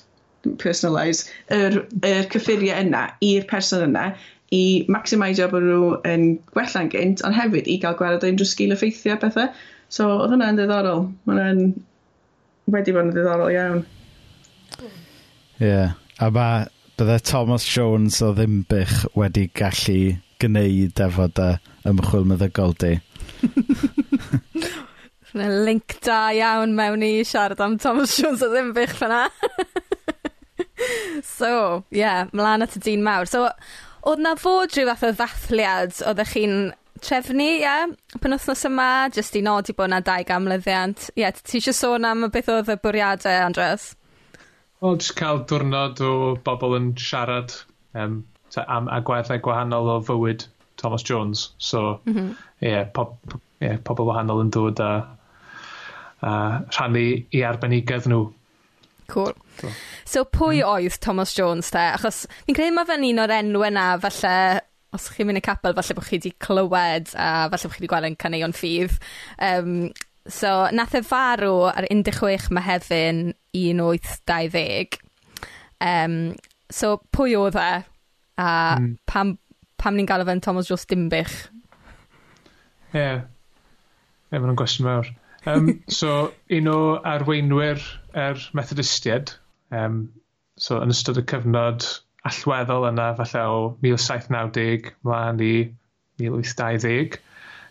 personalise, 0.62 1.26
yr, 1.52 1.82
yr 2.06 2.30
cyffuriau 2.32 2.86
yna 2.86 3.08
i'r 3.26 3.48
person 3.50 3.84
yna 3.90 4.10
i 4.54 4.86
maximisio 4.92 5.48
bod 5.52 5.66
nhw 5.66 5.96
yn 6.08 6.28
gwella'n 6.54 6.92
gynt, 6.94 7.24
ond 7.26 7.36
hefyd 7.36 7.68
i 7.72 7.80
gael 7.82 7.98
gweld 8.00 8.24
o 8.24 8.32
unrhyw 8.32 8.48
sgil 8.48 8.76
effeithio 8.76 9.18
pethau. 9.22 9.50
So, 9.96 10.08
oedd 10.22 10.36
hwnna'n 10.36 10.60
ddiddorol. 10.60 11.08
Mae 11.26 11.36
hwnna'n 11.36 11.74
wedi 12.72 12.94
bod 12.96 13.08
yn 13.08 13.14
ddiddorol 13.14 13.54
iawn. 13.54 13.84
Ie. 14.80 14.90
Yeah. 15.62 15.94
A 16.20 16.30
mae 16.32 16.66
bydde 16.96 17.20
Thomas 17.28 17.66
Jones 17.68 18.22
o 18.24 18.32
ddimbych 18.36 19.04
wedi 19.20 19.50
gallu 19.60 20.16
gwneud 20.42 21.02
efo 21.06 21.28
dy 21.38 21.50
ymchwil 21.90 22.28
meddygol 22.30 22.76
di. 22.82 22.94
Fyna 25.30 25.50
link 25.68 25.98
da 26.06 26.20
iawn 26.36 26.76
mewn 26.78 27.04
i 27.04 27.12
siarad 27.28 27.62
am 27.64 27.78
Thomas 27.84 28.16
Jones 28.16 28.44
o 28.46 28.50
ddimbych 28.54 28.96
fyna. 28.96 29.26
so, 31.24 31.52
ie, 31.92 32.00
yeah, 32.00 32.26
mlaen 32.32 32.64
at 32.66 32.78
y 32.80 32.84
dyn 32.88 33.04
mawr. 33.06 33.28
So, 33.30 33.50
oedd 34.08 34.24
na 34.24 34.36
fod 34.40 34.74
rhyw 34.76 34.88
fath 34.92 35.06
o 35.10 35.14
ddathliad 35.20 36.00
oeddech 36.08 36.34
chi'n 36.36 36.58
trefnu, 37.04 37.44
ie, 37.44 37.62
yeah, 37.64 37.86
penwthnos 38.22 38.66
yma, 38.70 38.90
jyst 39.16 39.36
i 39.36 39.44
nodi 39.46 39.76
bod 39.76 39.90
yna 39.90 40.02
dau 40.06 40.26
gamlyddiant. 40.28 41.10
Ie, 41.16 41.24
yeah, 41.26 41.36
ti 41.36 41.60
eisiau 41.60 41.76
sôn 41.76 42.08
am 42.08 42.28
beth 42.34 42.52
oedd 42.54 42.72
y 42.72 42.78
bwriadau, 42.82 43.42
Andres? 43.48 43.94
Wel, 44.84 45.00
jyst 45.02 45.16
cael 45.20 45.44
diwrnod 45.50 46.02
o 46.06 46.14
bobl 46.46 46.78
yn 46.78 46.94
siarad 47.00 47.56
um, 47.98 48.22
am 48.66 48.88
agweddau 48.92 49.42
gwahanol 49.44 49.92
o 49.96 50.00
fywyd 50.08 50.48
Thomas 50.82 51.04
Jones. 51.04 51.50
So, 51.58 52.02
mhm. 52.06 52.18
ie, 52.18 52.22
mm 52.22 52.30
-hmm. 52.30 52.36
yeah, 52.60 52.88
pop, 52.94 53.40
yeah, 53.60 53.78
pobl 53.84 54.08
wahanol 54.10 54.44
yn 54.44 54.52
dod 54.54 54.80
a, 54.80 54.92
a 56.22 56.32
rhannu 56.72 57.06
i 57.32 57.44
arbenigedd 57.44 58.10
nhw. 58.12 58.26
Cool. 59.08 59.34
So, 59.60 59.70
so 60.06 60.24
pwy 60.26 60.62
mm. 60.64 60.70
oedd 60.70 61.00
Thomas 61.00 61.36
Jones 61.38 61.70
te? 61.72 61.84
Achos 61.94 62.24
fi'n 62.46 62.58
credu 62.58 62.74
mae 62.74 62.88
fe'n 62.90 63.06
un 63.06 63.22
o'r 63.22 63.34
enw 63.38 63.66
yna 63.68 63.84
falle 64.02 64.38
Os 64.96 65.10
chi'n 65.12 65.28
mynd 65.30 65.42
i 65.42 65.44
capel, 65.44 65.76
falle 65.78 65.96
bod 65.98 66.08
chi 66.08 66.18
wedi 66.18 66.32
clywed, 66.42 67.14
a 67.20 67.48
falle 67.52 67.70
bod 67.70 67.76
chi 67.76 67.82
wedi 67.82 67.92
gweld 67.92 68.10
yn 68.10 68.20
caneuon 68.22 68.56
ffydd 68.56 68.98
Um, 69.44 69.92
so 70.32 70.52
nath 70.74 70.96
e 70.98 71.04
farw 71.06 71.68
ar 71.70 71.88
un 71.92 72.04
deg 72.06 72.18
chwech 72.18 72.48
Mehefin 72.56 73.34
1820. 73.54 74.98
Um, 75.84 76.18
so 76.72 76.96
pwy 77.14 77.36
oedd 77.38 77.60
e 77.60 77.70
a 78.42 78.50
mm. 78.80 78.90
pam 79.06 79.36
pam 79.82 80.00
ni'n 80.00 80.08
galw 80.10 80.26
fe'n 80.26 80.42
Thomas 80.42 80.72
Jones 80.72 80.88
Dimbych? 80.90 81.38
Ie, 82.96 82.98
Yeah. 82.98 83.22
ie 84.32 84.40
ma' 84.40 84.56
gwestiwn 84.58 84.88
mawr. 84.88 85.10
Um, 85.46 85.74
so 86.00 86.32
un 86.50 86.70
o 86.72 86.80
arweinwyr 87.06 87.84
er 88.16 88.40
yr 88.40 88.48
Methodistiaid 88.58 89.36
Um, 89.74 90.14
so 90.58 90.78
yn 90.82 90.94
ystod 90.94 91.20
y 91.20 91.24
cyfnod 91.28 91.86
allweddol 92.26 92.90
yna 92.90 93.12
falle 93.20 93.46
o 93.52 93.62
1790 93.86 94.92
mlaen 95.06 95.42
i 95.46 95.54
1820. 96.22 97.22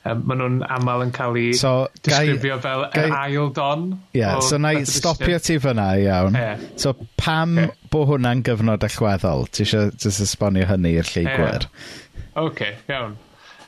Um, 0.04 0.20
maen 0.28 0.40
nhw'n 0.42 0.56
aml 0.68 1.02
yn 1.06 1.12
cael 1.16 1.38
ei 1.40 1.52
so, 1.56 1.86
disgrifio 2.04 2.58
fel 2.60 2.82
gai, 2.92 3.06
yr 3.06 3.14
ail 3.16 3.46
don. 3.56 3.86
Ie, 4.12 4.20
yeah, 4.20 4.40
so 4.44 4.58
na 4.60 4.74
i 4.76 4.82
stopio 4.84 5.38
ti 5.40 5.56
fyna 5.64 5.86
iawn. 5.96 6.36
Yeah. 6.36 6.64
So 6.80 6.92
pam 7.20 7.56
yeah. 7.56 7.72
bo 7.92 8.02
hwnna'n 8.10 8.42
gyfnod 8.44 8.84
allweddol? 8.84 9.46
Ti 9.48 9.64
eisiau 9.64 9.94
just 9.96 10.20
esbonio 10.26 10.68
hynny 10.68 10.92
i'r 11.00 11.08
lleigwyr? 11.08 11.64
Yeah. 11.64 12.26
Oce, 12.34 12.50
okay, 12.50 12.76
iawn. 12.92 13.16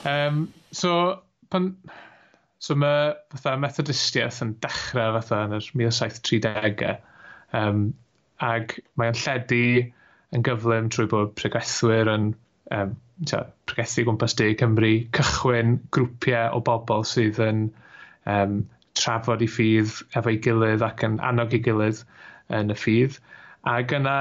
Um, 0.05 0.43
so, 0.77 0.93
pan, 1.49 1.73
so 2.61 2.77
mae 2.77 3.15
fatha 3.33 3.57
methodistiaeth 3.63 4.43
yn 4.45 4.53
dechrau 4.61 5.17
fatha 5.17 5.41
yn 5.49 5.57
yr 5.57 5.71
1730au. 5.73 6.99
Um, 7.57 7.87
ag 8.45 8.77
mae'n 9.01 9.17
lledu 9.25 9.65
yn 10.35 10.47
gyflym 10.47 10.91
trwy 10.93 11.07
bod 11.11 11.35
pregethwyr 11.39 12.11
yn 12.13 12.31
um, 12.75 12.97
tia, 13.25 13.43
pregethu 13.69 14.07
gwmpas 14.07 14.35
De 14.39 14.49
Cymru, 14.59 14.95
cychwyn 15.17 15.77
grwpiau 15.95 16.57
o 16.57 16.63
bobl 16.67 17.07
sydd 17.09 17.39
yn 17.45 17.69
um, 18.33 18.59
trafod 18.99 19.45
i 19.45 19.49
ffydd 19.51 19.95
efo'i 20.19 20.41
gilydd 20.45 20.85
ac 20.87 21.05
yn 21.07 21.21
annog 21.31 21.55
i 21.57 21.63
gilydd 21.65 22.03
yn 22.59 22.73
y 22.73 22.79
ffydd. 22.79 23.19
Ac 23.71 23.95
yna 23.97 24.19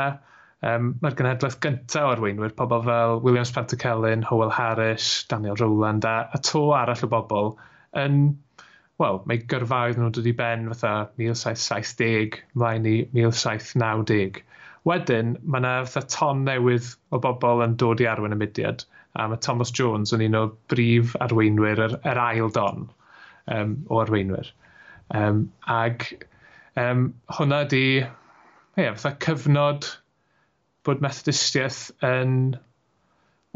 um, 0.65 0.93
mae'r 1.01 1.17
genhedlaeth 1.19 1.59
gyntaf 1.63 2.09
o'r 2.11 2.23
weinwyr, 2.23 2.55
pobl 2.57 2.83
fel 2.87 3.19
William 3.25 3.47
Spencer 3.47 3.77
Pantacelyn, 3.77 4.25
Howell 4.29 4.53
Harris, 4.55 5.25
Daniel 5.29 5.59
Rowland 5.59 6.07
a, 6.09 6.17
a 6.33 6.41
to 6.49 6.67
arall 6.77 7.05
o 7.05 7.11
bobl 7.11 7.53
yn, 8.01 8.19
wel, 9.01 9.21
mae 9.29 9.43
gyrfaoedd 9.51 9.99
nhw 9.99 10.11
dod 10.15 10.29
i 10.29 10.35
ben 10.37 10.69
fatha 10.73 10.95
1770 11.21 12.41
mlaen 12.55 12.89
i 12.89 12.97
1790. 13.13 14.43
Wedyn, 14.85 15.35
mae 15.43 15.63
yna 15.63 15.71
fatha 15.89 16.05
ton 16.13 16.43
newydd 16.45 16.91
o 17.15 17.19
bobl 17.21 17.63
yn 17.65 17.73
dod 17.81 18.03
i 18.03 18.07
arwen 18.09 18.35
y 18.35 18.37
mudiad, 18.37 18.83
a 19.17 19.25
mae 19.31 19.41
Thomas 19.41 19.71
Jones 19.73 20.13
yn 20.13 20.23
un 20.27 20.37
o 20.37 20.43
brif 20.71 21.15
arweinwyr 21.25 21.81
yr, 21.87 21.95
yr 22.11 22.21
ail 22.21 22.51
don 22.57 22.85
um, 23.55 23.75
o 23.89 24.01
arweinwyr. 24.03 24.51
Um, 25.15 25.47
ag 25.77 26.05
um, 26.77 27.07
hwnna 27.37 27.63
di, 27.71 27.85
ie, 28.03 28.87
fatha 28.93 29.15
cyfnod 29.25 29.89
bod 30.85 31.01
methodistiaeth 31.01 31.81
yn, 32.05 32.37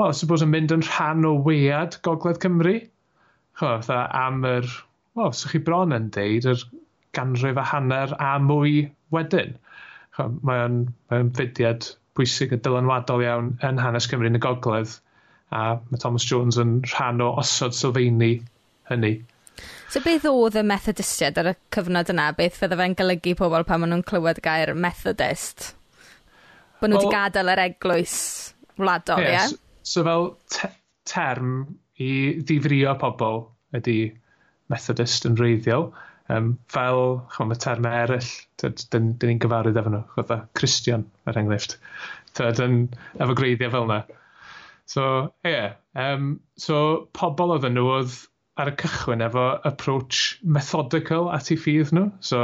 wel, 0.02 0.14
suppose 0.18 0.48
yn 0.48 0.54
mynd 0.54 0.74
yn 0.74 0.86
rhan 0.88 1.28
o 1.30 1.36
wead 1.46 2.00
Gogledd 2.08 2.42
Cymru. 2.42 2.78
Chwa, 3.60 3.76
fatha 3.84 4.02
am 4.26 4.42
yr, 4.48 4.70
wel, 5.20 5.34
sych 5.36 5.54
chi 5.54 5.62
bron 5.70 5.94
yn 5.94 6.10
deud, 6.16 6.50
yr 6.54 6.66
ganrif 7.18 7.60
a 7.60 7.66
hanner 7.74 8.16
a 8.18 8.38
mwy 8.42 8.88
wedyn 9.14 9.58
mae 10.28 10.64
o'n, 10.66 10.80
mae 11.10 11.24
o'n 11.24 11.34
fudiad 11.38 11.88
pwysig 12.18 12.54
a 12.56 12.60
dylanwadol 12.60 13.24
iawn 13.24 13.54
yn 13.66 13.80
hanes 13.82 14.10
Cymru 14.12 14.30
yn 14.30 14.40
y 14.40 14.44
gogledd 14.44 14.98
a 15.56 15.80
mae 15.90 16.02
Thomas 16.02 16.28
Jones 16.30 16.60
yn 16.62 16.80
rhan 16.92 17.24
o 17.26 17.32
osod 17.42 17.76
sylfaeni 17.78 18.34
hynny. 18.90 19.14
So 19.90 20.02
beth 20.06 20.28
oedd 20.30 20.60
y 20.60 20.64
methodistiaid 20.70 21.40
ar 21.42 21.52
y 21.52 21.56
cyfnod 21.74 22.12
yna? 22.14 22.30
Beth 22.38 22.60
fydde 22.62 22.78
fe'n 22.80 22.96
golygu 23.00 23.36
pobl 23.40 23.66
pan 23.68 23.82
maen 23.82 23.94
nhw'n 23.96 24.06
clywed 24.12 24.42
gair 24.46 24.76
methodist? 24.78 25.72
Bod 26.80 26.92
nhw 26.92 27.00
wedi 27.00 27.10
well, 27.10 27.16
gadael 27.16 27.54
yr 27.56 27.64
eglwys 27.66 28.18
wladol, 28.80 29.24
ie? 29.24 29.32
Yeah, 29.34 29.50
yeah? 29.50 29.56
So, 29.82 30.04
so 30.04 30.06
fel 30.08 30.28
te 30.54 30.70
term 31.10 31.56
i 32.00 32.12
ddifrio 32.46 32.94
pobl 33.02 33.42
ydy 33.76 33.98
methodist 34.72 35.26
yn 35.28 35.40
reiddiol. 35.40 35.90
Um, 36.30 36.54
fel, 36.70 37.04
chwm, 37.34 37.50
mae 37.50 37.62
termau 37.64 37.94
eraill, 38.04 38.32
dyn 38.62 38.76
dyn 38.94 39.32
ni'n 39.32 39.42
gyfarwydd 39.42 39.80
efo 39.82 39.94
nhw, 39.94 40.02
fatha 40.14 40.44
Christian, 40.58 41.08
er 41.26 41.40
enghraifft. 41.42 41.80
dyn 42.38 42.84
efo 43.18 43.38
greiddiau 43.38 43.74
fel 43.74 43.88
yna. 43.88 44.04
So, 44.90 45.06
ie. 45.46 45.54
Yeah. 45.54 45.74
Um, 45.94 46.40
so, 46.58 47.10
pobl 47.18 47.56
oedd 47.56 47.66
nhw 47.70 47.88
oedd 47.96 48.20
ar 48.60 48.72
y 48.72 48.76
cychwyn 48.82 49.24
efo 49.24 49.44
approach 49.70 50.38
methodical 50.58 51.30
at 51.34 51.50
ei 51.54 51.58
ffydd 51.60 51.94
nhw. 51.96 52.08
So, 52.30 52.40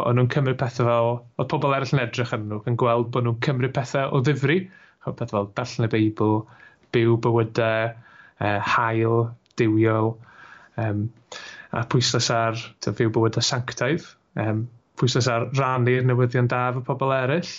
o'n 0.00 0.18
nhw'n 0.18 0.30
cymryd 0.34 0.58
pethau 0.60 0.88
fel... 0.88 1.10
Oedd 1.38 1.50
pobl 1.52 1.74
eraill 1.76 1.94
yn 1.96 2.04
edrych 2.04 2.34
arnyn 2.34 2.54
nhw 2.54 2.60
yn 2.70 2.78
gweld 2.80 3.10
bod 3.14 3.26
nhw'n 3.26 3.40
cymryd 3.44 3.74
pethau 3.76 4.14
o 4.14 4.22
ddifri. 4.24 4.60
O, 5.04 5.12
pethau 5.12 5.34
fel 5.34 5.50
darllen 5.58 5.88
y 5.88 5.92
Beibl, 5.94 6.38
byw 6.96 7.18
bywydau, 7.26 7.92
uh, 8.40 8.58
hael, 8.72 9.28
diwiol. 9.60 10.14
Um, 10.78 11.08
a 11.74 11.84
pwysles 11.90 12.30
ar 12.34 12.58
ty, 12.80 12.92
fyw 12.96 13.12
bywyd 13.14 13.38
y 13.40 13.44
sanctaidd, 13.44 14.06
um, 14.40 14.66
pwysles 14.98 15.28
ar 15.30 15.48
rannu'r 15.56 16.06
newyddion 16.08 16.48
da 16.50 16.68
fy 16.76 16.84
pobl 16.86 17.14
eraill. 17.14 17.50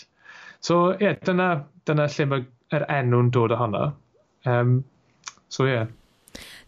So 0.64 0.90
ie, 0.96 1.06
yeah, 1.06 1.20
dyna, 1.26 1.50
dyna 1.88 2.10
lle 2.12 2.28
mae'r 2.32 2.48
er 2.76 2.86
enw'n 3.00 3.32
dod 3.34 3.56
ohono. 3.56 3.86
Um, 4.50 4.82
so 5.50 5.68
ie. 5.68 5.78
Yeah. 5.78 5.96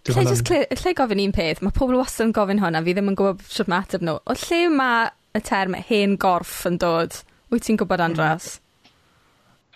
Lle, 0.09 0.23
just, 0.25 0.47
lle, 0.49 0.63
lle 0.73 0.95
gofyn 0.97 1.19
un 1.21 1.33
peth, 1.35 1.59
mae 1.61 1.73
pobl 1.75 1.99
wastad 1.99 2.25
yn 2.25 2.31
gofyn 2.33 2.61
hwnna, 2.63 2.81
fi 2.81 2.95
ddim 2.97 3.11
yn 3.11 3.17
gwybod 3.19 3.43
sut 3.45 3.69
mae 3.69 3.85
ateb 3.85 4.01
nhw. 4.05 4.15
O 4.25 4.37
lle 4.47 4.61
mae 4.73 5.11
y 5.37 5.41
term 5.45 5.77
hen 5.89 6.15
gorff 6.21 6.63
yn 6.65 6.79
dod? 6.81 7.19
Wyt 7.53 7.67
ti'n 7.67 7.77
gwybod 7.77 8.01
Andras? 8.01 8.55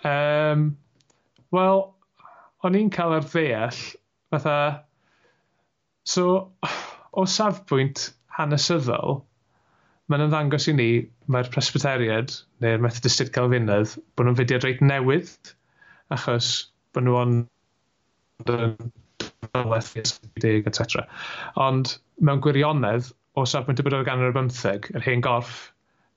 Um, 0.02 0.72
Wel, 1.54 1.84
o'n 2.66 2.76
i'n 2.78 2.90
cael 2.90 3.14
ar 3.20 3.26
ddeall, 3.30 3.78
fatha, 4.34 4.56
so, 6.02 6.26
o 7.16 7.24
safbwynt 7.30 8.10
hanesyddol, 8.36 9.22
mae'n 10.10 10.26
ymddangos 10.26 10.68
i 10.70 10.74
ni 10.76 10.88
mae'r 11.32 11.48
Presbyteriad 11.54 12.34
neu'r 12.62 12.82
Methodistid 12.84 13.32
Calfinydd 13.34 13.96
bod 14.14 14.28
nhw'n 14.28 14.38
fudiad 14.38 14.66
reit 14.66 14.82
newydd 14.84 15.52
achos 16.14 16.50
bod 16.94 17.06
nhw 17.06 17.16
ond 17.22 18.52
yn 18.52 18.76
dyleth 19.56 19.96
etc. 19.98 21.06
Ond 21.66 21.96
mewn 22.20 22.42
gwirionedd, 22.44 23.10
o 23.36 23.44
safbwynt 23.48 23.82
y 23.82 23.86
bydor 23.86 24.06
gan 24.06 24.22
bymtheg, 24.36 24.90
yr 24.96 25.04
hen 25.04 25.24
gorff 25.24 25.70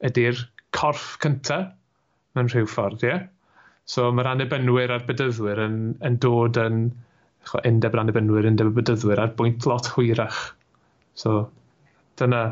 ydy'r 0.05 0.39
corff 0.75 1.15
cyntaf 1.23 1.71
mewn 2.38 2.51
rhyw 2.51 2.67
ffordd, 2.69 3.03
ie? 3.03 3.09
Yeah? 3.09 3.27
So 3.89 4.12
mae'r 4.13 4.35
anebynwyr 4.35 4.93
a'r 4.93 5.07
bydyddwyr 5.07 5.63
yn, 5.63 5.77
yn 6.05 6.19
dod 6.21 6.59
yn 6.62 6.83
undeb 7.65 7.95
yr 7.95 8.03
anebynwyr, 8.03 8.45
undeb 8.51 8.69
y 8.69 8.75
bydyddwyr 8.77 9.23
ar 9.23 9.33
bwynt 9.39 9.65
lot 9.69 9.89
hwyrach 9.95 10.43
So, 11.17 11.49
dyna. 12.19 12.43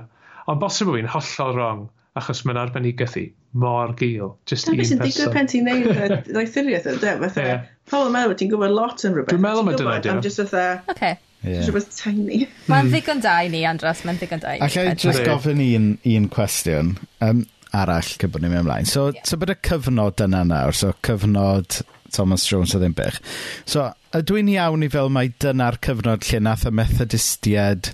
Ond 0.47 0.61
bosib 0.61 0.93
fi'n 0.93 1.09
hollol 1.11 1.55
wrong, 1.57 1.85
achos 2.17 2.43
mae'n 2.47 2.59
arbenigeth 2.61 3.17
i 3.19 3.25
mor 3.57 3.93
gil. 3.97 4.37
Just 4.49 4.67
Dyna 4.67 4.81
beth 4.81 4.89
sy'n 4.91 5.01
digwydd 5.03 5.33
pen 5.33 5.49
ti'n 5.51 5.67
neud 5.67 5.87
y 5.91 6.07
ddoethuriaeth 6.31 6.89
ydy, 6.93 7.13
fatha, 7.23 7.45
yeah. 7.45 7.65
pobl 7.91 8.09
yn 8.09 8.15
meddwl 8.15 8.37
ti'n 8.39 8.51
gwybod 8.53 8.75
lot 8.75 9.05
yn 9.07 9.15
rhywbeth. 9.15 9.33
Dwi'n 9.33 9.43
meddwl 9.45 9.67
mae 9.67 9.79
dyna 9.81 9.97
dyn. 10.03 10.17
I'm 10.17 10.23
just 10.25 10.41
fatha, 10.41 10.65
okay. 10.93 11.17
yeah. 11.43 11.65
rhywbeth 11.65 11.91
tiny. 11.97 12.41
Mae'n 12.71 12.91
ddigon 12.93 13.23
da 13.25 13.37
i 13.43 13.51
ni, 13.53 13.63
Andros, 13.69 14.03
mae'n 14.07 14.21
ddigon 14.21 14.43
da 14.43 14.55
i 14.55 14.61
ni. 14.61 14.67
Allai 14.67 14.95
just 14.95 15.23
gofyn 15.27 15.63
un, 15.65 15.91
un 16.13 16.27
cwestiwn 16.33 16.95
um, 17.27 17.45
arall 17.75 18.11
cyn 18.13 18.33
bod 18.33 18.45
ni'n 18.45 18.53
mynd 18.53 18.65
ymlaen. 18.65 18.89
So, 18.89 19.09
yeah. 19.11 19.27
so 19.27 19.39
bod 19.41 19.53
y 19.53 19.57
cyfnod 19.69 20.25
yna 20.27 20.43
nawr, 20.51 20.75
so 20.77 20.93
cyfnod 21.07 21.81
Thomas 22.13 22.45
Jones 22.47 22.75
o 22.75 22.81
ddim 22.81 22.95
bych. 22.97 23.19
So, 23.67 23.89
ydw 24.17 24.39
i'n 24.41 24.53
iawn 24.53 24.85
i 24.85 24.91
fel 24.93 25.11
mai 25.13 25.27
dyna'r 25.43 25.81
cyfnod 25.83 26.29
lle 26.29 26.43
nath 26.45 26.67
y 26.69 26.73
Methodistiaid 26.77 27.91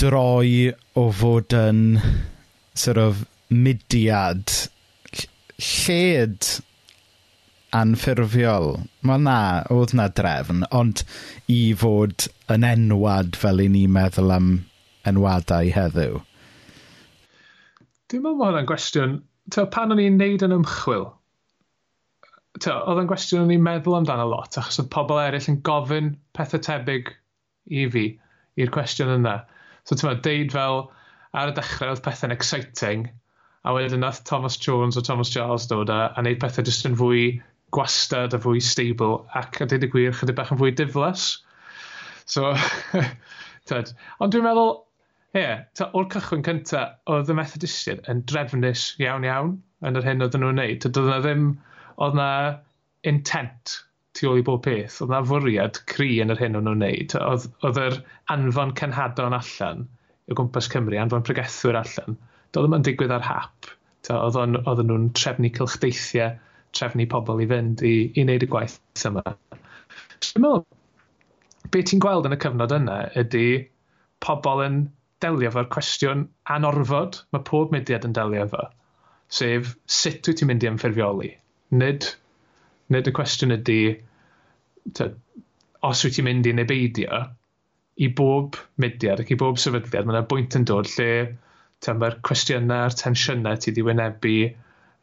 droi 0.00 0.72
o 0.98 1.08
fod 1.12 1.54
yn 1.56 1.82
sort 2.74 3.00
of 3.00 3.24
mudiad 3.52 4.52
lled 5.62 6.48
anffurfiol. 7.72 8.74
Wel 9.08 9.24
na, 9.26 9.38
oedd 9.72 9.94
na 9.96 10.08
drefn, 10.12 10.66
ond 10.76 11.04
i 11.52 11.60
fod 11.78 12.28
yn 12.52 12.66
enwad 12.68 13.38
fel 13.38 13.62
i 13.64 13.68
ni 13.72 13.86
meddwl 13.88 14.34
am 14.34 14.52
enwadau 15.08 15.72
heddiw. 15.76 16.20
Dwi'n 18.12 18.24
meddwl 18.24 18.38
bod 18.38 18.50
hwnna'n 18.50 18.68
gwestiwn, 18.68 19.16
ta, 19.54 19.64
pan 19.72 19.94
o'n 19.94 20.02
i'n 20.02 20.18
neud 20.20 20.44
yn 20.44 20.56
ymchwil, 20.58 21.06
ta, 22.60 22.76
oedd 22.84 23.00
yn 23.02 23.08
gwestiwn 23.10 23.46
o'n 23.46 23.54
i'n 23.54 23.64
meddwl 23.64 23.96
amdano 24.02 24.28
lot, 24.28 24.58
achos 24.60 24.82
oedd 24.82 24.92
pobl 24.92 25.22
eraill 25.22 25.48
yn 25.54 25.62
gofyn 25.66 26.12
pethau 26.36 26.60
tebyg 26.66 27.14
i 27.72 27.86
fi, 27.94 28.04
i'r 28.60 28.74
cwestiwn 28.74 29.16
yna. 29.16 29.38
So 29.88 29.96
ti'n 29.96 30.08
meddwl, 30.08 30.22
deud 30.26 30.54
fel, 30.54 30.84
ar 31.38 31.50
y 31.50 31.54
dechrau 31.56 31.92
oedd 31.94 32.02
pethau'n 32.04 32.34
exciting, 32.34 33.08
a 33.64 33.74
wedyn 33.74 34.02
nath 34.04 34.22
Thomas 34.28 34.58
Jones 34.60 34.98
o 34.98 35.02
Thomas 35.06 35.30
Charles 35.32 35.66
dod 35.70 35.90
a, 35.90 36.00
a 36.14 36.22
wneud 36.22 36.40
pethau 36.42 36.66
jyst 36.66 36.86
yn 36.88 36.98
fwy 36.98 37.24
gwastad 37.74 38.36
a 38.36 38.40
fwy 38.42 38.62
stable, 38.62 39.22
ac 39.38 39.60
a 39.62 39.66
dweud 39.70 39.86
y 39.86 39.90
gwir, 39.92 40.16
chydig 40.18 40.38
bach 40.38 40.52
yn 40.54 40.60
fwy 40.60 40.72
diflas. 40.78 41.26
So, 42.28 42.52
tyd. 43.70 43.92
Ond 44.22 44.34
dwi'n 44.34 44.46
meddwl, 44.46 44.74
ie, 45.32 45.42
yeah, 45.44 45.86
o'r 45.88 46.10
cychwyn 46.12 46.44
cyntaf, 46.46 46.98
oedd 47.10 47.32
y 47.32 47.38
Methodistiaid 47.38 48.10
yn 48.12 48.24
drefnus 48.28 48.90
iawn 49.02 49.26
iawn 49.28 49.54
yn 49.88 49.98
yr 49.98 50.10
hyn 50.10 50.26
oedden 50.26 50.44
nhw'n 50.44 50.60
neud. 50.60 50.86
Oedd 50.88 51.00
yna 51.02 51.22
ddim, 51.24 51.48
oedd 51.96 52.18
yna 52.18 52.28
intent 53.08 53.78
tu 54.18 54.28
ôl 54.28 54.40
i 54.42 54.44
bob 54.46 54.62
peth, 54.64 54.98
oedd 55.02 55.12
na 55.12 55.22
fwriad 55.26 55.80
cri 55.88 56.18
yn 56.22 56.34
yr 56.34 56.40
hyn 56.42 56.58
o'n 56.58 56.66
nhw'n 56.68 56.82
wneud. 56.84 57.16
Oedd, 57.18 57.48
oedd 57.64 57.80
yr 57.82 57.98
anfon 58.34 58.74
cenhadon 58.78 59.36
allan, 59.38 59.86
o 60.28 60.36
gwmpas 60.38 60.68
Cymru, 60.72 60.98
anfon 61.00 61.24
pregethwyr 61.26 61.78
allan, 61.80 62.18
doedd 62.52 62.68
yma'n 62.68 62.86
digwydd 62.86 63.14
ar 63.16 63.26
hap. 63.26 63.70
Oedd 64.12 64.84
nhw'n 64.84 65.10
trefnu 65.16 65.52
cylchdeithiau, 65.56 66.36
trefnu 66.76 67.06
pobl 67.12 67.42
i 67.44 67.48
fynd 67.48 67.84
i, 67.86 67.94
i 68.12 68.24
wneud 68.24 68.44
y 68.44 68.50
gwaith 68.52 68.78
yma. 69.08 69.24
Dwi'n 70.22 70.44
meddwl, 70.44 70.64
be 71.72 71.82
ti'n 71.88 72.02
gweld 72.04 72.28
yn 72.28 72.36
y 72.36 72.40
cyfnod 72.44 72.74
yna 72.76 72.98
ydy 73.22 73.46
pobl 74.24 74.62
yn 74.66 74.78
delio 75.24 75.52
fo'r 75.54 75.68
cwestiwn 75.72 76.26
anorfod 76.56 77.20
mae 77.32 77.44
pob 77.48 77.72
mudiad 77.74 78.06
yn 78.08 78.16
delio 78.16 78.46
fo. 78.52 78.66
sef 79.32 79.70
sut 79.98 80.28
wyt 80.28 80.40
ti'n 80.40 80.50
mynd 80.50 80.64
i 80.66 80.68
ymffurfioli? 80.68 81.30
Nid 81.80 82.08
Nid 82.92 83.08
y 83.08 83.14
cwestiwn 83.16 83.56
ydy, 83.56 83.78
ta, 84.96 85.08
os 85.88 86.02
wyt 86.04 86.18
ti'n 86.18 86.28
mynd 86.28 86.48
i 86.50 86.56
nebeidio 86.56 87.22
i 88.02 88.08
bob 88.18 88.58
mudiad 88.82 89.22
ac 89.22 89.32
i 89.32 89.38
bob 89.38 89.60
sefydliad, 89.60 90.06
mae 90.06 90.16
yna 90.16 90.26
bwynt 90.28 90.56
yn 90.58 90.66
dod 90.68 90.90
lle 90.96 91.12
mae'r 91.98 92.18
cwestiynau 92.26 92.86
a'r 92.86 92.94
tensiynau 92.98 93.58
ti 93.58 93.72
wedi 93.72 93.82
wynebu, 93.86 94.36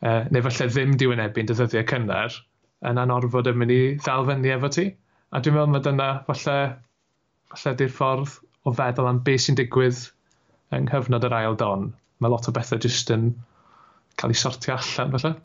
uh, 0.07 0.21
neu 0.31 0.45
falle 0.45 0.69
ddim 0.71 0.93
di 0.99 1.09
wynebu'n 1.11 1.49
dyddiau 1.49 1.87
cynnar, 1.91 2.37
yn 2.87 3.01
anorfod 3.01 3.49
yn 3.51 3.59
mynd 3.59 3.75
i 3.75 3.81
ddal 3.99 4.27
fyny 4.29 4.53
efo 4.55 4.69
ti. 4.75 4.85
A 5.35 5.41
dwi'n 5.43 5.57
meddwl 5.57 5.73
mae 5.73 5.83
dyna 5.85 6.07
falle, 6.29 6.55
falle 7.51 7.75
di'r 7.81 7.91
ffordd 7.97 8.37
o 8.63 8.73
feddwl 8.79 9.09
am 9.11 9.19
beth 9.25 9.45
sy'n 9.45 9.59
digwydd 9.59 10.05
yng 10.75 10.87
nghyfnod 10.87 11.27
yr 11.27 11.35
ail 11.41 11.59
don. 11.59 11.89
Mae 12.19 12.31
lot 12.31 12.47
o 12.49 12.55
bethau 12.55 12.81
jyst 12.85 13.11
yn 13.15 13.29
cael 14.19 14.33
ei 14.33 14.39
sortio 14.39 14.77
allan 14.77 15.13
falle. 15.15 15.35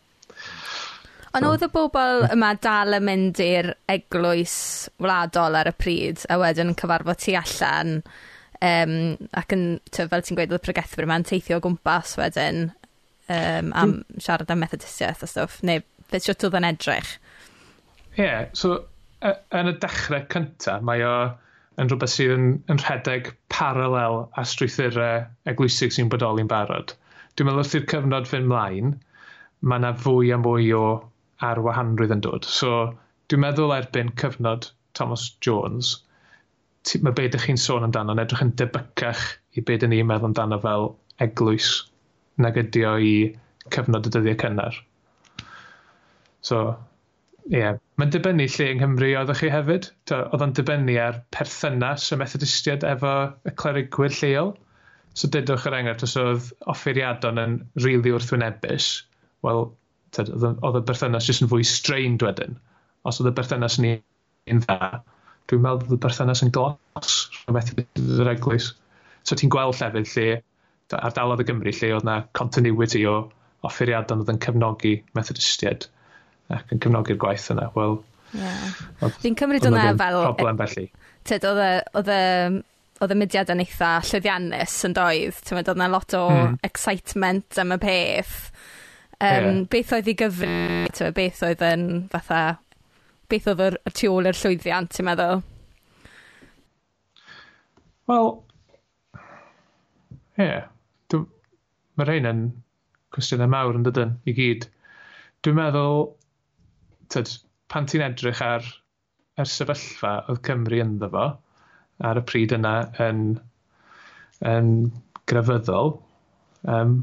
Ond 1.34 1.48
oedd 1.48 1.64
y 1.66 1.70
bobl 1.74 2.28
yma 2.30 2.52
dal 2.62 2.94
yn 2.94 3.06
mynd 3.08 3.40
i'r 3.42 3.72
eglwys 3.90 4.56
wladol 5.02 5.58
ar 5.58 5.70
y 5.70 5.74
pryd, 5.74 6.22
a 6.30 6.38
wedyn 6.38 6.70
yn 6.70 6.78
cyfarfod 6.78 7.18
tu 7.24 7.34
allan, 7.38 7.96
um, 8.62 8.94
ac 9.34 9.54
yn, 9.56 9.64
ty, 9.90 10.06
fel 10.10 10.22
ti'n 10.22 10.38
gweud, 10.38 10.52
oedd 10.54 10.62
y 10.62 10.64
pregethwyr 10.68 11.08
yma'n 11.08 11.26
teithio 11.26 11.58
o 11.58 11.64
gwmpas 11.64 12.14
wedyn 12.20 12.68
um, 12.68 13.72
am 13.72 13.96
hmm. 13.96 14.20
siarad 14.22 14.52
am 14.54 14.62
methodistiaeth 14.62 15.24
a 15.26 15.30
stwff, 15.30 15.58
neu 15.66 15.82
beth 16.12 16.28
siwt 16.28 16.46
oedd 16.46 16.58
yn 16.60 16.68
edrych. 16.68 17.16
Ie, 18.14 18.22
yeah, 18.22 18.44
so 18.54 18.76
yn 19.24 19.72
y 19.72 19.74
dechrau 19.82 20.22
cyntaf, 20.30 20.84
mae 20.86 21.02
o 21.02 21.14
yn 21.80 21.90
rhywbeth 21.90 22.12
sydd 22.12 22.34
yn, 22.36 22.46
yn 22.70 22.78
rhedeg 22.82 23.32
paralel 23.50 24.20
a 24.38 24.44
strwythurau 24.46 25.24
eglwysig 25.50 25.94
sy'n 25.96 26.12
bodoli'n 26.12 26.50
barod. 26.50 26.94
Dwi'n 27.34 27.48
meddwl 27.48 27.64
wrth 27.64 27.74
i'r 27.80 27.88
cyfnod 27.90 28.30
fynd 28.30 28.46
mlaen, 28.52 28.94
mae 29.66 29.82
yna 29.82 29.90
fwy 29.98 30.30
a 30.30 30.38
mwy 30.38 30.70
o 30.78 30.84
a'r 31.48 31.60
wahanrwydd 31.66 32.14
yn 32.16 32.24
dod. 32.24 32.48
So, 32.48 32.70
dwi'n 33.30 33.44
meddwl 33.44 33.74
erbyn 33.76 34.12
cyfnod 34.20 34.70
Thomas 34.98 35.26
Jones, 35.44 35.96
mae 37.02 37.16
be 37.16 37.28
ydych 37.28 37.46
chi'n 37.48 37.60
sôn 37.60 37.86
amdano 37.86 38.14
yn 38.14 38.22
edrych 38.22 38.44
yn 38.44 38.54
debycach 38.60 39.22
i 39.56 39.64
be 39.64 39.78
ydych 39.78 39.92
ni'n 39.92 40.08
meddwl 40.10 40.30
amdano 40.30 40.60
fel 40.64 40.90
eglwys 41.24 41.70
nag 42.44 42.58
ydi 42.60 42.82
o 42.88 42.96
i 42.98 43.14
cyfnod 43.74 44.08
y 44.08 44.12
dyddiau 44.14 44.40
cynnar. 44.42 44.80
So, 46.44 46.64
ie. 47.48 47.60
Yeah. 47.60 47.80
Mae'n 48.00 48.10
dibynnu 48.10 48.48
lle 48.50 48.66
yng 48.72 48.80
Nghymru 48.82 49.12
oeddech 49.20 49.40
chi 49.44 49.50
hefyd. 49.52 49.88
Oedd 50.16 50.42
o'n 50.44 50.52
dibynnu 50.58 50.96
ar 51.00 51.20
perthynas 51.36 52.10
y 52.12 52.18
methodistiaid 52.20 52.84
efo 52.88 53.14
y 53.46 53.54
clerigwyr 53.60 54.16
lleol. 54.18 54.52
So 55.14 55.30
dydwch 55.30 55.68
yr 55.70 55.76
enghraifft, 55.78 56.04
os 56.08 56.16
oedd 56.18 56.50
offeriadon 56.72 57.38
yn 57.38 57.52
rili 57.78 57.84
really 57.86 58.14
wrthwynebus, 58.16 58.88
wel, 59.46 59.68
oedd 60.22 60.78
y 60.80 60.82
berthynas 60.88 61.28
jyst 61.28 61.44
yn 61.44 61.50
fwy 61.50 61.66
strained 61.68 62.24
wedyn. 62.24 62.58
Os 63.04 63.20
oedd 63.20 63.32
y 63.32 63.34
berthynas 63.36 63.78
ni 63.82 63.94
yn 64.50 64.62
dda, 64.64 65.00
dwi'n 65.50 65.62
meddwl 65.64 65.84
bod 65.84 65.96
y 65.96 66.00
berthynas 66.04 66.44
yn 66.44 66.52
glos 66.54 67.14
rhwng 67.44 67.60
rhywbeth 67.60 68.02
yr 68.20 68.32
eglwys. 68.34 68.72
So 69.24 69.38
ti'n 69.38 69.52
gweld 69.52 69.78
llefydd 69.80 70.10
lle, 70.14 70.42
ardalodd 70.94 71.42
y 71.42 71.48
Gymru 71.48 71.72
lle 71.74 71.92
oedd 71.96 72.06
na 72.06 72.18
continuity 72.38 73.02
o 73.08 73.16
offeriadon 73.64 74.22
oedd 74.22 74.34
yn 74.34 74.40
cefnogi 74.44 74.98
methodistiaid 75.16 75.88
ac 76.52 76.74
yn 76.74 76.82
cefnogi'r 76.84 77.18
gwaith 77.20 77.48
yna. 77.54 77.70
Wel, 77.74 77.98
yeah. 78.36 79.10
Fi'n 79.22 79.38
cymryd 79.40 79.64
hwnna 79.64 79.90
fel... 79.96 80.20
E- 80.20 80.28
problem 80.28 80.60
felly. 80.60 80.86
Tyd, 81.24 81.46
oedd 81.48 82.12
y 82.12 82.22
oedd 83.02 83.10
y 83.10 83.16
mudiad 83.18 83.50
yn 83.50 83.62
eitha 83.64 83.90
llwyddiannus 84.06 84.76
yn 84.86 84.94
doedd. 84.96 85.40
Oedd 85.52 85.70
yna 85.74 85.88
lot 85.90 86.14
o 86.16 86.24
mm. 86.30 86.58
excitement 86.68 87.58
am 87.60 87.74
y 87.74 87.80
peth 87.82 88.36
Um, 89.24 89.46
yeah. 89.46 89.64
Beth 89.72 89.92
oedd 89.96 90.08
i 90.10 90.14
gyfri, 90.20 90.54
beth 91.16 91.42
oedd 91.46 91.62
yn 91.64 91.84
fatha, 92.12 92.40
beth 93.32 93.46
oedd 93.52 93.62
y 93.78 93.92
tu 93.96 94.10
ôl 94.12 94.28
i'r 94.28 94.36
llwyddiant, 94.36 94.90
ti'n 94.92 95.08
meddwl? 95.08 95.40
Wel, 98.10 98.28
ie, 100.36 100.44
yeah. 100.44 101.22
mae 101.96 102.08
rhain 102.08 102.28
yn 102.28 102.42
cwestiynau 103.14 103.48
mawr 103.48 103.78
yn 103.78 103.86
dydyn, 103.86 104.16
i 104.28 104.34
gyd. 104.36 104.66
Dwi'n 105.46 105.56
meddwl, 105.56 106.10
tyd, 107.14 107.30
pan 107.72 107.88
ti'n 107.88 108.04
edrych 108.04 108.42
ar, 108.44 108.66
yr 109.40 109.48
sefyllfa 109.50 110.12
oedd 110.28 110.42
Cymru 110.46 110.82
ynddo 110.82 111.08
fo, 111.14 111.28
ar 112.04 112.20
y 112.20 112.24
pryd 112.28 112.52
yna 112.58 112.74
yn, 113.06 113.24
yn 114.52 114.68
grefyddol, 115.30 115.94
um, 116.68 116.98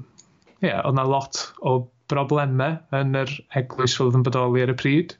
yeah, 0.61 0.83
oedd 0.83 0.99
na 0.99 1.07
lot 1.07 1.41
o 1.65 1.79
broblemau 2.11 2.77
yn 2.99 3.17
yr 3.21 3.33
eglwys 3.61 3.97
roedd 3.99 4.19
yn 4.19 4.25
bodoli 4.27 4.63
ar 4.65 4.73
y 4.73 4.77
pryd. 4.81 5.15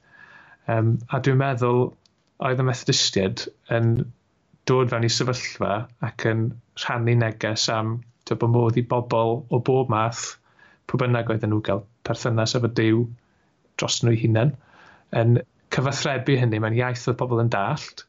Um, 0.71 0.97
a 1.09 1.19
dwi'n 1.23 1.39
meddwl 1.41 1.87
oedd 2.41 2.61
y 2.61 2.67
methodistiaid 2.67 3.45
yn 3.77 3.93
dod 4.69 4.91
fewn 4.91 5.07
i 5.07 5.11
sefyllfa 5.11 5.73
ac 6.07 6.25
yn 6.29 6.47
rhannu 6.83 7.17
neges 7.17 7.67
am 7.73 7.99
bod 8.31 8.51
modd 8.53 8.77
i 8.79 8.83
bobl 8.87 9.41
o 9.51 9.59
bob 9.67 9.89
math, 9.91 10.37
pwy 10.87 11.01
bynnag 11.01 11.31
oedden 11.33 11.51
nhw 11.51 11.61
gael 11.67 11.81
perthynas 12.07 12.55
efo 12.55 12.69
Dyw 12.79 13.01
dros 13.79 13.97
nhw 14.05 14.13
hunain, 14.21 14.53
yn 15.21 15.41
cyfathrebu 15.75 16.37
hynny 16.39 16.61
mewn 16.63 16.77
iaith 16.77 17.07
oedd 17.09 17.19
pobl 17.19 17.41
yn 17.43 17.51
dallt, 17.51 18.05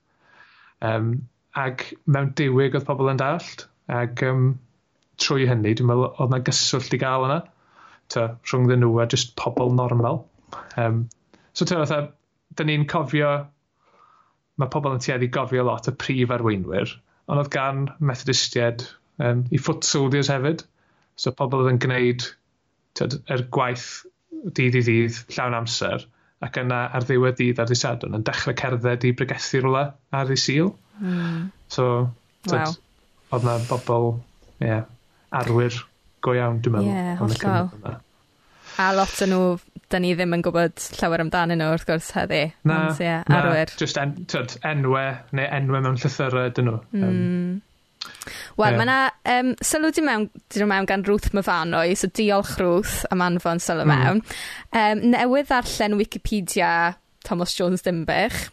um, 0.88 1.14
ac 1.59 1.88
mewn 2.07 2.33
diwyg 2.38 2.77
oedd 2.79 2.87
pobl 2.88 3.11
yn 3.12 3.21
dallt, 3.23 3.66
ac 4.01 4.23
um, 4.29 4.53
trwy 5.23 5.49
hynny 5.51 5.75
dwi'n 5.79 5.90
meddwl 5.90 6.11
oedd 6.12 6.31
yna 6.31 6.42
gyswllt 6.47 6.97
i 6.97 7.01
gael 7.03 7.27
yna 7.29 7.40
ta, 8.12 8.27
rhwng 8.48 8.68
ddyn 8.68 8.83
nhw 8.85 9.01
a 9.03 9.07
just 9.11 9.35
pobl 9.40 9.72
normal. 9.75 10.22
Um, 10.77 11.07
so 11.53 11.66
ta, 11.68 11.81
fatha, 11.83 12.12
dyn 12.59 12.70
ni'n 12.70 12.87
cofio, 12.90 13.33
mae 14.61 14.72
pobl 14.72 14.96
yn 14.96 15.03
tueddu 15.05 15.31
gofio 15.33 15.64
lot 15.66 15.88
y 15.88 15.94
prif 15.98 16.33
arweinwyr, 16.35 16.94
ond 17.29 17.42
oedd 17.42 17.53
gan 17.55 17.87
methodistiaid 18.01 18.85
um, 19.22 19.44
i 19.51 19.61
foot 19.61 19.87
soldiers 19.88 20.31
hefyd, 20.33 20.64
so 21.16 21.33
pobl 21.37 21.62
oedd 21.62 21.75
yn 21.75 21.83
gwneud 21.83 22.27
tyd, 22.98 23.20
er 23.33 23.46
gwaith 23.55 23.88
dydd 24.57 24.81
i 24.81 24.85
ddydd 24.85 25.20
llawn 25.37 25.57
amser, 25.57 26.07
ac 26.42 26.59
yna 26.59 26.83
ar 26.96 27.07
ddiwedd 27.07 27.38
dydd 27.38 27.61
ar 27.62 27.70
ddisadwn 27.70 28.18
yn 28.18 28.27
dechrau 28.27 28.57
cerdded 28.59 29.07
i 29.07 29.14
bregethu 29.16 29.62
rhywle 29.62 29.85
ar 30.18 30.33
ei 30.35 30.40
sil. 30.40 30.72
Mm. 30.98 31.46
So, 31.72 31.87
wow. 32.51 32.75
oedd 33.33 33.46
na 33.46 33.57
bobl, 33.68 34.16
ie, 34.59 34.68
yeah, 34.68 34.85
arwyr 35.33 35.79
go 36.24 36.37
iawn, 36.37 36.62
dwi'n 36.62 36.76
meddwl. 36.76 36.88
Ie, 36.88 36.96
yeah, 36.96 37.20
hollol. 37.20 38.00
A 38.80 38.88
lot 38.96 39.18
o 39.24 39.28
nhw, 39.28 39.42
da 39.92 40.00
ni 40.00 40.14
ddim 40.16 40.32
yn 40.38 40.44
gwybod 40.44 40.87
llawer 40.96 41.22
amdanyn 41.24 41.61
nhw 41.61 41.74
wrth 41.74 41.85
gwrs 41.88 42.12
heddi. 42.16 42.46
Na, 42.64 42.78
ond, 42.88 43.02
yeah, 43.02 43.26
na 43.28 43.42
arwyr. 43.42 43.74
just 43.80 44.00
en, 44.00 44.14
tyd, 44.30 44.56
enwe, 44.68 45.04
neu 45.37 45.50
enwe 45.58 45.82
mewn 45.85 46.00
llythyrau 46.00 46.54
dyn 46.56 46.70
nhw. 46.70 46.78
Mm. 46.94 47.04
Um, 47.08 47.61
Wel, 48.58 48.72
yeah. 48.72 48.78
mae 48.78 48.87
yna 48.87 48.96
um, 49.35 49.52
sylw 49.62 49.92
di 49.94 50.02
mewn, 50.04 50.26
di 50.50 50.66
mewn 50.68 50.88
gan 50.88 51.04
Ruth 51.06 51.30
Myfanoi, 51.37 51.92
so 51.98 52.11
diolch 52.11 52.56
Ruth 52.61 53.02
am 53.14 53.22
anfon 53.24 53.62
sylw 53.62 53.85
mm. 53.85 53.92
mewn. 53.92 54.24
Um, 54.72 55.04
newydd 55.12 55.50
ddarllen 55.50 55.98
Wikipedia 56.00 56.72
Thomas 57.26 57.54
Jones 57.54 57.85
Dimbych, 57.87 58.48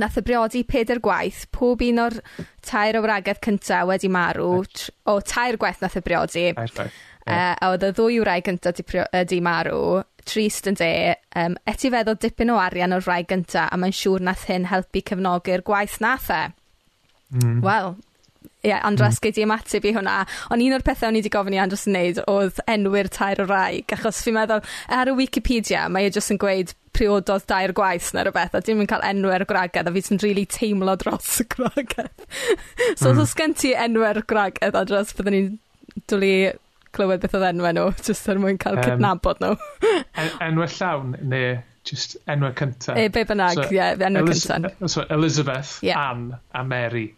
nath 0.00 0.18
y 0.20 0.24
briodi 0.26 0.64
peder 0.68 1.00
gwaith. 1.04 1.44
Pob 1.54 1.82
un 1.84 2.02
o'r 2.04 2.20
tair 2.64 2.98
o 2.98 3.02
wragedd 3.04 3.42
cyntaf 3.44 3.88
wedi 3.90 4.10
marw. 4.12 4.64
Tr- 4.70 4.94
o, 5.10 5.18
tair 5.20 5.58
gwaith 5.60 5.82
nath 5.84 5.98
y 6.00 6.04
briodi. 6.04 6.46
Yeah. 6.52 6.88
Uh, 7.24 7.54
a 7.56 7.70
oedd 7.72 7.86
y 7.86 7.92
ddwy 7.96 8.18
wraig 8.20 8.44
gyntaf 8.44 8.76
'di 8.76 9.04
'di 9.30 9.40
marw. 9.44 10.02
Trist 10.28 10.68
yn 10.68 10.76
de, 10.80 10.88
um, 11.36 11.54
eti 11.68 11.90
feddwl 11.92 12.16
dipyn 12.20 12.52
o 12.52 12.56
arian 12.60 12.96
o'r 12.96 13.04
wraig 13.04 13.28
gyntaf 13.28 13.72
a 13.72 13.78
mae'n 13.80 13.92
siŵr 13.96 14.24
nath 14.24 14.46
hyn 14.48 14.68
helpu 14.70 15.02
cefnogi'r 15.10 15.64
gwaith 15.64 15.98
nath 16.04 16.30
e. 16.32 16.42
Mm. 17.34 17.58
Wel, 17.64 17.96
ie, 18.64 18.70
yeah, 18.70 18.80
Andras, 18.88 19.18
gei 19.20 19.34
di 19.36 19.44
ymateb 19.44 19.84
i 19.84 19.92
hwnna. 19.96 20.22
Ond 20.52 20.64
un 20.64 20.76
o'r 20.76 20.84
pethau 20.84 21.10
o'n 21.10 21.18
i 21.18 21.20
wedi 21.20 21.32
gofyn 21.32 21.56
i 21.56 21.60
Andras 21.60 21.84
neud 21.88 22.22
oedd 22.30 22.60
enwyr 22.70 23.10
tair 23.12 23.42
o 23.44 23.48
wraig, 23.48 23.92
achos 23.96 24.22
fi'n 24.24 24.38
meddwl, 24.38 24.64
ar 24.88 25.12
y 25.12 25.16
Wikipedia, 25.18 25.84
mae 25.92 26.08
e 26.08 26.14
jyst 26.14 26.32
yn 26.32 26.40
gweud 26.40 26.72
priododd 26.94 27.46
dair 27.50 27.74
gwaith 27.76 28.12
neu 28.14 28.26
rhywbeth, 28.26 28.54
a 28.56 28.62
dim 28.64 28.82
yn 28.84 28.90
cael 28.90 29.04
enwer 29.06 29.44
gwragedd 29.50 29.90
a 29.90 29.92
fi 29.94 30.02
sy'n 30.06 30.22
really 30.22 30.46
teimlo 30.50 30.96
dros 31.00 31.40
y 31.42 31.48
gwragedd. 31.54 32.26
so 33.00 33.12
mm. 33.12 33.20
os 33.20 33.34
hmm. 33.34 33.38
gen 33.40 33.56
ti 33.60 33.74
enw 33.86 34.06
ar 34.06 34.22
y 34.22 34.24
gwragedd 34.30 34.78
Andros, 34.78 35.14
byddwn 35.18 35.36
ni'n 35.36 35.52
dwlu 36.10 36.32
clywed 36.94 37.22
beth 37.24 37.36
oedd 37.38 37.48
enwau 37.50 37.74
nhw, 37.74 37.86
jyst 38.06 38.30
er 38.30 38.40
mwyn 38.42 38.58
cael 38.62 38.78
um, 38.78 38.86
cydnabod 38.86 39.42
nhw. 39.42 39.54
en 40.22 40.32
enwau 40.48 40.70
llawn, 40.78 41.14
neu 41.22 41.56
just 41.84 42.16
enwau 42.30 42.54
cyntaf. 42.56 42.98
E, 42.98 43.08
be 43.12 43.26
bynnag, 43.28 43.58
so, 43.58 43.68
yeah, 43.74 43.94
enwau 44.08 44.30
cyntaf. 44.30 44.74
E, 44.78 44.90
so, 44.90 45.06
Elizabeth, 45.10 45.76
yeah. 45.82 46.10
Anne 46.10 46.38
a 46.54 46.64
Mary. 46.64 47.08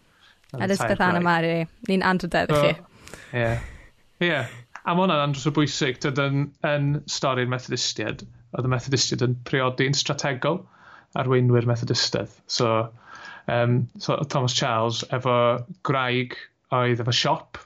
Elizabeth, 0.57 1.01
Anne 1.01 1.21
a 1.21 1.25
Mary. 1.25 1.67
Ni'n 1.91 2.05
andrydedd 2.07 2.55
so, 2.55 2.63
chi. 2.63 2.73
Ie. 2.73 3.43
Yeah. 3.43 3.67
Ie. 4.21 4.31
Yeah. 4.31 4.55
A 4.87 4.95
mae 4.95 5.03
hwnna'n 5.03 5.25
andros 5.25 5.49
o 5.49 5.51
bwysig, 5.51 5.97
dyd 6.03 6.21
yn, 6.23 6.43
yn 6.67 6.91
stori'r 7.11 7.49
Methodistiaid 7.51 8.23
oedd 8.57 8.69
y 8.69 8.73
Methodistiaid 8.73 9.25
yn 9.27 9.37
priodi'n 9.49 9.97
strategol 9.97 10.63
arweinwyr 11.21 11.69
Methodistaidd. 11.69 12.33
So, 12.47 12.89
um, 13.53 13.79
so 13.99 14.17
Thomas 14.33 14.57
Charles 14.57 15.03
efo 15.17 15.37
graig 15.89 16.37
oedd 16.75 17.03
efo 17.05 17.15
siop 17.15 17.61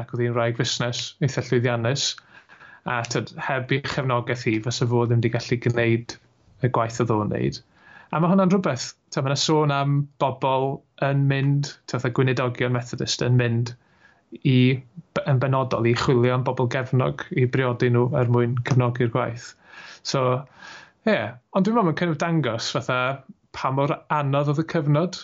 ac 0.00 0.12
oedd 0.14 0.24
hi'n 0.24 0.36
rhaid 0.36 0.58
fusnes 0.60 1.06
eitha 1.24 1.44
llwyddiannus 1.46 2.12
a 2.84 3.00
tyd, 3.08 3.32
heb 3.48 3.72
i 3.72 3.80
chefnogaeth 3.84 4.44
hi 4.48 4.58
fysa 4.64 4.88
fo 4.90 5.04
ddim 5.06 5.22
wedi 5.22 5.32
gallu 5.36 5.60
gwneud 5.66 6.16
y 6.64 6.70
gwaith 6.76 7.00
oedd 7.04 7.14
o'n 7.14 7.30
wneud. 7.30 7.60
A 8.14 8.20
mae 8.20 8.30
hwnna'n 8.30 8.52
rhywbeth, 8.52 8.90
ta, 9.10 9.22
mae 9.22 9.32
yna 9.32 9.40
sôn 9.40 9.72
am 9.74 9.94
bobl 10.22 10.68
yn 11.06 11.24
mynd, 11.30 11.72
ta, 11.90 11.98
gwynedogion 12.18 12.74
Methodist 12.76 13.24
yn 13.26 13.38
mynd 13.40 13.72
i, 14.42 14.58
yn 15.24 15.40
benodol 15.42 15.88
i 15.88 15.94
chwilio 15.98 16.36
am 16.36 16.44
bobl 16.46 16.68
gefnog 16.74 17.24
i 17.34 17.46
briodi 17.50 17.90
nhw 17.94 18.06
er 18.20 18.30
mwyn 18.30 18.58
cefnogi'r 18.68 19.12
gwaith. 19.14 19.48
So, 20.04 20.24
ie. 21.06 21.12
Yeah. 21.12 21.38
Ond 21.54 21.66
dwi'n 21.66 21.76
meddwl 21.76 21.90
mae'n 21.90 22.00
cynnwys 22.00 22.20
dangos 22.22 22.70
fatha 22.74 22.98
pa 23.54 23.70
mor 23.74 23.94
anodd 24.12 24.50
oedd 24.52 24.62
y 24.64 24.66
cyfnod. 24.74 25.18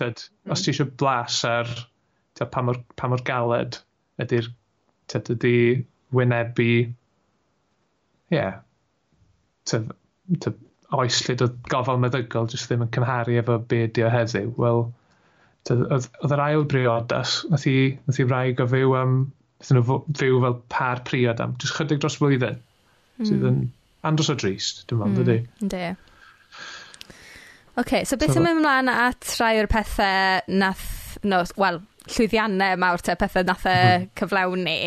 Tyd, 0.00 0.24
mm. 0.24 0.52
Os 0.54 0.64
ti 0.64 0.72
eisiau 0.72 0.90
blas 1.00 1.42
ar 1.48 1.68
tyd, 2.38 2.48
pa, 2.54 2.64
mor, 2.64 2.80
pa 2.96 3.10
mor 3.12 3.22
galed 3.28 3.80
ydy'r 4.22 4.48
ydy 5.12 5.56
wynebu 6.16 6.68
ie 6.72 8.36
yeah, 8.36 8.60
tyd, 9.68 9.90
tyd, 10.40 10.56
oes 10.96 11.18
lle 11.26 11.36
doedd 11.40 11.58
gofal 11.72 12.00
meddygol 12.00 12.48
jyst 12.52 12.70
ddim 12.70 12.86
yn 12.86 12.92
cymharu 12.94 13.36
efo 13.40 13.58
be 13.68 13.82
ydi 13.88 14.04
o 14.06 14.10
heddiw. 14.12 14.50
Wel, 14.60 14.82
oedd 15.72 16.34
yr 16.36 16.44
ail 16.44 16.64
briodas, 16.68 17.42
nath 17.52 17.68
i, 17.68 17.76
nath 18.06 18.20
i 18.20 18.26
wraig 18.28 18.60
o 18.60 18.66
fyw 18.72 18.96
am, 18.98 19.14
nath 19.60 19.72
nhw 19.76 20.00
fyw 20.18 20.40
fel 20.46 20.58
par 20.72 21.04
priod 21.08 21.40
am, 21.44 21.54
jyst 21.60 21.76
chydig 21.78 22.00
dros 22.02 22.18
flwyddyn, 22.20 22.58
mm. 22.60 23.28
sydd 23.28 23.46
yn 23.52 23.62
andros 24.08 24.32
o 24.32 24.36
drist, 24.38 24.84
dim 24.90 25.04
ond, 25.04 25.18
mm, 25.18 25.22
ydy. 25.22 25.38
Ynddi. 25.62 25.84
OK, 27.80 28.02
so 28.04 28.18
beth 28.20 28.34
so, 28.34 28.40
yn 28.40 28.46
mynd 28.46 28.60
ymlaen 28.60 28.90
at 28.92 29.30
rai 29.40 29.54
o'r 29.62 29.70
pethau 29.70 30.42
nath, 30.52 31.16
no, 31.24 31.40
wel, 31.60 31.80
llwyddiannau 32.12 32.76
mawr 32.82 33.04
te, 33.04 33.16
pethau 33.16 33.46
nath 33.48 33.64
e 33.70 33.78
mm. 33.78 34.10
cyflawni. 34.18 34.78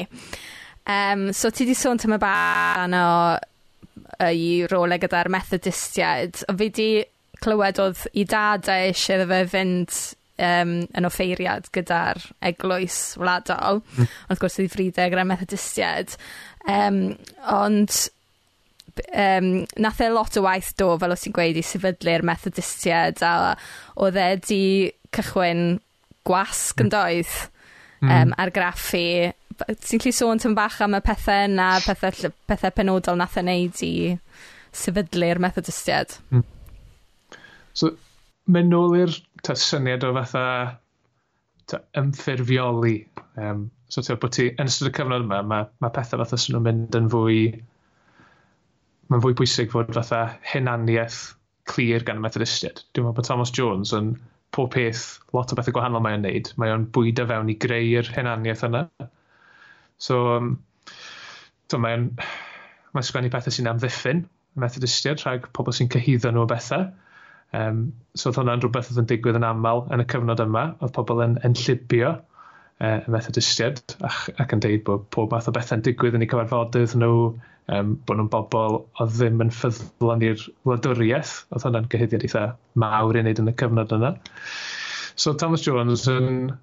Um, 0.85 1.31
so 1.33 1.49
ti 1.49 1.65
di 1.65 1.73
sôn 1.73 1.97
tyma 1.97 2.19
ba 2.21 2.35
no, 2.91 3.05
i 4.21 4.65
rolau 4.69 5.01
gyda'r 5.01 5.31
Methodistiaid, 5.33 6.43
O 6.51 6.57
fi 6.59 6.69
di 6.69 6.89
clywed 7.41 7.81
oedd 7.81 8.05
i 8.13 8.25
dadau 8.29 8.91
eisiau 8.91 9.25
fe 9.29 9.41
fynd 9.49 9.95
um, 10.37 10.75
yn 10.85 11.07
offeiriad 11.07 11.71
gyda'r 11.75 12.21
eglwys 12.51 12.99
wladol, 13.21 13.81
mm. 13.81 14.11
ond 14.29 14.41
gwrs 14.41 14.59
oedd 14.59 14.69
i 14.69 14.73
ffridau 14.73 15.11
gyda'r 15.13 15.29
Methodistiaid. 15.31 16.15
Um, 16.69 17.01
ond 17.51 18.05
um, 19.03 19.49
nath 19.81 20.01
e 20.03 20.09
lot 20.11 20.37
o 20.39 20.45
waith 20.45 20.73
do, 20.79 20.91
fel 21.01 21.15
os 21.15 21.25
ti'n 21.25 21.35
gweud, 21.35 21.59
i 21.59 21.63
sefydlu'r 21.65 22.25
Methodistiaid, 22.27 23.23
a 23.25 23.55
oedd 24.05 24.19
e 24.19 24.29
di 24.45 24.61
cychwyn 25.15 25.65
gwasg 26.25 26.79
hmm. 26.79 26.85
yn 26.85 26.93
doedd 26.93 27.33
mm. 28.01 28.11
um, 28.11 28.33
ar 28.41 28.53
graffu. 28.55 29.03
Ti'n 29.55 30.03
lli 30.03 30.13
sôn 30.15 30.41
tyn 30.41 30.55
bach 30.57 30.81
am 30.83 30.97
y 30.97 31.01
pethau 31.05 31.47
yna, 31.49 31.69
pethau, 31.85 32.31
pethau 32.49 32.75
penodol 32.75 33.19
nath 33.19 33.37
e 33.39 33.45
wneud 33.45 33.83
i 33.87 33.93
sefydlu'r 34.75 35.41
Methodistiaid? 35.43 36.17
Mm. 36.33 36.43
So, 37.75 37.93
mynd 38.51 38.71
nôl 38.71 38.97
i'r 39.01 39.13
syniad 39.45 40.03
o 40.07 40.11
fatha 40.15 40.45
ta, 41.71 41.81
ymffurfioli. 41.99 42.97
Um, 43.39 43.69
so, 43.87 44.03
ti'n 44.03 44.19
bod 44.21 44.35
ti, 44.35 44.49
yn 44.55 44.71
ystod 44.71 44.91
y 44.91 44.95
cyfnod 44.95 45.27
yma, 45.27 45.41
mae 45.47 45.69
ma 45.83 45.91
pethau 45.95 46.23
fatha 46.23 46.39
sy'n 46.39 46.61
mynd 46.63 46.99
yn 46.99 47.09
fwy 47.11 47.39
mae'n 49.09 49.23
fwy 49.23 49.35
pwysig 49.37 49.73
fod 49.73 49.91
fatha 49.95 50.21
hunaniaeth 50.53 51.19
clir 51.69 52.05
gan 52.05 52.21
y 52.21 52.23
methodistiaid. 52.25 52.81
Dwi'n 52.93 53.07
meddwl 53.07 53.19
bod 53.19 53.27
Thomas 53.27 53.53
Jones 53.53 53.93
yn 53.97 54.13
pob 54.55 54.71
peth, 54.73 55.05
lot 55.35 55.51
o 55.51 55.57
bethau 55.57 55.75
gwahanol 55.75 56.03
mae 56.03 56.17
o'n 56.17 56.25
neud, 56.25 56.51
mae 56.61 56.73
o'n 56.73 56.87
bwydo 56.95 57.25
fewn 57.29 57.51
i 57.51 57.57
greu'r 57.61 58.11
hunaniaeth 58.15 58.65
yna. 58.69 58.85
So, 60.01 60.19
um, 60.37 60.51
so 61.71 61.79
mae'n 61.81 62.11
mae 62.95 63.07
sgwennu 63.07 63.31
pethau 63.33 63.53
sy'n 63.53 63.71
amddiffyn 63.71 64.23
y 64.25 64.61
methodistiaid 64.63 65.23
rhag 65.23 65.49
pobl 65.55 65.75
sy'n 65.75 65.91
cyhyddo 65.91 66.31
nhw 66.31 66.45
o 66.45 66.51
bethau. 66.51 66.87
Um, 67.55 67.81
so 68.17 68.29
oedd 68.29 68.39
hwnna'n 68.41 68.63
rhywbeth 68.63 68.91
oedd 68.91 69.03
yn 69.03 69.09
digwydd 69.09 69.39
yn 69.39 69.47
aml 69.47 69.85
yn 69.93 70.03
y 70.03 70.07
cyfnod 70.11 70.41
yma, 70.43 70.69
oedd 70.83 70.95
pobl 70.95 71.21
yn, 71.23 71.35
yn 71.47 71.55
llibio 71.59 72.13
uh, 72.15 72.99
y 72.99 73.11
methodistiaid 73.11 73.97
ac, 74.07 74.31
ac 74.41 74.55
yn 74.55 74.63
deud 74.63 74.85
bod 74.87 75.05
pob 75.15 75.35
math 75.35 75.49
o 75.51 75.53
bethau'n 75.55 75.83
digwydd 75.85 76.17
yn 76.17 76.25
eu 76.25 76.31
cyfarfodydd 76.31 76.95
nhw, 76.99 77.19
um, 77.73 77.95
bod 78.05 78.19
nhw'n 78.19 78.31
bobl 78.33 78.79
oedd 79.01 79.15
ddim 79.15 79.41
yn 79.45 79.53
ffyddlon 79.53 80.25
i'r 80.25 80.43
wladwriaeth, 80.67 81.35
oedd 81.51 81.65
hwnna'n 81.65 81.89
gyhyddiad 81.93 82.25
eitha 82.27 82.45
mawr 82.81 83.17
i 83.17 83.23
wneud 83.23 83.41
yn 83.41 83.51
y 83.51 83.55
cyfnod 83.61 83.95
yna. 83.97 84.13
So 85.15 85.33
Thomas 85.33 85.65
Jones 85.65 86.05
yn 86.11 86.53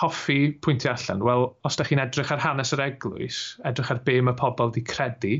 hoffi 0.00 0.38
pwyntio 0.64 0.92
allan, 0.92 1.24
wel, 1.24 1.48
os 1.68 1.76
da 1.78 1.86
chi'n 1.86 2.02
edrych 2.02 2.32
ar 2.34 2.42
hanes 2.42 2.72
yr 2.74 2.84
eglwys, 2.86 3.40
edrych 3.68 3.92
ar 3.94 4.00
be 4.06 4.18
mae 4.24 4.38
pobl 4.38 4.70
wedi 4.70 4.84
credu 4.88 5.34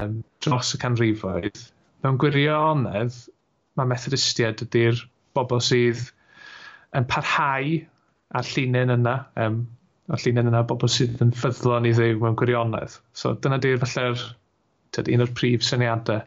um, 0.00 0.20
dros 0.44 0.74
y 0.74 0.80
canrifoedd, 0.82 1.60
mewn 2.04 2.18
gwirionedd, 2.20 3.18
mae 3.78 3.90
methodistiaid 3.92 4.64
ydy'r 4.66 5.04
bobl 5.36 5.62
sydd 5.64 6.08
yn 6.96 7.06
parhau 7.10 7.76
a'r 8.34 8.50
llinyn 8.54 8.96
yna, 8.96 9.14
um, 9.44 9.62
a 10.10 10.18
llun 10.18 10.42
yna 10.42 10.62
bobl 10.66 10.90
sydd 10.90 11.20
yn 11.24 11.32
ffyddlon 11.38 11.86
i 11.86 11.92
ddew 11.94 12.18
mewn 12.20 12.36
gwirionedd. 12.38 12.96
So 13.14 13.34
dyna 13.38 13.60
di'r 13.62 13.80
falle'r 13.82 14.24
un 15.14 15.24
o'r 15.24 15.34
prif 15.38 15.62
syniadau 15.66 16.24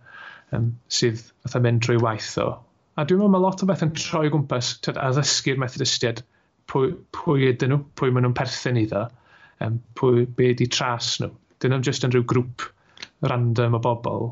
um, 0.56 0.70
sydd 0.98 1.20
fatha 1.44 1.62
mynd 1.64 1.84
drwy 1.84 2.00
waith 2.04 2.32
o. 2.42 2.48
A 2.96 3.06
dwi'n 3.10 3.20
meddwl 3.20 3.34
mae 3.34 3.44
lot 3.44 3.64
o 3.66 3.68
beth 3.68 3.84
yn 3.84 3.92
troi 3.98 4.30
gwmpas 4.32 4.76
tyd, 4.86 5.00
addysgu'r 5.02 5.60
methodistiaid 5.62 6.22
pwy, 6.72 6.94
pwy 7.16 7.50
ydyn 7.50 7.74
nhw, 7.74 7.82
pwy 8.00 8.14
maen 8.14 8.28
nhw'n 8.28 8.38
perthyn 8.38 8.80
iddo, 8.80 9.08
um, 9.66 9.80
pwy, 10.00 10.28
be 10.38 10.54
di 10.58 10.70
tras 10.72 11.18
nhw. 11.20 11.32
Dyn 11.60 11.74
nhw'n 11.74 11.86
just 11.90 12.06
yn 12.08 12.14
rhyw 12.14 12.28
grŵp 12.30 12.68
random 13.28 13.80
o 13.80 13.82
bobl 13.84 14.30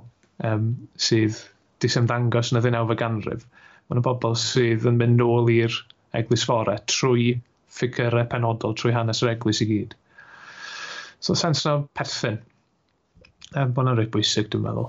um, 0.48 0.72
sydd 1.10 1.40
disemddangos 1.84 2.54
yn 2.54 2.62
y 2.62 2.64
ddynawf 2.66 2.94
y 2.94 3.00
ganrif. 3.02 3.48
Mae 3.88 3.98
nhw'n 3.98 4.08
bobl 4.08 4.38
sydd 4.40 4.88
yn 4.88 5.00
mynd 5.02 5.20
nôl 5.20 5.52
i'r 5.52 5.76
eglwys 6.18 6.46
fore 6.48 6.78
trwy 6.92 7.34
ffigurau 7.72 8.28
penodol 8.30 8.76
trwy 8.78 8.94
hanes 8.96 9.24
yr 9.24 9.34
eglwys 9.34 9.62
i 9.64 9.68
gyd. 9.70 9.96
So, 11.22 11.36
sens 11.38 11.64
na 11.66 11.78
perthyn. 11.98 12.40
Um, 13.52 13.74
bod 13.76 13.86
yna'n 13.86 14.00
rhaid 14.00 14.12
bwysig, 14.14 14.50
dwi'n 14.52 14.64
meddwl. 14.66 14.88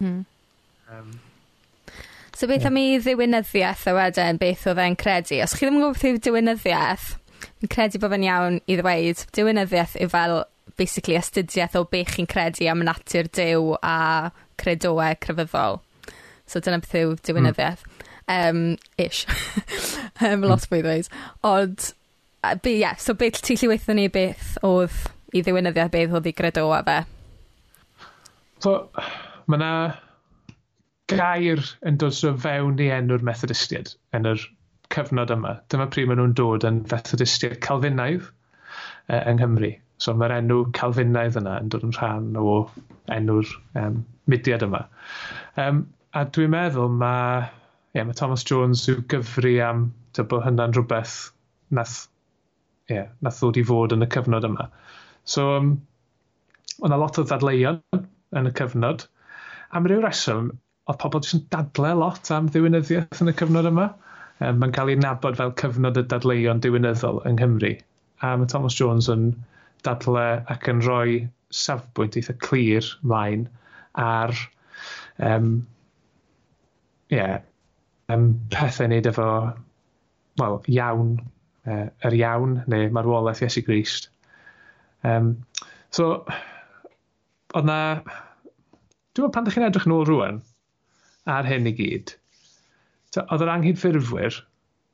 Mm. 0.00 0.20
Um, 0.90 1.10
so, 2.34 2.46
beth 2.46 2.62
yeah. 2.62 2.70
am 2.70 2.78
i 2.80 2.84
ddiwynyddiaeth 3.02 3.88
a 3.90 3.96
wedyn, 3.96 4.40
beth 4.40 4.66
oedd 4.70 4.82
e'n 4.84 4.98
credu? 5.00 5.40
Os 5.44 5.56
chi 5.56 5.66
ddim 5.66 5.78
yn 5.78 5.84
gwybod 5.84 5.98
beth 5.98 6.08
yw 6.10 6.22
diwynyddiaeth, 6.28 7.08
fi'n 7.60 7.74
credu 7.74 8.00
bod 8.02 8.14
fe'n 8.14 8.26
iawn 8.28 8.60
i 8.64 8.78
ddweud, 8.80 9.26
diwynyddiaeth 9.36 9.98
yw 10.00 10.12
fel, 10.14 10.36
basically, 10.80 11.18
astudiaeth 11.20 11.76
o 11.78 11.84
beth 11.92 12.14
chi'n 12.16 12.30
credu 12.30 12.70
am 12.70 12.86
natur 12.86 13.28
dew 13.36 13.74
a 13.82 14.30
credoau 14.60 15.18
crefyddol. 15.20 15.82
So, 16.46 16.62
dyna 16.62 16.80
beth 16.82 16.96
yw 17.02 17.12
hmm. 17.12 17.24
diwynyddiaeth. 17.28 17.84
Mm 17.86 18.06
um, 18.30 18.76
ish. 18.96 19.26
um, 20.20 20.42
lot 20.46 20.66
fwy 20.70 20.80
ddweud. 20.84 21.10
Ond 21.46 21.90
Be- 22.62 22.78
yeah, 22.78 22.96
so 22.96 23.14
be 23.14 23.30
ti 23.30 23.56
lli 23.56 23.68
weithio 23.68 23.94
ni 23.96 24.06
beth 24.12 24.54
oedd 24.64 24.94
i 25.36 25.42
ddiwinyddiaeth, 25.44 25.92
beth 25.92 26.14
oedd 26.16 26.28
ei 26.30 26.36
gredoau 26.36 26.78
fe? 26.86 27.00
So, 28.64 28.72
mae 29.46 29.60
yna 29.60 29.72
gair 31.12 31.60
yn 31.86 31.98
dod 32.00 32.16
sort 32.16 32.40
fewn 32.44 32.80
i 32.80 32.88
enw'r 32.94 33.24
methodistiaid 33.26 33.92
yn 34.16 34.28
yr 34.30 34.42
cyfnod 34.94 35.32
yma. 35.34 35.54
Dyma 35.72 35.86
pryd 35.92 36.08
maen 36.10 36.20
nhw'n 36.22 36.36
dod 36.38 36.66
yn 36.68 36.82
fethodistiaid 36.90 37.60
Calfinaidd 37.66 38.26
uh, 38.26 39.20
yng 39.20 39.38
Nghymru. 39.38 39.72
So 40.00 40.14
mae'r 40.16 40.38
enw 40.38 40.62
Calfinaidd 40.76 41.38
yna 41.40 41.58
yn 41.62 41.70
dod 41.72 41.86
yn 41.86 41.96
rhan 41.98 42.30
o 42.40 42.54
enw'r 43.16 43.50
um, 43.80 44.00
mudiad 44.30 44.64
yma. 44.66 44.86
Um, 45.60 45.84
a 46.16 46.24
dwi'n 46.24 46.54
meddwl 46.54 46.92
mae, 47.02 47.50
yeah, 47.94 48.06
mae 48.06 48.16
Thomas 48.18 48.46
Jones 48.48 48.86
yw 48.90 49.04
gyfri 49.12 49.58
am 49.66 49.90
bod 50.20 50.44
hynna'n 50.46 50.74
rhywbeth 50.76 51.18
nath 51.76 52.00
yeah, 52.90 53.08
nath 53.24 53.40
ddod 53.40 53.60
i 53.60 53.64
fod 53.66 53.94
yn 53.96 54.06
y 54.06 54.08
cyfnod 54.14 54.46
yma. 54.48 54.68
So, 55.24 55.46
um, 55.56 55.70
o'na 56.84 56.98
lot 57.00 57.20
o 57.20 57.24
ddadleuon 57.26 57.80
yn 58.40 58.50
y 58.50 58.52
cyfnod, 58.60 59.06
am 59.76 59.88
ryw 59.88 60.02
reswm, 60.04 60.52
oedd 60.90 61.00
pobl 61.02 61.22
jyst 61.24 61.38
yn 61.38 61.44
dadle 61.54 61.92
lot 62.02 62.30
am 62.34 62.48
ddiwynyddiaeth 62.50 63.22
yn 63.24 63.32
y 63.32 63.36
cyfnod 63.40 63.68
yma. 63.70 63.90
Um, 64.40 64.60
mae'n 64.62 64.72
cael 64.76 64.92
ei 64.92 64.98
nabod 65.00 65.36
fel 65.38 65.52
cyfnod 65.60 66.00
y 66.00 66.06
dadleuon 66.10 66.62
diwynyddol 66.64 67.20
yng 67.28 67.36
Nghymru. 67.38 67.74
A 68.24 68.36
mae 68.40 68.48
Thomas 68.50 68.76
Jones 68.78 69.10
yn 69.12 69.30
dadle 69.86 70.26
ac 70.52 70.68
yn 70.72 70.80
rhoi 70.84 71.20
safbwynt 71.54 72.16
eitha 72.20 72.36
clir 72.46 72.86
mlaen 73.02 73.46
ar 74.00 74.34
um, 75.18 75.66
yeah, 77.12 77.40
um, 78.08 78.32
pethau 78.52 78.88
wneud 78.88 79.08
efo 79.10 79.28
well, 80.40 80.62
iawn 80.70 81.18
uh, 81.68 81.86
yr 82.06 82.16
iawn 82.20 82.60
neu 82.70 82.88
marwolaeth 82.94 83.42
Iesu 83.44 83.64
Grist. 83.66 84.10
Um, 85.04 85.34
so, 85.90 86.24
oedd 87.54 87.68
na... 87.68 87.80
Dwi'n 89.10 89.26
meddwl 89.26 89.34
pan 89.34 89.46
ydych 89.46 89.56
chi'n 89.58 89.66
edrych 89.66 89.86
yn 89.88 89.96
ôl 89.96 90.06
rwan 90.06 90.36
ar 91.30 91.48
hyn 91.48 91.66
i 91.66 91.72
gyd, 91.76 92.12
so, 93.10 93.24
oedd 93.26 93.42
yr 93.44 93.50
anghydffurfwyr 93.56 94.36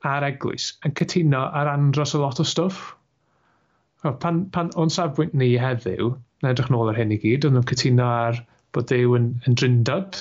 a'r 0.07 0.27
eglwys 0.31 0.71
yn 0.87 0.95
cytuno 0.99 1.43
ar 1.61 1.71
andros 1.71 2.15
o 2.17 2.23
lot 2.23 2.41
o 2.41 2.47
stwff. 2.47 2.95
Pan, 4.23 4.45
pan 4.55 4.71
o'n 4.79 4.93
safbwynt 4.93 5.35
ni 5.35 5.53
heddiw, 5.59 6.13
na 6.43 6.53
edrych 6.53 6.71
nôl 6.73 6.91
ar 6.93 6.99
hyn 6.99 7.15
i 7.15 7.19
gyd, 7.23 7.47
o'n 7.49 7.57
nhw'n 7.57 7.69
cytuno 7.71 8.07
ar 8.07 8.41
bod 8.77 8.89
Dyw 8.91 9.17
yn, 9.19 9.31
yn 9.49 9.57
drindod, 9.59 10.19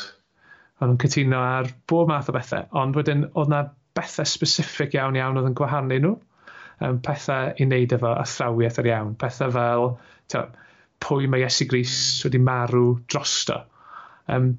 o'n 0.80 0.91
nhw'n 0.91 1.02
cytuno 1.04 1.41
ar 1.43 1.70
bob 1.91 2.10
math 2.12 2.32
o 2.32 2.36
bethau, 2.36 2.66
ond 2.82 2.98
wedyn 2.98 3.28
oedd 3.34 3.52
na 3.52 3.66
bethau 3.98 4.28
specific 4.28 4.96
iawn 4.98 5.20
iawn 5.20 5.39
oedd 5.39 5.52
yn 5.52 5.58
gwahanu 5.60 6.00
nhw 6.02 6.16
um, 6.82 6.99
pethau 7.05 7.53
i 7.55 7.67
wneud 7.67 7.95
efo 7.95 8.11
athrawiaeth 8.17 8.82
ar 8.82 8.89
iawn. 8.91 9.15
Pethau 9.21 9.53
fel 9.55 9.88
ta, 10.32 10.45
pwy 11.05 11.30
mae 11.32 11.45
Iesu 11.45 11.67
Gris 11.69 11.95
wedi 12.26 12.41
marw 12.41 12.86
drosto. 13.11 13.61
Um, 14.32 14.55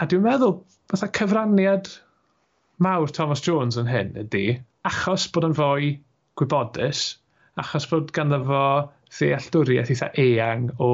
a 0.00 0.06
dwi'n 0.08 0.24
meddwl, 0.26 0.58
fatha 0.90 1.10
cyfraniad 1.18 1.90
mawr 2.84 3.12
Thomas 3.12 3.42
Jones 3.44 3.78
yn 3.80 3.88
hyn 3.90 4.12
ydy, 4.20 4.46
achos 4.86 5.26
bod 5.32 5.48
yn 5.48 5.56
fwy 5.56 5.94
gwybodus, 6.38 7.06
achos 7.60 7.88
bod 7.90 8.12
ganddo 8.16 8.42
fo 8.46 8.64
ddealltwriaeth 9.16 9.92
eitha 9.94 10.10
eang 10.20 10.68
o 10.82 10.92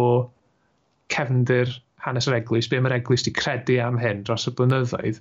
cefndir 1.13 1.73
hanes 2.05 2.29
yr 2.31 2.39
eglwys, 2.39 2.69
be 2.71 2.81
mae'r 2.83 3.01
eglwys 3.01 3.25
wedi 3.27 3.35
credu 3.39 3.79
am 3.83 3.99
hyn 4.01 4.23
dros 4.27 4.47
y 4.51 4.55
blynyddoedd, 4.59 5.19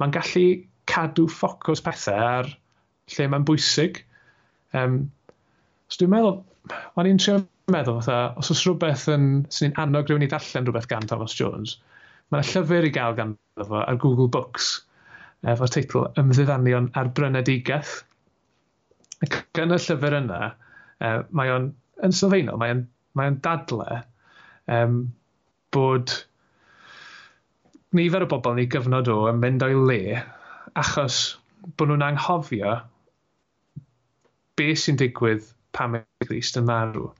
mae'n 0.00 0.14
gallu 0.16 0.46
cadw 0.92 1.28
ffocws 1.30 1.84
pethau 1.84 2.24
ar 2.28 2.50
lle 3.12 3.28
mae'n 3.28 3.46
bwysig. 3.48 4.02
Um, 4.78 5.00
so 5.88 6.02
dwi'n 6.02 6.12
meddwl, 6.14 6.38
o'n 6.96 7.10
i'n 7.10 7.20
trio 7.22 7.40
meddwl, 7.72 8.00
fatha, 8.00 8.32
os 8.40 8.52
oes 8.54 8.62
rhywbeth 8.64 9.08
yn, 9.12 9.26
sy'n 9.52 9.76
annog 9.82 10.08
rhywun 10.08 10.26
i 10.26 10.30
darllen 10.32 10.68
rhywbeth 10.68 10.88
gan 10.90 11.08
Thomas 11.10 11.36
Jones, 11.38 11.76
mae'n 12.32 12.48
llyfr 12.48 12.88
i 12.88 12.94
gael 12.94 13.18
gan 13.18 13.36
fo 13.60 13.82
ar 13.82 14.00
Google 14.00 14.30
Books, 14.32 14.72
efo'r 15.52 15.74
teitl 15.74 16.08
Ymddiddanion 16.20 16.90
ar 16.98 17.12
Brynedigaeth. 17.16 18.00
Ac 19.22 19.62
yn 19.62 19.74
y 19.74 19.78
llyfr 19.78 20.18
yna, 20.22 20.40
uh, 21.04 21.20
mae 21.30 21.52
o'n, 21.52 21.70
yn 22.02 22.16
sylfaenol, 22.16 22.58
mae 22.58 22.76
o'n 22.76 22.86
mae 23.18 23.32
dadle 23.44 24.02
um, 24.72 25.02
bod 25.74 26.12
nifer 27.96 28.24
o 28.24 28.28
bobl 28.30 28.56
ni 28.56 28.66
gyfnod 28.72 29.10
o 29.12 29.18
yn 29.30 29.40
mynd 29.42 29.64
o'i 29.66 29.76
le 29.76 30.00
achos 30.80 31.18
bod 31.76 31.90
nhw'n 31.90 32.06
anghofio 32.06 32.78
beth 34.60 34.84
sy'n 34.84 35.00
digwydd 35.00 35.50
pam 35.76 35.96
mae 35.96 36.28
Grist 36.28 36.58
yn 36.60 36.68
marw 36.68 37.10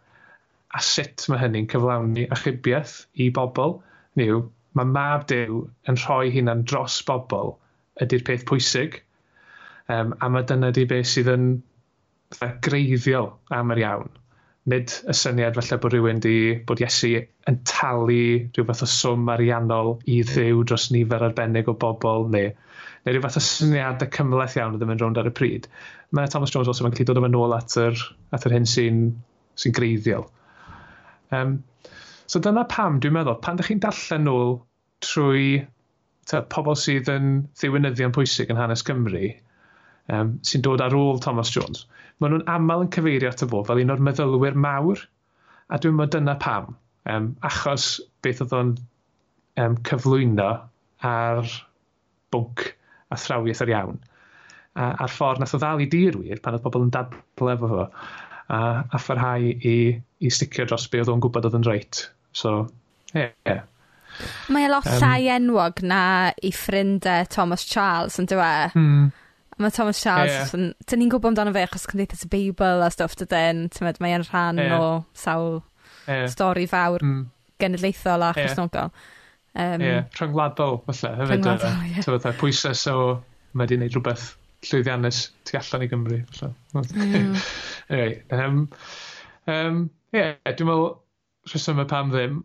a 0.79 0.81
sut 0.89 1.25
mae 1.29 1.41
hynny'n 1.43 1.69
cyflawni 1.73 2.25
achubiaeth 2.35 2.95
i 3.25 3.29
bobl 3.39 3.75
niw, 4.21 4.39
mae 4.79 4.89
mab 4.97 5.27
Dew 5.33 5.59
yn 5.91 5.99
rhoi 6.03 6.33
hunan 6.37 6.65
dros 6.73 6.97
bobl 7.09 7.53
ydy'r 8.05 8.25
peth 8.29 8.47
pwysig 8.49 8.99
um, 9.97 10.15
a 10.21 10.31
mae 10.33 10.49
dyna 10.49 10.73
di 10.77 10.87
beth 10.93 11.11
sydd 11.13 11.31
yn 11.35 11.47
greiddiol 12.67 13.29
am 13.59 13.73
yr 13.75 13.83
iawn. 13.83 14.11
Nid 14.73 14.95
y 15.11 15.17
syniad 15.19 15.57
falle 15.59 15.79
bod 15.83 15.97
rhywun 15.97 16.23
di 16.25 16.37
bod 16.69 16.81
Iesu 16.85 17.11
yn 17.51 17.59
talu 17.69 18.23
rhyw 18.55 18.67
fath 18.69 18.85
o 18.87 18.89
swm 18.95 19.29
ariannol 19.35 19.97
i 20.15 20.21
ddew 20.29 20.63
dros 20.71 20.89
nifer 20.95 21.27
arbennig 21.29 21.69
o 21.69 21.77
bobl 21.85 22.29
neu 22.37 22.53
neu 23.03 23.15
rhyw 23.15 23.25
fath 23.25 23.39
o 23.41 23.43
y 24.05 24.09
cymleth 24.15 24.57
iawn 24.59 24.77
oedd 24.77 24.85
yn 24.85 24.91
mynd 24.93 25.03
rownd 25.03 25.19
ar 25.19 25.29
y 25.31 25.35
pryd. 25.35 25.69
Mae 26.15 26.31
Thomas 26.31 26.53
Jones 26.55 26.71
also 26.71 26.87
yn 26.87 26.95
gallu 26.95 27.07
dod 27.09 27.21
yma 27.23 27.31
nôl 27.33 27.55
at 27.57 27.75
yr, 27.81 27.99
at 28.37 28.47
yr 28.47 28.55
hyn 28.57 28.69
sy'n 28.69 29.01
sy 29.59 29.73
greiddiol. 29.75 30.29
Um, 31.35 31.57
so 32.31 32.41
dyna 32.43 32.65
pam 32.71 33.01
dwi'n 33.03 33.17
meddwl, 33.17 33.41
pan 33.43 33.59
ydych 33.59 33.73
chi'n 33.73 33.83
darllen 33.83 34.27
nhw 34.29 34.43
trwy 35.03 35.47
ta, 36.31 36.43
pobl 36.55 36.79
sydd 36.79 37.11
yn 37.13 37.33
ddiwynyddion 37.59 38.15
pwysig 38.15 38.53
yn 38.53 38.61
hanes 38.61 38.85
Cymru, 38.87 39.33
um, 40.13 40.37
sy'n 40.47 40.63
dod 40.65 40.85
ar 40.85 40.95
ôl 40.97 41.19
Thomas 41.25 41.51
Jones, 41.55 41.87
maen 42.21 42.37
nhw'n 42.37 42.53
aml 42.55 42.85
yn 42.87 42.93
cyfeirio 42.95 43.33
at 43.33 43.43
y 43.43 43.49
fo 43.51 43.65
fel 43.67 43.83
un 43.83 43.95
o'r 43.95 44.05
meddylwyr 44.11 44.59
mawr, 44.67 45.03
a 45.73 45.81
dwi'n 45.83 45.99
meddwl 45.99 46.21
dyna 46.21 46.37
pam. 46.43 46.77
Um, 47.11 47.33
achos 47.43 47.97
beth 48.23 48.45
oedd 48.45 48.55
o'n 48.55 48.77
um, 49.59 49.75
cyflwyno 49.89 50.53
ar 51.09 51.49
bwnc 52.31 52.69
athrawiaeth 53.15 53.63
ar 53.65 53.73
iawn. 53.75 54.01
A, 54.73 54.89
a'r 55.05 55.13
ffordd 55.13 55.43
nath 55.43 55.55
o 55.57 55.61
ddal 55.61 55.83
i 55.85 55.89
dirwyr 55.93 56.41
pan 56.43 56.57
oedd 56.57 56.65
pobl 56.65 56.87
yn 56.87 56.93
dadl 56.95 57.51
efo 57.53 57.69
fo 57.69 57.83
a, 58.53 58.61
a 58.89 59.01
pharhau 59.01 59.51
i, 59.53 59.77
i 60.21 60.31
sticio 60.33 60.67
dros 60.69 60.89
be 60.93 61.03
oedd 61.03 61.13
o'n 61.13 61.23
gwybod 61.25 61.49
oedd 61.49 61.59
yn 61.61 61.69
reit. 61.69 62.07
So, 62.37 62.67
ie. 63.13 63.27
Yeah. 63.27 63.35
yeah. 63.49 63.63
Mae 64.53 64.67
e 64.67 64.71
lot 64.71 64.87
um, 64.89 64.99
llai 65.01 65.29
enwog 65.33 65.83
na 65.89 66.05
i 66.45 66.53
ffrindau 66.53 67.25
e, 67.25 67.29
Thomas 67.33 67.65
Charles 67.69 68.19
yn 68.21 68.29
dweud. 68.29 68.77
Mm. 68.77 69.11
Mae 69.63 69.75
Thomas 69.75 70.01
Charles, 70.03 70.33
yeah. 70.33 70.49
yeah. 70.53 70.75
dyn 70.89 71.01
ni'n 71.03 71.13
gwybod 71.13 71.33
amdano 71.33 71.55
fe 71.55 71.65
achos 71.67 71.87
cymdeithas 71.89 72.27
y 72.27 72.31
Beibl 72.33 72.85
a 72.85 72.91
stwff 72.93 73.17
dydyn, 73.21 73.67
mae'n 74.03 74.27
rhan 74.29 74.61
yeah. 74.61 74.77
o 74.77 74.93
sawl 75.17 75.61
yeah. 76.09 76.27
stori 76.33 76.67
fawr 76.71 77.05
mm. 77.05 77.25
genedlaethol 77.63 78.27
a 78.29 78.33
yeah. 78.37 78.89
Um, 79.55 79.83
yeah, 79.85 80.05
rhyngwladol, 80.17 80.79
falle, 80.87 81.17
hefyd. 81.19 81.33
Rhyngwladol, 81.35 81.75
ie. 81.85 81.91
Yeah. 81.93 82.07
Fatha, 82.07 82.33
pwyses 82.41 82.87
o, 82.89 82.97
mae 83.53 83.67
wedi 83.67 83.77
gwneud 83.77 83.97
rhywbeth 83.99 84.31
llwyddiannus 84.69 85.19
tu 85.49 85.59
allan 85.59 85.85
i 85.85 85.89
Gymru. 85.91 86.21
Mm. 86.73 87.35
anyway, 87.91 88.23
um, 88.33 88.63
um, 89.51 89.83
yeah, 90.15 90.37
dwi'n 90.47 90.71
meddwl, 90.71 90.89
rheswm 91.51 91.83
y 91.83 91.87
pam 91.91 92.15
ddim, 92.15 92.41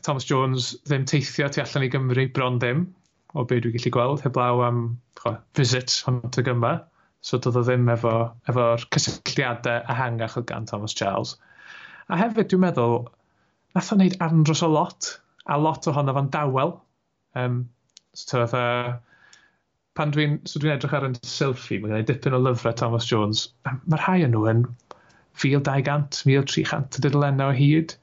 Thomas 0.00 0.24
Jones 0.28 0.70
ddim 0.86 1.04
teithio 1.10 1.50
tu 1.52 1.60
allan 1.64 1.84
i 1.84 1.92
Gymru 1.92 2.26
bron 2.32 2.60
ddim, 2.62 2.86
o 3.34 3.44
beth 3.44 3.64
dwi'n 3.66 3.76
gallu 3.76 3.94
gweld, 3.98 4.24
heblaw 4.24 4.64
am 4.66 4.82
cho, 5.20 5.36
visit 5.58 6.00
hwnt 6.06 6.40
y 6.40 6.46
gyma. 6.46 6.74
So 7.20 7.36
doedd 7.36 7.58
o 7.60 7.64
ddim 7.66 7.88
efo, 7.92 8.14
efo'r 8.48 8.86
cysylltiadau 8.94 9.82
ehangach 9.92 10.38
o 10.40 10.44
gan 10.48 10.64
Thomas 10.70 10.96
Charles. 10.96 11.34
A 12.08 12.16
hefyd 12.16 12.48
dwi'n 12.48 12.64
meddwl, 12.64 13.02
nath 13.76 13.90
o 13.92 13.98
wneud 13.98 14.16
andros 14.24 14.64
o 14.64 14.70
lot 14.72 15.10
a 15.46 15.58
lot 15.58 15.86
ohono 15.90 16.14
fo'n 16.16 16.30
dawel. 16.34 16.74
Um, 17.34 17.62
so, 18.14 18.42
uh, 18.42 18.96
pan 19.98 20.12
dwi'n 20.14 20.38
so 20.48 20.60
dwi 20.62 20.72
edrych 20.74 20.94
ar 20.96 21.06
yn 21.08 21.16
selfie, 21.26 21.80
mae'n 21.80 21.94
gwneud 21.94 22.10
dipyn 22.10 22.36
o 22.36 22.40
lyfrau 22.42 22.76
Thomas 22.76 23.08
Jones. 23.10 23.48
Mae 23.66 24.00
rhai 24.00 24.20
yn 24.26 24.34
nhw 24.34 24.46
yn 24.50 24.66
1200, 25.40 26.20
1300 26.26 27.00
dydlennau 27.04 27.54
o 27.54 27.56
hyd. 27.56 27.96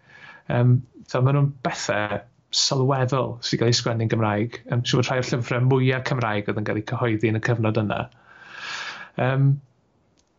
Um, 0.54 0.80
so, 1.08 1.22
maen 1.22 1.40
nhw'n 1.40 1.54
bethau 1.66 2.22
sylweddol 2.58 3.36
sy'n 3.44 3.62
cael 3.62 3.72
ei 3.72 3.78
sgwennu'n 3.78 4.12
Gymraeg. 4.12 4.62
Um, 4.72 4.84
siw 4.88 5.02
bod 5.02 5.10
rhai 5.10 5.22
o'r 5.22 5.30
llyfrau 5.30 5.66
mwyaf 5.68 6.06
Cymraeg 6.10 6.50
oedd 6.50 6.62
yn 6.62 6.68
cael 6.68 6.82
ei 6.82 6.88
cyhoeddi 6.92 7.32
yn 7.32 7.40
y 7.40 7.44
cyfnod 7.48 7.82
yna. 7.84 8.02
Um, 9.28 9.50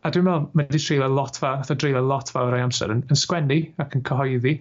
a 0.06 0.12
dwi'n 0.14 0.24
meddwl, 0.24 0.48
mae 0.54 0.68
wedi 0.68 0.80
treulio 0.82 1.10
lot 1.12 1.38
fa, 1.40 1.56
a 1.60 1.74
dreulio 1.74 2.02
lot 2.06 2.30
fa 2.32 2.46
o'r 2.46 2.56
amser 2.60 2.94
yn, 2.94 3.04
yn 3.10 3.18
sgwennu 3.18 3.58
ac 3.82 3.96
yn 3.98 4.04
cyhoeddi 4.08 4.54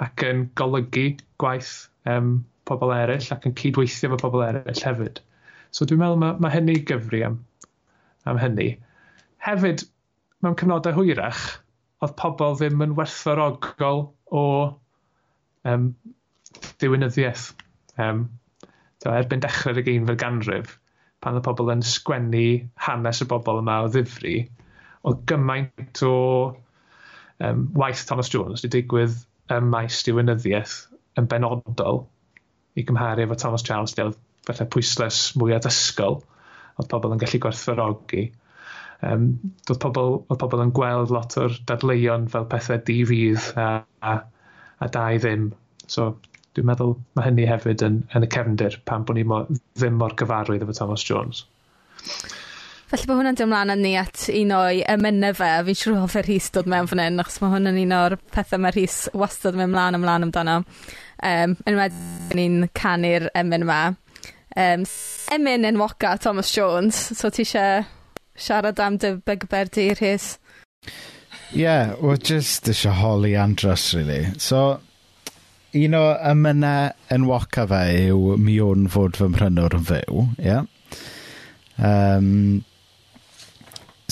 ac 0.00 0.24
yn 0.26 0.46
golygu 0.58 1.06
gwaith 1.42 1.72
um, 2.08 2.34
pobl 2.68 2.94
eraill 2.94 3.28
ac 3.34 3.46
yn 3.48 3.56
cydweithio 3.58 4.10
efo 4.10 4.18
pobl 4.22 4.44
eraill 4.46 4.84
hefyd. 4.86 5.20
So 5.72 5.86
dwi'n 5.88 6.00
meddwl 6.02 6.20
mae, 6.22 6.36
mae 6.42 6.54
hynny 6.54 6.78
gyfri 6.88 7.22
am, 7.26 7.40
am 8.28 8.40
hynny. 8.40 8.70
Hefyd, 9.44 9.84
mewn 10.44 10.56
cyfnodau 10.60 10.96
hwyrach, 10.96 11.42
oedd 12.02 12.14
pobl 12.18 12.56
ddim 12.58 12.84
yn 12.86 12.94
werthorogol 12.98 14.06
o 14.32 14.44
um, 15.68 15.90
diwynyddiaeth. 16.82 17.50
Um, 18.00 18.26
erbyn 19.10 19.42
dechrau'r 19.42 19.80
ugeinfed 19.82 20.20
ganrif, 20.22 20.76
pan 21.22 21.38
oedd 21.38 21.46
pobl 21.46 21.72
yn 21.74 21.82
sgwennu 21.86 22.46
hanes 22.86 23.22
y 23.24 23.28
bobl 23.30 23.60
yma 23.62 23.80
o 23.84 23.90
ddifri, 23.90 24.36
oedd 25.02 25.24
gymaint 25.30 26.02
o 26.06 26.14
um, 27.42 27.66
waith 27.78 28.04
Thomas 28.06 28.30
Jones 28.30 28.62
wedi 28.62 28.76
digwydd 28.78 29.18
ym 29.50 29.70
maes 29.72 30.02
diwynyddiaeth 30.06 30.76
yn 31.20 31.28
benodol 31.30 32.04
i 32.78 32.84
gymharu 32.88 33.26
efo 33.26 33.38
Thomas 33.38 33.64
Charles 33.66 33.96
lle 33.96 34.08
oedd 34.10 34.20
falle 34.46 34.68
pwysles 34.74 35.18
mwy 35.38 35.56
addysgol 35.56 36.20
oedd 36.80 36.88
pobl 36.92 37.14
yn 37.14 37.20
gallu 37.22 37.40
gwerthfawrogi. 37.42 38.26
Um, 39.02 39.26
doedd 39.66 39.80
pobl, 39.82 40.12
oedd 40.30 40.40
pobl 40.40 40.62
yn 40.64 40.74
gweld 40.76 41.12
lot 41.14 41.34
o'r 41.42 41.56
dadleuon 41.68 42.28
fel 42.32 42.46
pethau 42.50 42.82
di 42.86 43.00
fydd 43.08 43.48
a, 43.58 43.70
a, 44.12 44.14
a 44.78 44.90
da 44.94 45.08
i 45.14 45.18
ddim. 45.22 45.50
So 45.90 46.12
dwi'n 46.56 46.68
meddwl 46.68 46.94
mae 47.16 47.26
hynny 47.26 47.48
hefyd 47.50 47.82
yn, 47.86 48.02
yn 48.14 48.26
y 48.26 48.30
cefndir 48.32 48.78
pan 48.88 49.06
bod 49.08 49.18
ni 49.18 49.26
mo, 49.26 49.42
ddim 49.78 49.98
mor 50.00 50.14
gyfarwydd 50.20 50.64
efo 50.66 50.76
Thomas 50.78 51.04
Jones. 51.08 51.44
Felly 52.92 53.08
bod 53.08 53.22
hwnna'n 53.22 53.36
dymlaen 53.40 53.70
ymlaen 53.72 53.80
â 53.80 53.84
ni 53.86 53.90
at 53.96 54.26
un 54.28 54.50
o'i 54.52 54.82
emynau 54.92 55.32
fe. 55.32 55.46
Fi'n 55.64 55.76
siŵr 55.80 55.94
o 55.96 56.08
fe 56.12 56.20
Rhys 56.26 56.50
dod 56.52 56.66
mewn 56.68 56.84
fan 56.90 57.00
hyn, 57.00 57.20
achos 57.22 57.38
mae 57.40 57.54
hwnna'n 57.54 57.78
un 57.80 57.92
o'r 57.96 58.14
pethau 58.34 58.60
mae 58.60 58.74
Rhys 58.74 58.96
wastad 59.16 59.54
mewn 59.56 59.70
mlaen 59.72 59.96
ymlaen 59.96 60.26
amdano. 60.26 60.56
Um, 61.24 61.54
yn 61.64 61.70
enwedig 61.72 62.34
ni'n 62.36 62.66
canu'r 62.76 63.30
emyn 63.40 63.62
yma. 63.64 63.78
Um, 64.60 64.82
emyn 65.32 65.64
enwoca 65.70 66.10
Thomas 66.20 66.50
Jones, 66.52 66.98
so 67.16 67.30
ti 67.32 67.46
eisiau 67.46 67.86
siarad 68.36 68.82
am 68.84 68.98
dy 69.00 69.14
bygber 69.24 69.70
di, 69.72 69.86
Rhys? 69.96 70.26
Ie, 70.84 71.62
yeah, 71.62 71.94
well, 71.94 72.20
just 72.20 72.68
eisiau 72.68 72.92
holi 72.98 73.30
andros, 73.40 73.86
really. 73.96 74.26
So, 74.36 74.82
un 75.80 75.96
o 75.96 76.02
ymynau 76.34 76.92
enwoca 77.16 77.64
fe 77.72 77.80
yw 78.10 78.36
mi 78.36 78.58
o'n 78.60 78.84
fod 78.92 79.16
fy 79.16 79.30
mhrynwr 79.32 79.78
yn 79.80 79.88
fyw, 79.94 80.26
ie? 80.36 80.50
Yeah? 80.50 80.68
Um, 81.80 82.60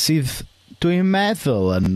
sydd, 0.00 0.32
dwi'n 0.80 1.08
meddwl, 1.12 1.74
yn 1.76 1.90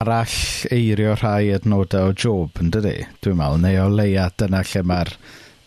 arall 0.00 0.36
eirio 0.72 1.14
rhai 1.18 1.50
adnodau 1.56 2.10
o 2.10 2.16
Job, 2.16 2.56
yn 2.62 2.72
dydy? 2.74 2.96
Dwi'n 3.20 3.38
meddwl, 3.40 3.62
neu 3.64 3.80
o 3.84 3.88
leia 3.92 4.30
dyna 4.40 4.64
lle 4.64 4.84
mae'r 4.88 5.14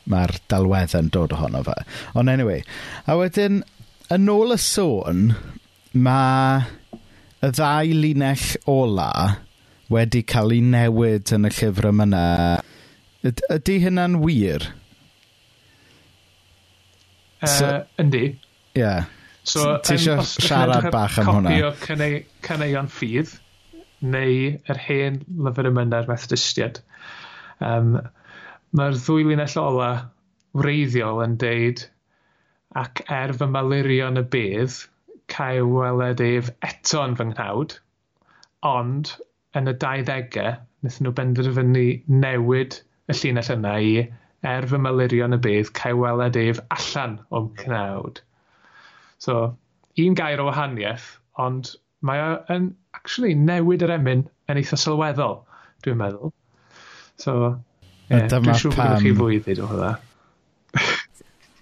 mae'r 0.09 0.33
dalweddau'n 0.51 1.11
dod 1.15 1.35
ohono 1.37 1.63
fe. 1.63 1.75
Ond 2.19 2.31
anyway, 2.31 2.63
a 3.07 3.15
wedyn, 3.19 3.61
yn 4.11 4.31
ôl 4.31 4.55
y 4.55 4.59
sôn, 4.59 5.25
mae 5.93 6.65
y 7.43 7.51
ddau 7.53 7.97
linell 8.03 8.45
ola 8.71 9.09
wedi 9.93 10.23
cael 10.27 10.55
ei 10.55 10.63
newid 10.65 11.33
yn 11.35 11.47
y 11.47 11.51
llyfr 11.53 11.89
yma. 11.91 12.05
Ydy 13.23 13.79
hynna'n 13.85 14.19
wir? 14.23 14.69
Uh, 17.43 17.51
so, 17.51 17.73
yndi. 18.01 18.25
Ie. 18.73 18.81
Yeah. 18.81 19.11
So, 19.43 19.77
Ti 19.83 19.97
eisiau 19.97 20.23
siarad 20.23 20.89
bach 20.93 21.17
am 21.19 21.29
hwnna? 21.29 21.55
Copi 21.59 21.63
o 21.67 22.19
caneuon 22.47 22.87
ffydd 22.91 23.33
neu 24.13 24.37
yr 24.71 24.79
hen 24.85 25.19
lyfr 25.47 25.67
ymynnar 25.69 26.07
methodistiad. 26.07 26.79
Um, 27.63 27.97
Mae'r 28.73 28.95
ddwy 28.97 29.27
linell 29.27 29.57
ola 29.61 29.89
wreiddiol 30.57 31.19
yn 31.25 31.35
deud 31.43 31.83
ac 32.81 33.03
er 33.17 33.35
fy 33.37 33.47
malurion 33.55 34.17
y 34.17 34.23
bydd, 34.35 34.79
cael 35.33 35.69
weled 35.69 36.23
ef 36.25 36.49
eto'n 36.69 37.13
fy 37.19 37.27
nghawd, 37.29 37.75
ond 38.69 39.13
yn 39.59 39.69
y 39.69 39.75
20au, 39.83 40.55
wnaethon 40.81 41.07
nhw 41.07 41.13
benderfynu 41.19 41.85
newid 42.23 42.79
y 43.11 43.17
llinell 43.19 43.53
yna 43.57 43.75
i 43.91 43.93
er 44.55 44.67
fy 44.71 44.81
malurion 44.87 45.37
y 45.37 45.41
bydd, 45.45 45.69
cael 45.81 46.01
weled 46.01 46.39
ef 46.41 46.63
allan 46.79 47.19
o'n 47.29 47.51
cnawd. 47.61 48.23
So, 49.23 49.35
un 50.03 50.15
gair 50.19 50.41
o 50.43 50.47
wahaniaeth, 50.49 51.05
ond 51.39 51.73
mae 52.03 52.23
yn 52.51 52.71
actually 52.97 53.35
newid 53.39 53.85
yr 53.85 53.95
emyn 53.95 54.25
yn 54.51 54.59
eitha 54.59 54.79
sylweddol, 54.79 55.37
dwi'n 55.85 56.01
meddwl. 56.01 56.33
So, 57.21 57.53
yeah, 58.09 58.27
dwi'n 58.27 58.59
siŵr 58.59 58.75
bod 58.75 58.99
chi 59.03 59.13
fwy 59.15 59.37
i 59.37 59.41
ddweud 59.45 59.63
o 59.63 59.71
hwnna. 59.71 59.93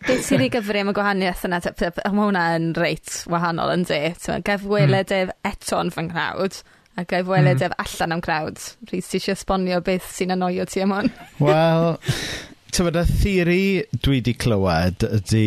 Beth 0.01 0.25
sydd 0.25 0.41
i 0.41 0.49
gyfri 0.49 0.81
am 0.81 0.89
y 0.89 0.95
gwahaniaeth 0.97 1.45
yna? 1.45 1.59
Mae 1.61 2.17
hwnna 2.17 2.45
yn 2.57 2.71
reit 2.79 3.19
wahanol 3.29 3.75
yn 3.75 3.85
di. 3.85 3.99
Gaf 4.17 4.63
Gefweledef 4.65 5.29
mm. 5.29 5.51
eto'n 5.51 5.93
fy 5.93 6.07
nghrawd 6.07 6.63
a 6.97 7.05
gaf 7.05 7.27
gefweledef 7.27 7.75
mm. 7.75 7.85
allan 7.85 8.15
o'n 8.17 8.23
crowd. 8.25 8.63
Rhys 8.89 9.11
ti 9.11 9.19
eisiau 9.19 9.37
esbonio 9.37 9.83
beth 9.85 10.09
sy'n 10.15 10.33
anoio 10.35 10.65
ti 10.69 10.81
am 10.81 10.95
hwn? 10.95 11.13
Wel, 11.45 11.93
tyfod 12.73 12.97
y 12.99 13.05
theori 13.11 13.63
dwi 13.99 14.17
wedi 14.17 14.35
clywed 14.41 15.05
ydy 15.19 15.45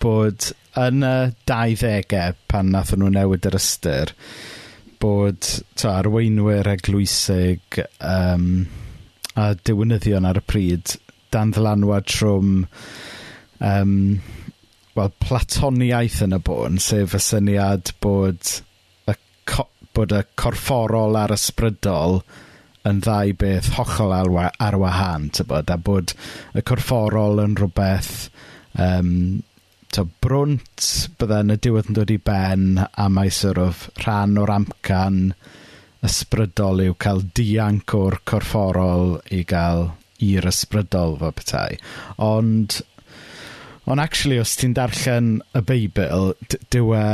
bod 0.00 0.50
yn 0.80 1.04
y 1.04 1.14
dauddegau 1.50 2.36
pan 2.50 2.72
nath 2.74 2.94
nhw 2.96 3.10
newid 3.14 3.46
yr 3.50 3.58
ystyr, 3.58 4.14
bod 5.00 5.40
ta, 5.74 5.96
arweinwyr 5.98 6.68
eglwysig 6.74 7.80
um, 8.04 8.66
a 9.38 9.52
diwynyddion 9.66 10.28
ar 10.28 10.40
y 10.40 10.44
pryd 10.44 10.96
dan 11.34 11.54
ddylanwad 11.54 12.08
trwm 12.10 12.52
um, 13.64 13.96
wel, 14.96 15.12
platoniaeth 15.22 16.20
yn 16.26 16.36
y 16.36 16.40
bôn, 16.46 16.78
sef 16.82 17.16
y 17.16 17.22
syniad 17.24 17.94
bod 18.04 18.54
y, 19.10 19.16
bod 19.96 20.14
y 20.16 20.22
corfforol 20.40 21.18
a'r 21.20 21.36
ysbrydol 21.36 22.20
yn 22.88 23.02
ddau 23.04 23.34
beth 23.40 23.74
hollol 23.76 24.38
ar, 24.40 24.78
wahân, 24.80 25.28
a 25.36 25.76
bod 25.76 26.14
y 26.56 26.64
corfforol 26.64 27.42
yn 27.44 27.56
rhywbeth 27.60 28.14
um, 28.80 29.42
to 29.94 30.04
brwnt 30.22 30.86
bydde 31.18 31.40
yn 31.44 31.54
y 31.54 31.56
diwedd 31.64 31.88
yn 31.90 31.96
dod 31.98 32.12
i 32.14 32.18
ben 32.22 32.66
a 32.80 33.06
mae 33.10 33.32
sort 33.34 33.58
of 33.62 33.88
rhan 34.02 34.38
o'r 34.38 34.52
amcan 34.54 35.18
ysbrydol 36.06 36.84
yw 36.84 36.94
cael 37.04 37.24
dianc 37.36 37.94
o'r 37.98 38.20
corfforol 38.30 39.18
i 39.34 39.42
gael 39.48 39.90
i'r 40.24 40.46
ysbrydol 40.50 41.16
fel 41.20 41.34
petai. 41.36 41.80
Ond, 42.22 42.78
ond 43.90 44.04
actually, 44.04 44.38
os 44.40 44.54
ti'n 44.60 44.76
darllen 44.76 45.40
y 45.56 45.64
Beibl, 45.66 46.32
dyw 46.72 46.94
e, 46.96 47.04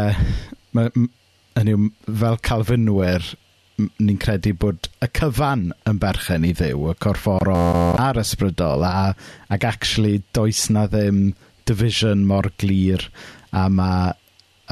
hynny 0.76 1.74
yw, 1.74 1.88
fel 2.22 2.38
calfynwyr, 2.50 3.32
ni'n 3.76 4.20
credu 4.20 4.54
bod 4.56 4.88
y 5.04 5.08
cyfan 5.16 5.68
yn 5.88 5.98
berchen 6.02 6.46
i 6.48 6.52
ddew, 6.56 6.90
y 6.92 6.96
corfforol 7.02 7.98
a'r 8.00 8.22
ysbrydol, 8.22 8.84
a, 8.86 9.10
ac 9.52 9.66
actually 9.68 10.22
does 10.36 10.68
na 10.72 10.86
ddim 10.90 11.28
division 11.68 12.24
mor 12.28 12.50
glir 12.60 13.08
a 13.52 13.66
mae 13.72 14.12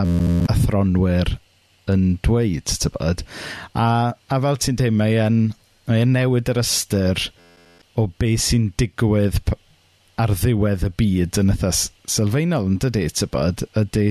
um, 0.00 0.44
athronwyr 0.50 1.36
yn 1.90 2.06
dweud, 2.24 2.70
tybod. 2.80 3.24
A, 3.76 3.88
a 4.14 4.40
fel 4.46 4.60
ti'n 4.60 4.80
dweud, 4.80 4.96
mae 4.96 5.18
e'n 5.20 5.40
mae 5.88 6.06
newid 6.08 6.48
yr 6.48 6.62
ystyr 6.62 7.28
o 8.00 8.06
be 8.20 8.34
sy'n 8.40 8.70
digwydd 8.80 9.52
ar 10.20 10.32
ddiwedd 10.32 10.86
y 10.88 10.90
byd 11.00 11.40
yn 11.42 11.52
eitha 11.52 11.72
sylfaenol, 11.74 12.70
yn 12.70 12.78
dydy, 12.82 13.04
tybod, 13.20 13.66
ydy, 13.80 14.06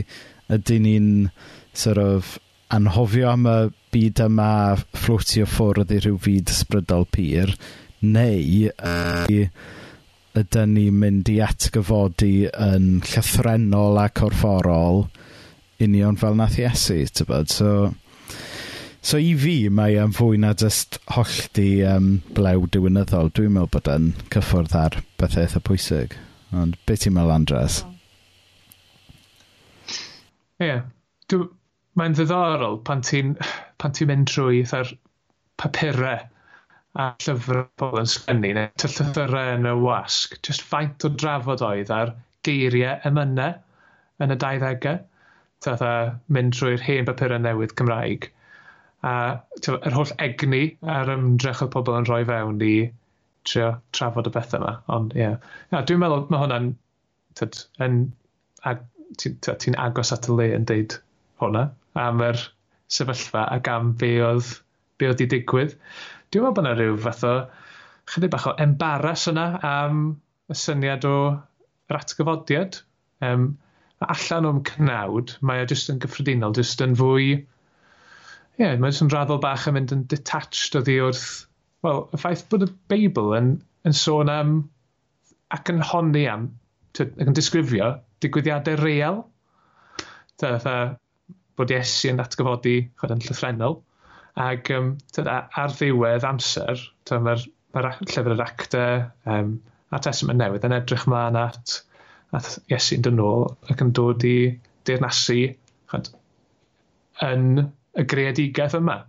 ydy 0.53 0.79
ni'n 0.83 1.09
sort 1.73 2.01
of 2.01 2.35
anhofio 2.73 3.31
am 3.31 3.47
y 3.49 3.57
byd 3.93 4.21
yma 4.27 4.51
fflwtio 4.83 5.47
ffwrdd 5.49 5.93
i 5.95 6.01
rhyw 6.03 6.19
fyd 6.21 6.53
ysbrydol 6.53 7.07
pyr, 7.15 7.55
neu 8.03 8.69
uh 8.77 9.47
ydyn 10.39 10.73
ni 10.73 10.87
mynd 10.89 11.29
i 11.29 11.37
atgyfodi 11.45 12.47
yn 12.49 12.87
llythrenol 13.05 13.99
a 14.01 14.07
corfforol 14.09 15.03
union 15.83 16.17
fel 16.17 16.37
nath 16.39 16.57
Iesu, 16.61 16.97
tybod? 17.19 17.51
So, 17.53 17.93
so 19.01 19.21
i 19.21 19.33
fi 19.37 19.55
mae 19.69 19.99
e'n 20.01 20.15
fwy 20.17 20.39
na 20.41 20.53
jyst 20.57 20.97
hollti 21.13 21.67
um, 21.89 22.09
blew 22.33 22.65
diwynyddol. 22.73 23.29
Dwi'n 23.37 23.53
meddwl 23.53 23.71
bod 23.75 23.91
yn 23.93 24.09
cyffwrdd 24.33 24.77
ar 24.79 24.99
bethau 25.21 25.45
eitha 25.45 25.61
pwysig. 25.69 26.17
Ond 26.53 26.77
beth 26.87 27.05
ti'n 27.05 27.17
meddwl, 27.17 27.35
Andres? 27.37 27.83
Ie. 30.61 30.69
Yeah. 30.69 31.47
Mae'n 31.93 32.15
ddiddorol 32.17 32.79
pan 32.87 33.03
ti'n 33.05 33.35
ti 33.93 34.05
mynd 34.09 34.31
trwy 34.31 34.63
eitha'r 34.63 34.95
papurau 35.61 36.23
a 36.99 37.07
llyfr 37.23 37.63
pobl 37.81 38.01
yn 38.03 38.09
sgynnu, 38.09 38.51
neu 38.57 38.69
tyllythyrau 38.81 39.55
yn 39.57 39.69
y 39.69 39.73
wasg, 39.81 40.35
jyst 40.45 40.65
faint 40.69 41.05
o 41.07 41.09
drafod 41.09 41.63
oedd 41.65 41.91
ar 41.93 42.09
geiriau 42.45 42.99
emynau 43.09 43.53
yn 44.23 44.35
y 44.35 44.37
20au, 44.43 44.99
fatha 45.65 45.91
mynd 46.35 46.53
trwy'r 46.57 46.85
hen 46.85 47.07
bapurau 47.07 47.41
newydd 47.41 47.75
Cymraeg. 47.79 48.21
A 49.03 49.13
yr 49.67 49.95
holl 49.97 50.13
egni 50.23 50.63
a'r 50.95 51.13
ymdrech 51.15 51.61
oedd 51.65 51.73
pobl 51.73 51.97
yn 51.97 52.07
rhoi 52.07 52.23
fewn 52.29 52.57
i 52.63 52.75
trio 53.49 53.69
trafod 53.97 54.29
y 54.29 54.31
bethau 54.35 54.59
yma. 54.61 54.73
Ond 54.95 55.09
ie, 55.17 55.25
yeah. 55.25 55.83
dwi'n 55.87 56.01
meddwl 56.03 56.27
mae 56.31 56.41
hwnna'n, 56.43 56.67
ti'n 57.39 57.51
agos 59.87 60.13
at 60.15 60.29
y 60.29 60.31
le 60.37 60.47
yn 60.59 60.67
deud 60.69 60.91
hwnna, 61.41 61.63
am 61.99 62.17
yr 62.23 62.37
sefyllfa 62.93 63.41
ac 63.57 63.65
am 63.71 63.85
be 63.99 64.11
oedd, 64.23 64.49
be 65.01 65.05
oedd 65.09 65.23
i 65.25 65.27
digwydd. 65.33 65.73
Dwi'n 66.33 66.41
meddwl 66.41 66.55
bod 66.57 66.65
yna 66.65 66.73
rhyw 66.77 66.95
fath 67.01 67.25
o 67.29 67.33
chydig 68.09 68.31
bach 68.33 68.47
o 68.49 68.55
embaras 68.63 69.27
yna 69.29 69.45
am 69.69 69.99
y 70.49 70.55
syniad 70.57 71.05
o 71.05 71.17
yr 71.91 71.99
atgyfodiad. 71.99 72.79
Um, 73.27 73.51
allan 74.03 74.47
o'n 74.49 74.61
cnawd, 74.67 75.35
mae 75.45 75.61
o 75.63 75.67
jyst 75.69 75.91
yn 75.93 76.01
gyffredinol, 76.03 76.55
jyst 76.57 76.81
yn 76.83 76.95
fwy... 76.99 77.27
Ie, 77.33 78.63
yeah, 78.63 78.73
mae 78.81 78.91
jyst 78.91 79.05
yn 79.05 79.11
raddol 79.13 79.41
bach 79.43 79.67
yn 79.69 79.77
mynd 79.77 79.93
yn 79.95 80.03
detached 80.11 80.75
o 80.79 80.81
ddi 80.83 80.97
wrth... 81.05 81.27
Wel, 81.85 82.03
y 82.15 82.19
ffaith 82.19 82.43
bod 82.51 82.65
y 82.65 82.69
Beibl 82.91 83.33
yn, 83.37 83.53
yn 83.87 83.95
sôn 83.97 84.31
am 84.31 84.57
ac 85.53 85.69
yn 85.69 85.85
honni 85.85 86.25
am, 86.31 86.49
ac 86.97 87.13
yn 87.21 87.37
disgrifio 87.37 87.93
digwyddiadau 88.23 88.79
real. 88.81 89.23
Ta, 90.39 90.55
ta, 90.63 90.75
bod 91.59 91.73
Iesu 91.73 92.09
yn 92.09 92.23
atgyfodi 92.23 92.77
chod 92.99 93.13
yn 93.13 93.23
llythrenol. 93.23 93.81
Ac 94.41 94.71
um, 94.73 94.95
tyda, 95.13 95.43
ar 95.61 95.73
ddiwedd 95.77 96.25
amser, 96.25 96.81
mae'r 97.11 97.43
ma 97.73 97.81
llyfr 97.85 98.33
yr 98.33 98.41
actau 98.41 99.03
um, 99.29 99.55
a 99.93 99.99
testament 100.01 100.41
newydd 100.41 100.65
yn 100.67 100.75
edrych 100.77 101.05
mlaen 101.09 101.37
at, 101.37 101.79
at 102.37 102.55
Iesu'n 102.71 103.03
dyn 103.05 103.19
nhw 103.19 103.33
ac 103.69 103.83
yn 103.85 103.91
dod 103.97 104.25
i 104.25 104.37
deyrnasu 104.89 105.39
chod, 105.93 106.09
yn 107.29 107.49
y 107.61 108.05
greadigaeth 108.13 108.77
yma. 108.79 109.03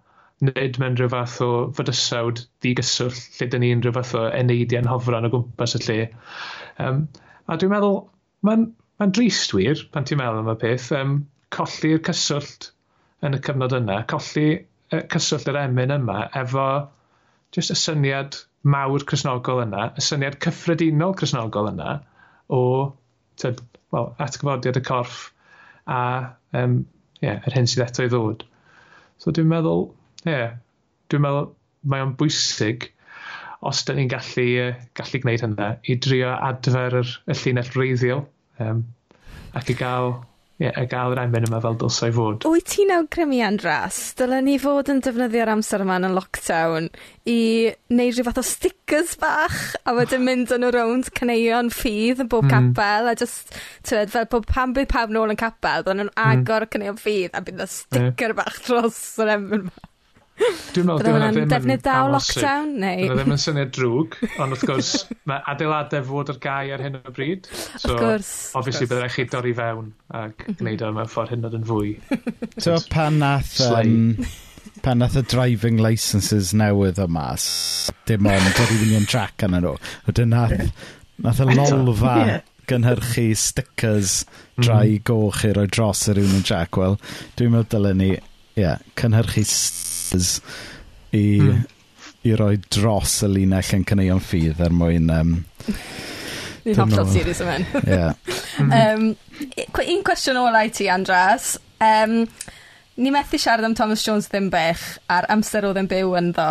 Nid 0.45 0.77
mewn 0.83 0.99
rhyw 0.99 1.09
fath 1.13 1.39
o 1.47 1.51
fydysawd 1.77 2.43
digyswll 2.65 3.17
lle 3.17 3.49
dyn 3.53 3.65
ni'n 3.65 3.85
rhyw 3.85 3.95
fath 3.97 4.13
o 4.21 4.25
eneidiau'n 4.43 4.91
hofran 4.91 5.29
o 5.29 5.33
gwmpas 5.33 5.77
y 5.79 5.83
lle. 5.87 5.99
Um, 6.85 7.07
a 7.49 7.57
dwi'n 7.57 7.73
meddwl, 7.73 8.03
mae'n 8.45 8.67
ma 9.01 9.09
drist 9.09 9.57
wir 9.57 9.87
pan 9.95 10.05
ti'n 10.09 10.21
meddwl 10.21 10.43
am 10.43 10.53
y 10.53 10.57
peth, 10.61 10.91
um, 10.99 11.17
colli'r 11.55 12.03
cyswllt 12.11 12.73
yn 13.25 13.39
y 13.39 13.41
cyfnod 13.47 13.77
yna, 13.79 14.03
colli 14.11 14.49
cyswllt 15.13 15.51
yr 15.53 15.61
emyn 15.65 15.95
yma 15.95 16.25
efo 16.41 16.67
just 17.55 17.73
y 17.75 17.79
syniad 17.79 18.39
mawr 18.75 19.05
chrysnogol 19.09 19.63
yna, 19.67 19.91
y 19.95 20.05
syniad 20.05 20.39
cyffredinol 20.43 21.15
chrysnogol 21.19 21.71
yna 21.71 21.99
o 22.53 22.61
tyd, 23.41 23.61
well, 23.93 24.13
atgyfodiad 24.23 24.81
y 24.81 24.85
corff 24.85 25.29
a 25.87 26.01
um, 26.57 26.81
yeah, 27.21 27.41
yr 27.45 27.57
hyn 27.59 27.69
sydd 27.71 27.85
eto 27.87 28.07
i 28.07 28.11
ddod. 28.13 28.45
So 29.21 29.33
dwi'n 29.35 29.51
meddwl, 29.51 29.87
ie, 30.25 30.33
yeah, 30.33 30.57
dwi'n 31.13 31.25
meddwl 31.25 31.51
mae 31.93 32.05
o'n 32.05 32.15
bwysig 32.21 32.89
os 33.65 33.81
da 33.87 33.97
ni'n 33.97 34.11
gallu, 34.13 34.73
gallu 34.97 35.21
gwneud 35.23 35.45
hynna 35.45 35.71
i 35.89 35.97
drio 36.05 36.33
adfer 36.35 37.01
y 37.01 37.37
llinell 37.41 37.73
reiddiol 37.77 38.25
um, 38.61 38.85
ac 39.57 39.73
i 39.73 39.77
gael 39.79 40.17
Ie, 40.65 40.71
yeah, 40.71 40.81
a 40.81 40.89
gael 40.89 41.13
yr 41.13 41.19
enbyn 41.21 41.45
yma 41.45 41.59
fel 41.61 41.75
dylsau 41.77 42.13
fod. 42.17 42.45
Wyt 42.49 42.71
ti'n 42.73 42.93
awgrymu 42.95 43.43
Andras. 43.45 43.99
Dylen 44.17 44.47
ni 44.49 44.55
fod 44.63 44.89
yn 44.89 45.03
defnyddio'r 45.05 45.53
amser 45.53 45.85
yma 45.85 45.99
yn 46.01 46.15
lockdown 46.17 46.89
i 47.29 47.37
wneud 47.93 48.17
rhyw 48.17 48.25
fath 48.31 48.41
o 48.41 48.45
stickers 48.49 49.13
bach 49.21 49.59
a 49.85 49.93
wedyn 49.99 50.25
mynd 50.25 50.55
yn 50.57 50.65
y 50.65 50.73
rownd 50.73 51.13
caneuon 51.19 51.69
ffydd 51.75 52.25
yn 52.25 52.31
bob 52.33 52.49
mm. 52.49 52.55
capel 52.55 53.13
a 53.13 53.17
just, 53.21 53.53
tywed, 53.85 54.15
fel 54.15 54.31
bod 54.33 54.49
pan 54.49 54.73
bydd 54.77 54.89
pawb 54.95 55.13
nôl 55.13 55.35
yn 55.35 55.41
capel, 55.41 55.85
bydden 55.85 56.07
nhw'n 56.07 56.15
hmm. 56.15 56.31
agor 56.33 56.65
mm. 56.65 56.73
caneuon 56.73 57.03
ffydd 57.03 57.37
a 57.37 57.45
bydd 57.45 57.67
y 57.67 57.69
sticker 57.75 58.33
yeah. 58.33 58.39
bach 58.41 58.63
dros 58.65 59.03
yr 59.21 59.37
enbyn 59.37 59.67
yma. 59.67 59.91
Dwi'n 60.35 60.89
meddwl 60.89 61.05
dyna 61.07 61.27
ddim 61.31 61.45
yn 61.45 61.51
defnydd 61.53 61.83
da 61.85 61.99
o 62.03 62.07
lockdown, 62.11 62.73
neu? 62.83 63.03
Dyna 63.05 63.17
ddim 63.21 63.35
yn 63.37 63.41
syniad 63.41 63.75
drwg, 63.77 64.17
ond 64.43 64.57
wrth 64.57 64.65
gwrs, 64.67 64.89
mae 65.31 65.45
adeiladau 65.53 66.07
fod 66.09 66.33
ar 66.33 66.41
gai 66.43 66.73
ar 66.75 66.83
hyn 66.83 66.99
o 66.99 67.13
bryd. 67.15 67.47
So, 67.79 67.93
of 67.93 68.01
gwrs. 68.01 68.31
Obviously, 68.59 68.89
byddai 68.91 69.11
chi 69.15 69.27
dorri 69.31 69.55
fewn 69.55 69.93
ac 70.11 70.43
mhm. 70.43 70.57
gwneud 70.59 70.83
o 70.83 70.91
mewn 70.97 71.13
ffordd 71.13 71.35
hyn 71.35 71.47
yn 71.51 71.69
fwy. 71.69 71.95
So, 72.65 72.81
pan 72.91 73.21
nath... 73.23 73.61
Um, 73.69 74.27
pan 74.83 75.01
nath 75.01 75.15
y 75.21 75.23
driving 75.31 75.79
licenses 75.83 76.51
newydd 76.57 76.99
o 77.03 77.07
mas, 77.11 77.47
dim 78.11 78.27
ond 78.29 78.51
dod 78.51 78.67
oedd 78.67 78.83
union 78.89 79.07
track 79.09 79.47
yn 79.47 79.55
nhw. 79.61 79.77
Wedyn 80.09 80.35
nath, 80.35 80.91
nath 81.23 81.45
y 81.45 81.49
lolfa 81.55 82.17
gynhyrchu 82.71 83.31
stickers 83.37 84.25
mhm. 84.25 84.67
drai 84.67 84.87
mm 84.97 85.03
goch 85.07 85.45
i 85.47 85.55
roi 85.55 85.67
dros 85.71 86.07
yr 86.11 86.21
union 86.23 86.45
track. 86.47 86.79
Wel, 86.81 86.99
dwi'n 87.39 87.55
meddwl 87.55 87.71
dylen 87.77 88.01
ni, 88.03 88.11
ie, 88.15 88.63
yeah, 88.65 88.83
cynhyrchu 88.99 89.45
Masters 90.15 90.41
i, 91.11 91.41
mm. 91.41 91.65
i 92.23 92.35
roi 92.37 92.57
dros 92.71 93.21
y 93.23 93.31
linell 93.31 93.75
yn 93.77 93.87
cyneuon 93.89 94.23
ffydd 94.23 94.63
er 94.65 94.75
mwyn... 94.75 95.11
Um, 95.13 95.37
Ni'n 96.65 96.79
hollol 96.81 97.09
serious 97.13 97.43
yma. 97.45 97.59
Yeah. 97.85 98.15
Um, 98.65 99.11
un 99.83 100.05
cwestiwn 100.07 100.39
ola 100.41 100.63
i 100.65 100.71
ti, 100.73 100.87
Andras. 100.89 101.59
Um, 101.83 102.23
ni 102.97 103.13
methu 103.13 103.37
siarad 103.41 103.67
am 103.69 103.75
Thomas 103.77 104.05
Jones 104.07 104.31
ddim 104.33 104.49
bech 104.53 104.85
a'r 105.13 105.29
amser 105.35 105.67
oedd 105.69 105.83
yn 105.83 105.91
byw 105.91 106.15
yn 106.21 106.31
ddo 106.37 106.49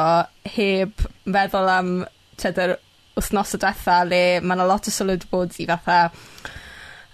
heb 0.54 1.06
feddwl 1.24 1.72
am 1.74 1.94
tedr 2.38 2.76
wythnos 3.18 3.56
y 3.58 3.62
dretha 3.64 4.02
le 4.06 4.24
mae 4.44 4.58
yna 4.58 4.68
lot 4.70 4.90
o 4.90 4.94
sylwyd 4.94 5.26
bod 5.32 5.56
i 5.64 5.68
fatha 5.70 6.00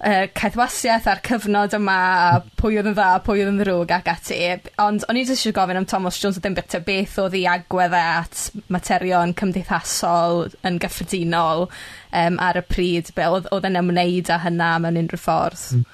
uh, 0.05 0.25
caethwasiaeth 0.35 1.07
a'r 1.11 1.21
cyfnod 1.25 1.75
yma 1.77 1.97
a 2.19 2.41
pwy 2.59 2.79
oedd 2.79 2.89
yn 2.91 2.97
dda 2.97 3.09
pwy 3.25 3.43
oedd 3.43 3.51
yn 3.51 3.59
ddrwg 3.61 3.93
ac 3.97 4.09
ati. 4.13 4.39
Ond 4.83 5.05
o'n 5.07 5.19
i 5.19 5.23
jyst 5.23 5.35
eisiau 5.35 5.55
gofyn 5.57 5.79
am 5.81 5.87
Thomas 5.89 6.19
Jones 6.21 6.39
a 6.39 6.43
ddim 6.43 6.57
beth 6.57 6.77
beth 6.87 7.17
oedd 7.23 7.37
i 7.39 7.45
agwedd 7.49 7.95
e 7.97 8.03
at 8.15 8.43
materion 8.73 9.35
cymdeithasol 9.39 10.47
yn 10.67 10.79
gyffredinol 10.83 11.67
um, 11.69 12.39
ar 12.43 12.61
y 12.61 12.65
pryd. 12.65 13.13
Be 13.17 13.27
oedd, 13.29 13.49
oedd 13.55 13.69
yn 13.69 13.79
ymwneud 13.81 14.31
â 14.33 14.41
hynna 14.45 14.73
mewn 14.83 14.99
unrhyw 15.03 15.23
ffordd. 15.23 15.65
Mm. 15.79 15.87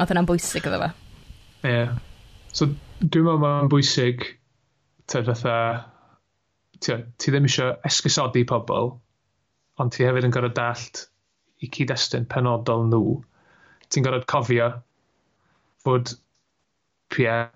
oedd 0.00 0.12
yna'n 0.14 0.28
bwysig 0.28 0.66
iddo 0.68 0.82
fe. 0.84 0.90
Ie. 1.60 1.70
Yeah. 1.70 1.96
so 2.56 2.66
dwi'n 3.00 3.26
meddwl 3.26 3.40
mae'n 3.42 3.70
bwysig 3.72 4.26
te 5.10 5.22
fatha 5.26 5.56
ti, 6.78 6.96
ti 7.18 7.32
ddim 7.32 7.48
eisiau 7.48 7.74
esgusodi 7.86 8.44
pobl 8.48 8.92
ond 9.80 9.94
ti 9.94 10.06
hefyd 10.06 10.28
yn 10.28 10.34
gorfod 10.34 10.56
dallt 10.56 11.02
i 11.60 11.68
cyd-destun 11.68 12.26
penodol 12.30 12.86
nhw 12.88 13.18
ti'n 13.90 14.06
gorfod 14.06 14.26
cofio 14.30 14.70
fod 15.84 16.12
Pierre 17.10 17.50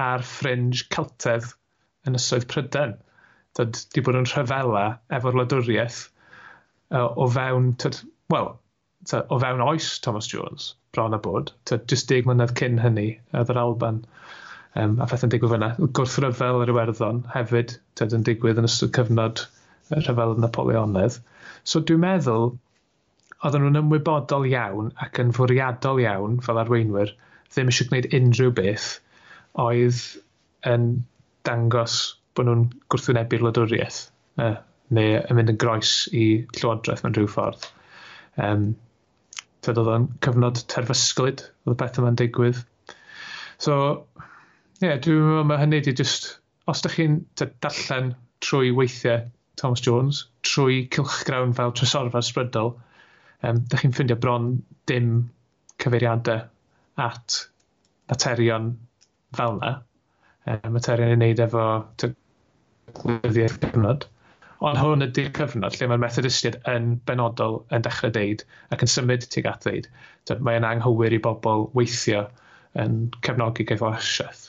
ar 0.00 0.24
ffringe 0.26 0.86
Celtedd 0.94 1.52
yn 2.08 2.18
ysoedd 2.18 2.48
Pryden. 2.50 2.96
Tyd, 3.58 3.78
di 3.94 4.02
bod 4.06 4.18
yn 4.18 4.28
rhyfela 4.30 4.84
efo'r 5.16 5.36
wladwriaeth 5.36 6.00
uh, 6.96 7.08
o 7.10 7.26
fewn, 7.34 7.72
tyd, 7.82 7.98
wel, 8.32 8.52
tyd, 9.10 9.26
o 9.28 9.38
fewn 9.42 9.62
oes 9.64 9.90
Thomas 10.04 10.30
Jones, 10.30 10.72
bron 10.94 11.16
a 11.16 11.20
bod, 11.22 11.52
tyd, 11.68 11.84
just 11.92 12.08
deg 12.10 12.28
mlynedd 12.28 12.56
cyn 12.60 12.80
hynny, 12.82 13.08
oedd 13.36 13.52
yr 13.54 13.62
Alban. 13.64 14.04
Um, 14.78 14.96
a 15.02 15.08
beth 15.10 15.26
yn 15.26 15.32
digwydd 15.34 15.56
fyna. 15.56 15.72
Gwrthryfel 15.98 16.64
yr 16.64 16.70
Iwerddon 16.72 17.24
hefyd, 17.34 17.76
tyd, 17.98 18.14
yn 18.16 18.26
digwydd 18.26 18.62
yn 18.62 18.70
ystod 18.70 18.94
cyfnod 18.96 19.44
rhyfel 19.90 20.36
Napoleonaidd. 20.38 21.18
So 21.66 21.82
dwi'n 21.82 22.04
meddwl 22.04 22.52
oedden 23.46 23.64
nhw'n 23.64 23.80
ymwybodol 23.80 24.46
iawn 24.50 24.90
ac 25.04 25.20
yn 25.22 25.34
fwriadol 25.36 26.00
iawn 26.02 26.40
fel 26.46 26.60
arweinwyr 26.62 27.12
ddim 27.50 27.70
eisiau 27.72 27.90
gwneud 27.90 28.08
unrhyw 28.18 28.52
beth 28.58 28.88
oedd 29.64 30.00
yn 30.70 30.90
dangos 31.48 31.96
bod 32.36 32.48
nhw'n 32.48 32.66
gwrthwynebu'r 32.92 33.46
wladwriaeth 33.46 34.00
uh, 34.44 34.56
neu 34.96 35.16
yn 35.20 35.38
mynd 35.38 35.52
yn 35.54 35.60
groes 35.62 35.94
i 36.16 36.24
llywodraeth 36.58 37.04
mewn 37.04 37.16
rhyw 37.16 37.30
ffordd. 37.30 37.66
Um, 38.46 38.70
Fed 39.64 39.76
oedd 39.76 39.90
o'n 39.92 40.06
cyfnod 40.24 40.62
terfysglyd, 40.72 41.42
oedd 41.66 41.74
y 41.74 41.78
beth 41.82 41.98
yma'n 42.00 42.16
digwydd. 42.16 42.62
So, 43.60 43.74
ie, 44.80 44.86
yeah, 44.86 45.00
dwi'n 45.04 45.20
meddwl 45.20 45.48
mae 45.50 45.60
hynny 45.60 45.82
di 45.84 45.92
just, 45.96 46.30
os 46.70 46.80
ydych 46.80 46.96
chi'n 46.96 47.18
darllen 47.36 48.14
trwy 48.46 48.70
weithiau 48.76 49.26
Thomas 49.60 49.84
Jones, 49.84 50.22
trwy 50.48 50.86
cilchgrawn 50.94 51.52
fel 51.58 51.74
tresorfa 51.76 52.22
sbrydol, 52.24 52.72
um, 53.46 53.60
da 53.70 53.80
chi'n 53.80 53.94
ffeindio 53.96 54.18
bron 54.20 54.50
dim 54.90 55.12
cyfeiriadau 55.82 56.42
at 57.06 57.36
materion 58.12 58.72
fel 59.36 59.58
yna, 59.58 59.74
um, 60.46 60.72
materion 60.76 61.14
i 61.14 61.18
wneud 61.18 61.42
efo 61.46 61.66
glwyddiaeth 62.98 63.60
cyfnod. 63.64 64.08
Ond 64.60 64.76
hwn 64.76 65.06
ydy'r 65.06 65.30
cyfnod 65.36 65.76
lle 65.78 65.86
mae'r 65.88 66.02
methodistiaid 66.02 66.58
yn 66.68 66.90
benodol 67.08 67.62
yn 67.76 67.84
dechrau 67.86 68.12
deud 68.12 68.42
ac 68.74 68.82
yn 68.84 68.90
symud 68.94 69.24
tuag 69.32 69.48
at 69.48 69.64
ddeud. 69.64 69.88
Mae 70.44 70.58
yna 70.60 70.74
anghywir 70.76 71.16
i 71.16 71.20
bobl 71.24 71.70
weithio 71.78 72.26
yn 72.82 72.98
cefnogi 73.26 73.64
gaethwasiaeth 73.70 74.42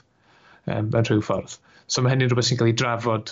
um, 0.67 0.89
yn 0.89 1.07
rhyw 1.07 1.23
ffordd. 1.25 1.55
So 1.87 2.03
mae 2.03 2.13
hynny'n 2.13 2.31
rhywbeth 2.31 2.49
sy'n 2.49 2.59
cael 2.59 2.73
ei 2.73 2.75
drafod 2.81 3.31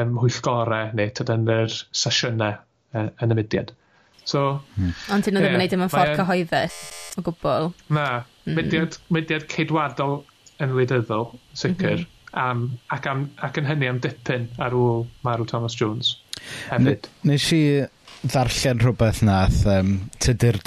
ym 0.00 0.16
hwyllgorau 0.22 0.94
neu 0.96 1.12
tyd 1.18 1.34
yn 1.34 1.44
yr 1.52 1.76
sesiynau 2.02 2.56
uh, 2.56 3.10
yn 3.24 3.34
y 3.34 3.38
mudiad. 3.38 3.74
So, 4.28 4.60
hmm. 4.76 4.94
Ond 5.14 5.24
ti'n 5.24 5.38
ddim 5.38 5.48
yn 5.48 5.56
gwneud 5.56 5.76
mewn 5.80 5.92
ffordd 5.92 6.18
cyhoeddus 6.20 6.78
o 7.16 7.24
gwbl. 7.26 7.72
Na, 7.88 8.06
hmm. 8.44 8.58
mudiad, 8.58 8.98
mm. 8.98 9.16
mudiad 9.16 9.48
ceidwadol 9.48 10.20
yn 10.60 10.74
wleidyddol, 10.74 11.30
sicr, 11.56 12.02
mm 12.02 12.06
-hmm. 12.06 12.40
am, 12.44 12.64
ac, 12.92 13.08
am, 13.08 13.28
ac 13.46 13.60
yn 13.60 13.68
hynny 13.70 13.88
am 13.88 14.00
dipyn 14.04 14.48
ar 14.60 14.76
ôl 14.76 15.06
marw 15.24 15.46
Thomas 15.48 15.76
Jones 15.78 16.16
hefyd. 16.70 17.08
Nes 17.28 17.46
i 17.54 17.62
ddarllen 18.18 18.82
rhywbeth 18.82 19.20
nath 19.26 19.62
um, 19.70 19.92
Tudur 20.22 20.58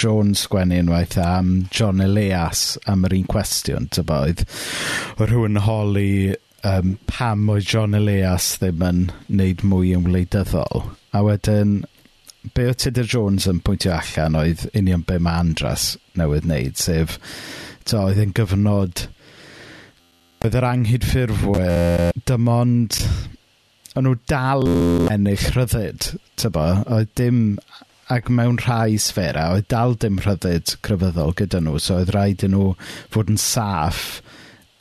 Jones 0.00 0.46
sgwennu 0.46 0.80
unwaith 0.84 1.18
am 1.20 1.52
John 1.74 2.00
Elias 2.04 2.78
am 2.90 3.04
yr 3.08 3.16
un 3.18 3.28
cwestiwn, 3.30 3.90
ty 3.92 4.04
boedd. 4.08 4.44
Oedd 5.18 5.30
rhywun 5.30 5.60
holi 5.66 6.34
um, 6.64 6.96
pam 7.10 7.48
oedd 7.52 7.68
John 7.70 7.96
Elias 7.98 8.54
ddim 8.60 8.84
yn 8.88 9.02
neud 9.28 9.64
mwy 9.68 9.92
yn 9.98 10.08
wleidyddol. 10.08 10.86
A 11.14 11.22
wedyn 11.26 11.82
be 12.52 12.68
o 12.68 12.74
Tudor 12.76 13.08
Jones 13.08 13.48
yn 13.50 13.62
pwyntio 13.64 13.94
allan 13.96 14.36
oedd 14.40 14.66
union 14.76 15.04
be 15.06 15.18
mae 15.22 15.40
Andras 15.44 15.94
newydd 16.18 16.48
wneud, 16.48 16.76
sef 16.80 17.18
to, 17.88 18.02
oedd 18.02 18.20
yn 18.20 18.34
gyfnod 18.36 19.06
oedd 20.44 20.58
yr 20.60 20.66
anghyd 20.68 21.06
anghydffurfwyr 21.06 22.12
dim 22.28 22.50
ond 22.52 22.98
o'n 23.94 24.04
nhw 24.04 24.18
dal 24.28 24.66
ennill 25.12 25.48
rhyddid, 25.54 26.10
tybo, 26.40 26.66
oedd 26.92 27.12
dim 27.16 27.40
ac 28.12 28.28
mewn 28.28 28.58
rhai 28.60 28.98
sfera, 29.00 29.46
oedd 29.54 29.68
dal 29.72 29.94
dim 30.00 30.18
rhyddid 30.20 30.74
crefyddol 30.84 31.32
gyda 31.38 31.62
nhw, 31.62 31.78
so 31.80 32.00
oedd 32.00 32.12
rhaid 32.12 32.44
yn 32.44 32.52
nhw 32.56 32.72
fod 33.14 33.30
yn 33.32 33.40
saff 33.40 34.18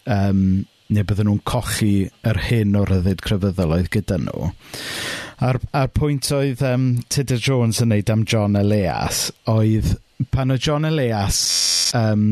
um, 0.03 0.65
neu 0.93 1.07
bydden 1.07 1.29
nhw'n 1.29 1.43
cochi 1.47 1.93
yr 2.27 2.41
hyn 2.49 2.75
o 2.75 2.83
rhyddid 2.89 3.23
crefyddol 3.23 3.77
oedd 3.77 3.91
gyda 3.93 4.19
nhw. 4.25 4.49
A'r, 5.43 5.59
a'r 5.75 5.89
pwynt 5.91 6.29
oedd 6.31 6.61
um, 6.63 6.87
Tudor 7.11 7.41
Jones 7.43 7.81
yn 7.83 7.91
neud 7.91 8.11
am 8.13 8.23
John 8.29 8.55
Elias 8.55 9.25
oedd 9.51 9.97
pan 10.31 10.53
oedd 10.53 10.63
John 10.63 10.87
Elias 10.87 11.39
um, 11.97 12.27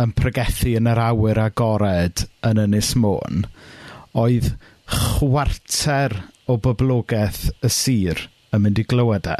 yn 0.00 0.14
pregethu 0.16 0.72
yn 0.78 0.88
yr 0.88 1.00
awyr 1.02 1.40
agored 1.42 2.24
yn 2.48 2.60
Ynys 2.62 2.94
Môn, 2.96 3.44
oedd 4.16 4.54
chwarter 4.88 6.14
o 6.48 6.56
boblogaeth 6.60 7.50
y 7.60 7.72
sir 7.72 8.24
yn 8.52 8.64
mynd 8.64 8.80
i 8.80 8.86
glywed 8.88 9.28
e. 9.28 9.36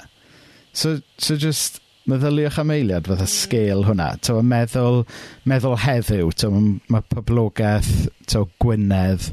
So, 0.72 0.98
so 1.16 1.36
just 1.36 1.80
meddyliwch 2.08 2.58
am 2.60 2.72
eiliad 2.74 3.08
fatha 3.08 3.26
mm. 3.26 3.32
sgêl 3.32 3.84
hwnna. 3.86 4.10
To, 4.26 4.38
meddwl, 4.44 5.02
meddwl 5.48 5.80
heddiw, 5.84 6.32
to, 6.42 6.52
mae 6.92 7.04
poblogaeth 7.12 7.92
to, 8.32 8.46
Gwynedd 8.62 9.30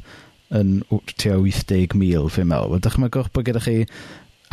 yn 0.55 0.79
tua 0.89 1.37
80,000 1.37 2.33
fi'n 2.33 2.49
meddwl. 2.49 2.73
Wel, 2.73 2.83
dychmygwch 2.85 3.31
bod 3.35 3.47
gyda 3.47 3.61
chi 3.63 3.77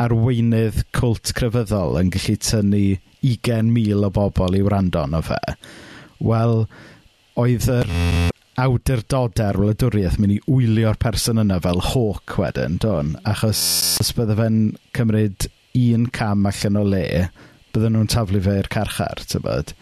arweinydd 0.03 0.83
cwlt 0.95 1.33
crefyddol 1.37 1.97
yn 2.01 2.11
gallu 2.13 2.37
tynnu 2.45 2.83
20,000 3.25 4.05
o 4.05 4.11
bobl 4.13 4.57
i 4.57 4.63
wrando 4.65 5.01
o 5.01 5.21
fe. 5.25 5.39
Wel, 6.21 6.59
oedd 7.37 7.69
yr 7.73 7.89
awdurdodau'r 8.57 9.59
wladwriaeth 9.61 10.17
mynd 10.21 10.37
i 10.37 10.39
wylio'r 10.49 10.97
person 11.01 11.41
yna 11.41 11.59
fel 11.61 11.81
hawk 11.91 12.37
wedyn, 12.41 12.79
don? 12.81 13.15
Achos 13.29 13.61
os 14.01 14.13
bydde 14.17 14.37
fe'n 14.39 14.61
cymryd 14.97 15.49
un 15.77 16.07
cam 16.13 16.47
allan 16.49 16.79
o 16.81 16.85
le, 16.85 17.27
bydden 17.73 17.97
nhw'n 17.97 18.09
taflu 18.13 18.41
fe 18.45 18.55
i'r 18.61 18.69
carchar, 18.73 19.21
tybod? 19.29 19.75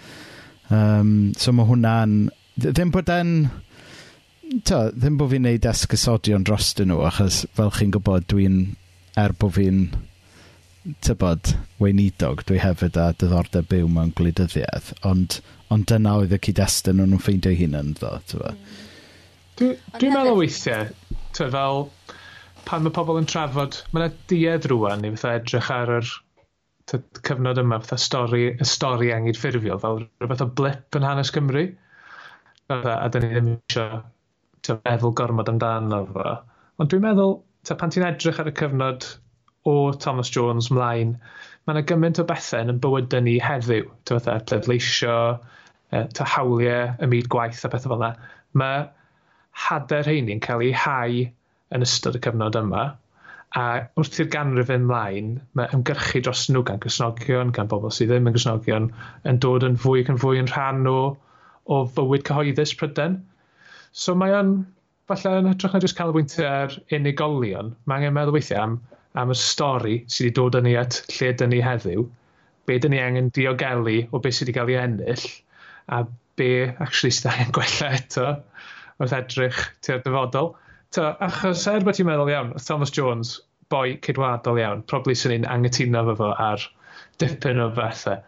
Um, 0.71 1.33
so 1.39 1.55
mae 1.55 1.67
hwnna'n... 1.69 2.17
Ddim 2.55 2.91
bod 2.91 3.11
e'n 3.11 3.31
t'o, 4.65 4.79
ddim 4.93 5.17
bod 5.19 5.31
fi'n 5.31 5.45
neud 5.47 5.65
esgysodion 5.69 6.45
dros 6.47 6.73
dyn 6.77 6.91
nhw, 6.91 7.01
achos 7.07 7.43
fel 7.57 7.71
chi'n 7.75 7.93
gwybod, 7.95 8.27
dwi'n, 8.31 8.59
er 9.19 9.33
bod 9.41 9.55
fi'n, 9.57 9.79
tybod, 11.05 11.53
weinidog, 11.81 12.43
dwi 12.49 12.59
hefyd 12.61 12.99
â 13.01 13.07
diddordeb 13.17 13.69
byw 13.71 13.89
mewn 13.91 14.13
gwleidyddiaeth, 14.17 14.91
ond, 15.09 15.39
ond 15.73 15.87
dyna 15.89 16.17
oedd 16.21 16.35
y 16.35 16.41
cyd-destun 16.47 17.01
nhw'n 17.01 17.21
ffeindio 17.21 17.55
hunain, 17.57 17.95
ddo, 17.97 18.11
tybod. 18.31 18.59
Dwi'n 19.59 19.79
dwi 19.97 20.11
meddwl 20.13 20.39
weithiau, 20.41 20.91
tybod, 21.37 21.55
fel, 21.55 21.81
pan 22.69 22.85
mae 22.85 22.93
pobl 22.93 23.21
yn 23.21 23.29
trafod, 23.29 23.81
mae 23.91 24.05
yna 24.05 24.13
diedd 24.29 24.69
rwan 24.71 25.07
i 25.07 25.13
fatha 25.15 25.39
edrych 25.39 25.71
ar 25.73 25.95
yr 25.99 26.13
cyfnod 26.91 27.61
yma, 27.61 27.81
fatha 27.81 27.97
stori, 28.01 28.47
y 28.53 28.67
stori 28.69 29.09
angyd 29.15 29.39
ffurfiol, 29.41 29.81
fel 29.81 30.03
rhywbeth 30.05 30.45
o 30.45 30.51
blip 30.59 30.99
yn 30.99 31.07
hanes 31.07 31.33
Cymru. 31.33 31.71
A, 32.65 32.75
a, 32.75 32.93
a 33.05 33.09
da 33.13 33.21
ni 33.21 33.29
ddim 33.29 33.49
eisiau 33.55 34.03
meddwl 34.73 35.13
gormod 35.19 35.51
amdano 35.51 36.01
fo. 36.11 36.33
Ond 36.81 36.91
dwi'n 36.91 37.03
meddwl, 37.05 37.37
ta 37.67 37.77
pan 37.79 37.93
ti'n 37.93 38.05
edrych 38.07 38.41
ar 38.41 38.49
y 38.51 38.53
cyfnod 38.59 39.07
o 39.69 39.75
Thomas 40.01 40.31
Jones 40.33 40.69
mlaen, 40.73 41.15
mae 41.65 41.75
yna 41.75 41.85
gymaint 41.89 42.21
o 42.21 42.25
bethau 42.29 42.65
yn 42.65 42.73
y 42.73 42.77
bywydau 42.81 43.23
ni 43.25 43.37
heddiw. 43.41 43.87
Ta 44.05 44.19
fatha, 44.19 44.37
pleidleisio, 44.49 45.15
ta 45.91 46.27
hawliau, 46.35 46.93
y 47.01 47.09
myd 47.09 47.29
gwaith 47.33 47.63
a 47.65 47.71
pethau 47.73 47.93
fel 47.93 48.03
yna. 48.03 48.11
Mae 48.61 48.83
hader 49.65 50.05
rheini'n 50.05 50.43
cael 50.43 50.63
ei 50.67 50.75
hau 50.83 51.25
yn 51.75 51.85
ystod 51.87 52.19
y 52.19 52.21
cyfnod 52.25 52.59
yma. 52.59 52.85
A 53.55 53.65
wrth 53.97 54.19
i'r 54.19 54.29
ganrif 54.31 54.71
yn 54.73 54.87
mlaen, 54.89 55.29
mae 55.57 55.69
ymgyrchu 55.75 56.21
dros 56.25 56.47
nhw 56.51 56.65
gan 56.67 56.81
gysnogion, 56.83 57.53
gan 57.55 57.69
bobl 57.71 57.93
sydd 57.95 58.11
ddim 58.11 58.27
yn 58.29 58.35
gysnogion, 58.35 58.89
yn 59.31 59.39
dod 59.45 59.63
yn 59.67 59.77
fwy 59.79 60.03
ac 60.03 60.11
yn 60.11 60.19
fwy 60.21 60.41
yn 60.41 60.51
rhan 60.51 60.89
o, 60.91 60.99
o 61.65 61.85
fywyd 61.95 62.25
cyhoeddus 62.27 62.75
Pryden. 62.81 63.21
So 63.95 64.11
mae 64.19 64.33
o'n, 64.35 64.49
falle 65.07 65.31
yn 65.39 65.45
hytrach 65.47 65.75
na 65.77 65.79
jyst 65.79 65.95
canolbwyntio 65.95 66.43
ar 66.49 66.73
unigolion, 66.97 67.69
mae 67.87 68.01
angen 68.01 68.15
meddwl 68.17 68.35
weithiau 68.35 68.59
am, 68.63 68.73
am 69.21 69.31
y 69.31 69.37
stori 69.39 69.93
sydd 70.11 70.25
wedi 70.25 70.33
dod 70.39 70.57
yn 70.59 70.67
ni 70.67 70.73
at 70.81 70.97
lle 71.13 71.29
dyn 71.39 71.53
ni 71.53 71.61
heddiw, 71.63 72.03
be 72.67 72.77
dyn 72.83 72.91
ni 72.91 72.99
angen 72.99 73.29
diogelu 73.37 73.95
o 74.11 74.19
beth 74.19 74.35
sydd 74.35 74.49
wedi 74.49 74.57
cael 74.57 74.73
ei 74.73 74.81
ennill, 74.81 75.23
a 75.87 76.01
be 76.41 76.49
actually 76.83 77.13
sydd 77.15 77.31
angen 77.31 77.53
gwella 77.59 77.93
eto 78.01 78.27
wrth 78.99 79.15
edrych 79.21 79.63
tua'r 79.87 80.03
dyfodol. 80.09 80.51
Ta, 80.91 81.07
achos 81.29 81.63
er 81.71 81.87
bod 81.87 81.95
ti'n 81.95 82.11
meddwl 82.11 82.35
iawn, 82.35 82.53
Thomas 82.67 82.91
Jones, 82.99 83.33
boi 83.71 83.95
cydwadol 84.03 84.59
iawn, 84.59 84.83
probably 84.91 85.15
sy'n 85.15 85.37
ni'n 85.37 85.49
angytuno 85.55 86.03
fo 86.09 86.19
fo 86.19 86.33
ar 86.49 86.67
dipyn 87.23 87.63
o 87.63 87.71
bethau 87.79 88.19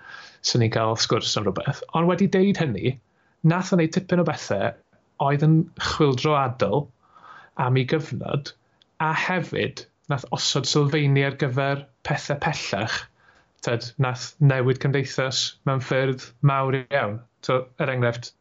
sy'n 0.48 0.64
ni'n 0.64 0.76
cael 0.80 0.96
sgwrs 0.96 1.36
am 1.36 1.52
rhywbeth. 1.52 1.84
Ond 1.92 2.08
wedi 2.08 2.32
deud 2.40 2.64
hynny, 2.64 2.96
nath 3.52 3.76
o'n 3.76 3.84
ei 3.84 3.92
tipyn 3.92 4.24
o 4.24 4.32
bethau 4.32 4.72
oedd 5.26 5.46
yn 5.48 5.58
chwildro 5.82 6.34
adel 6.38 6.88
am 7.66 7.78
ei 7.82 7.86
gyfnod 7.94 8.52
a 9.04 9.12
hefyd 9.26 9.86
nath 10.12 10.26
osod 10.38 10.68
sylfaeni 10.70 11.24
ar 11.28 11.38
gyfer 11.42 11.84
pethau 12.08 12.40
pellach 12.44 12.98
tyd, 13.66 13.88
nath 14.06 14.28
newid 14.52 14.80
cymdeithas 14.84 15.42
mewn 15.68 15.82
ffyrdd 15.84 16.28
mawr 16.52 16.78
iawn. 16.80 17.18
So, 17.46 17.66
er 17.82 17.92
enghraifft, 17.94 18.32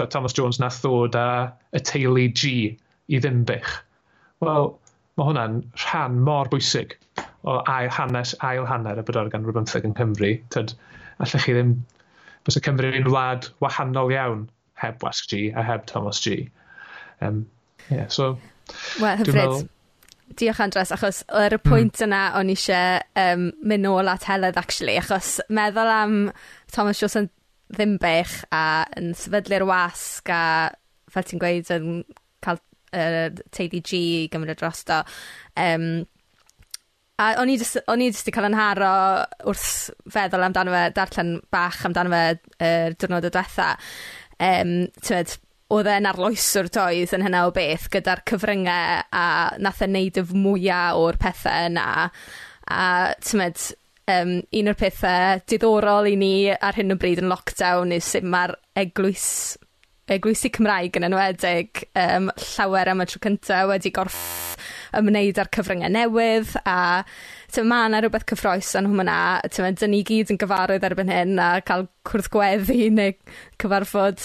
Thomas 0.00 0.36
Jones 0.36 0.60
nath 0.62 0.78
ddod 0.84 1.18
â 1.18 1.26
y 1.76 1.82
teulu 1.90 2.26
G 2.40 2.52
i 3.10 3.20
ddim 3.20 3.42
bych. 3.48 3.70
Wel, 4.44 4.70
mae 5.18 5.28
hwnna'n 5.28 5.58
rhan 5.82 6.20
mor 6.28 6.48
bwysig 6.52 6.94
o 7.44 7.58
ail 7.74 7.90
hanes, 7.92 8.32
ail 8.46 8.68
hanner 8.70 9.00
y 9.00 9.04
bydorgan 9.06 9.44
rhywbeth 9.44 9.76
yn 9.82 9.96
Cymru. 9.98 10.32
Tyd, 10.54 10.76
allech 11.18 11.46
chi 11.46 11.56
ddim... 11.56 11.74
Bys 12.46 12.56
y 12.56 12.64
Cymru 12.64 12.88
yn 12.96 13.10
wlad 13.10 13.50
wahanol 13.60 14.14
iawn 14.14 14.46
heb 14.80 15.02
Wasg 15.04 15.28
G 15.30 15.50
a 15.54 15.64
heb 15.66 15.86
Thomas 15.86 16.20
G. 16.20 16.50
Um, 17.20 17.46
yeah, 17.90 18.08
so... 18.08 18.38
Wel, 19.00 19.16
hyfryd. 19.20 19.68
Diolch 20.38 20.60
Andres, 20.62 20.92
achos 20.94 21.24
yr 21.26 21.56
y 21.56 21.58
hmm. 21.58 21.66
pwynt 21.66 21.98
mm. 21.98 22.06
yna 22.06 22.20
o'n 22.38 22.52
eisiau 22.52 23.00
um, 23.18 23.48
mynd 23.66 23.82
nôl 23.82 24.10
at 24.12 24.28
Heledd, 24.30 24.58
actually, 24.60 24.94
achos 25.00 25.40
meddwl 25.50 25.90
am 25.90 26.14
Thomas 26.70 27.00
Jones 27.02 27.18
yn 27.18 27.30
ddim 27.74 27.96
bech 28.02 28.36
a 28.54 28.84
yn 28.98 29.12
sefydlu'r 29.18 29.66
wasg 29.66 30.30
a 30.34 30.42
fel 31.10 31.26
ti'n 31.26 31.42
gweud 31.42 31.72
yn 31.74 31.90
cael 32.42 32.60
uh, 32.60 33.42
teulu 33.54 33.82
G 33.82 34.00
i 34.22 34.24
gymryd 34.30 34.58
drosto. 34.62 35.02
Um, 35.58 36.06
a 37.20 37.34
o'n 37.42 37.50
i 37.52 37.58
jyst 37.60 37.82
wedi 37.82 38.34
cael 38.34 38.48
yn 38.48 38.58
haro 38.58 38.92
wrth 39.50 39.90
feddwl 40.14 40.46
amdano 40.46 40.72
fe, 40.74 40.84
darllen 40.96 41.34
bach 41.52 41.82
amdano 41.88 42.14
fe 42.14 42.22
uh, 42.38 42.94
diwrnod 42.94 43.28
o 43.28 43.34
diwetha 43.34 43.72
um, 44.40 44.74
tywed, 45.04 45.36
oedd 45.70 45.90
e'n 45.92 46.08
arloeswr 46.10 46.70
toedd 46.74 47.14
yn 47.14 47.26
hynna 47.26 47.44
o 47.46 47.52
beth 47.54 47.86
gyda'r 47.94 48.24
cyfryngau 48.26 49.04
a 49.14 49.26
nath 49.62 49.84
e 49.84 49.90
wneud 49.90 50.18
y 50.18 50.24
mwyaf 50.32 50.98
o'r 50.98 51.20
pethau 51.20 51.68
yna. 51.70 51.86
A 52.70 52.82
timod 53.22 53.62
um, 54.10 54.36
un 54.42 54.70
o'r 54.72 54.78
pethau 54.80 55.42
diddorol 55.50 56.10
i 56.10 56.16
ni 56.18 56.34
ar 56.52 56.78
hyn 56.78 56.94
o 56.94 56.98
bryd 57.00 57.22
yn 57.22 57.30
lockdown 57.30 57.94
yw 57.94 58.04
sut 58.04 58.26
mae'r 58.26 58.56
eglwys 58.82 59.28
eglwysi 60.10 60.50
Cymraeg 60.50 60.96
yn 60.98 61.06
enwedig 61.06 61.84
um, 61.94 62.30
llawer 62.34 62.90
am 62.90 63.04
y 63.04 63.06
tro 63.06 63.20
cyntaf 63.22 63.68
wedi 63.70 63.92
gorff 63.94 64.56
ymwneud 64.98 65.38
â'r 65.38 65.50
cyfryngau 65.54 65.92
newydd 65.94 66.56
a 66.66 66.78
Timod, 67.50 67.70
ma' 67.72 67.88
'na 67.88 68.02
rhywbeth 68.02 68.28
cyffroes 68.30 68.74
yn 68.78 68.90
hwnna. 68.92 69.18
Timod, 69.50 69.80
dan 69.80 69.92
ni 69.94 70.04
gyd 70.06 70.30
yn 70.34 70.38
gyfarwydd 70.40 70.86
erbyn 70.86 71.10
hyn 71.10 71.40
a 71.42 71.50
cael 71.66 71.88
cwrdd-gweddi 72.08 72.90
neu 72.94 73.16
cyfarfod 73.60 74.22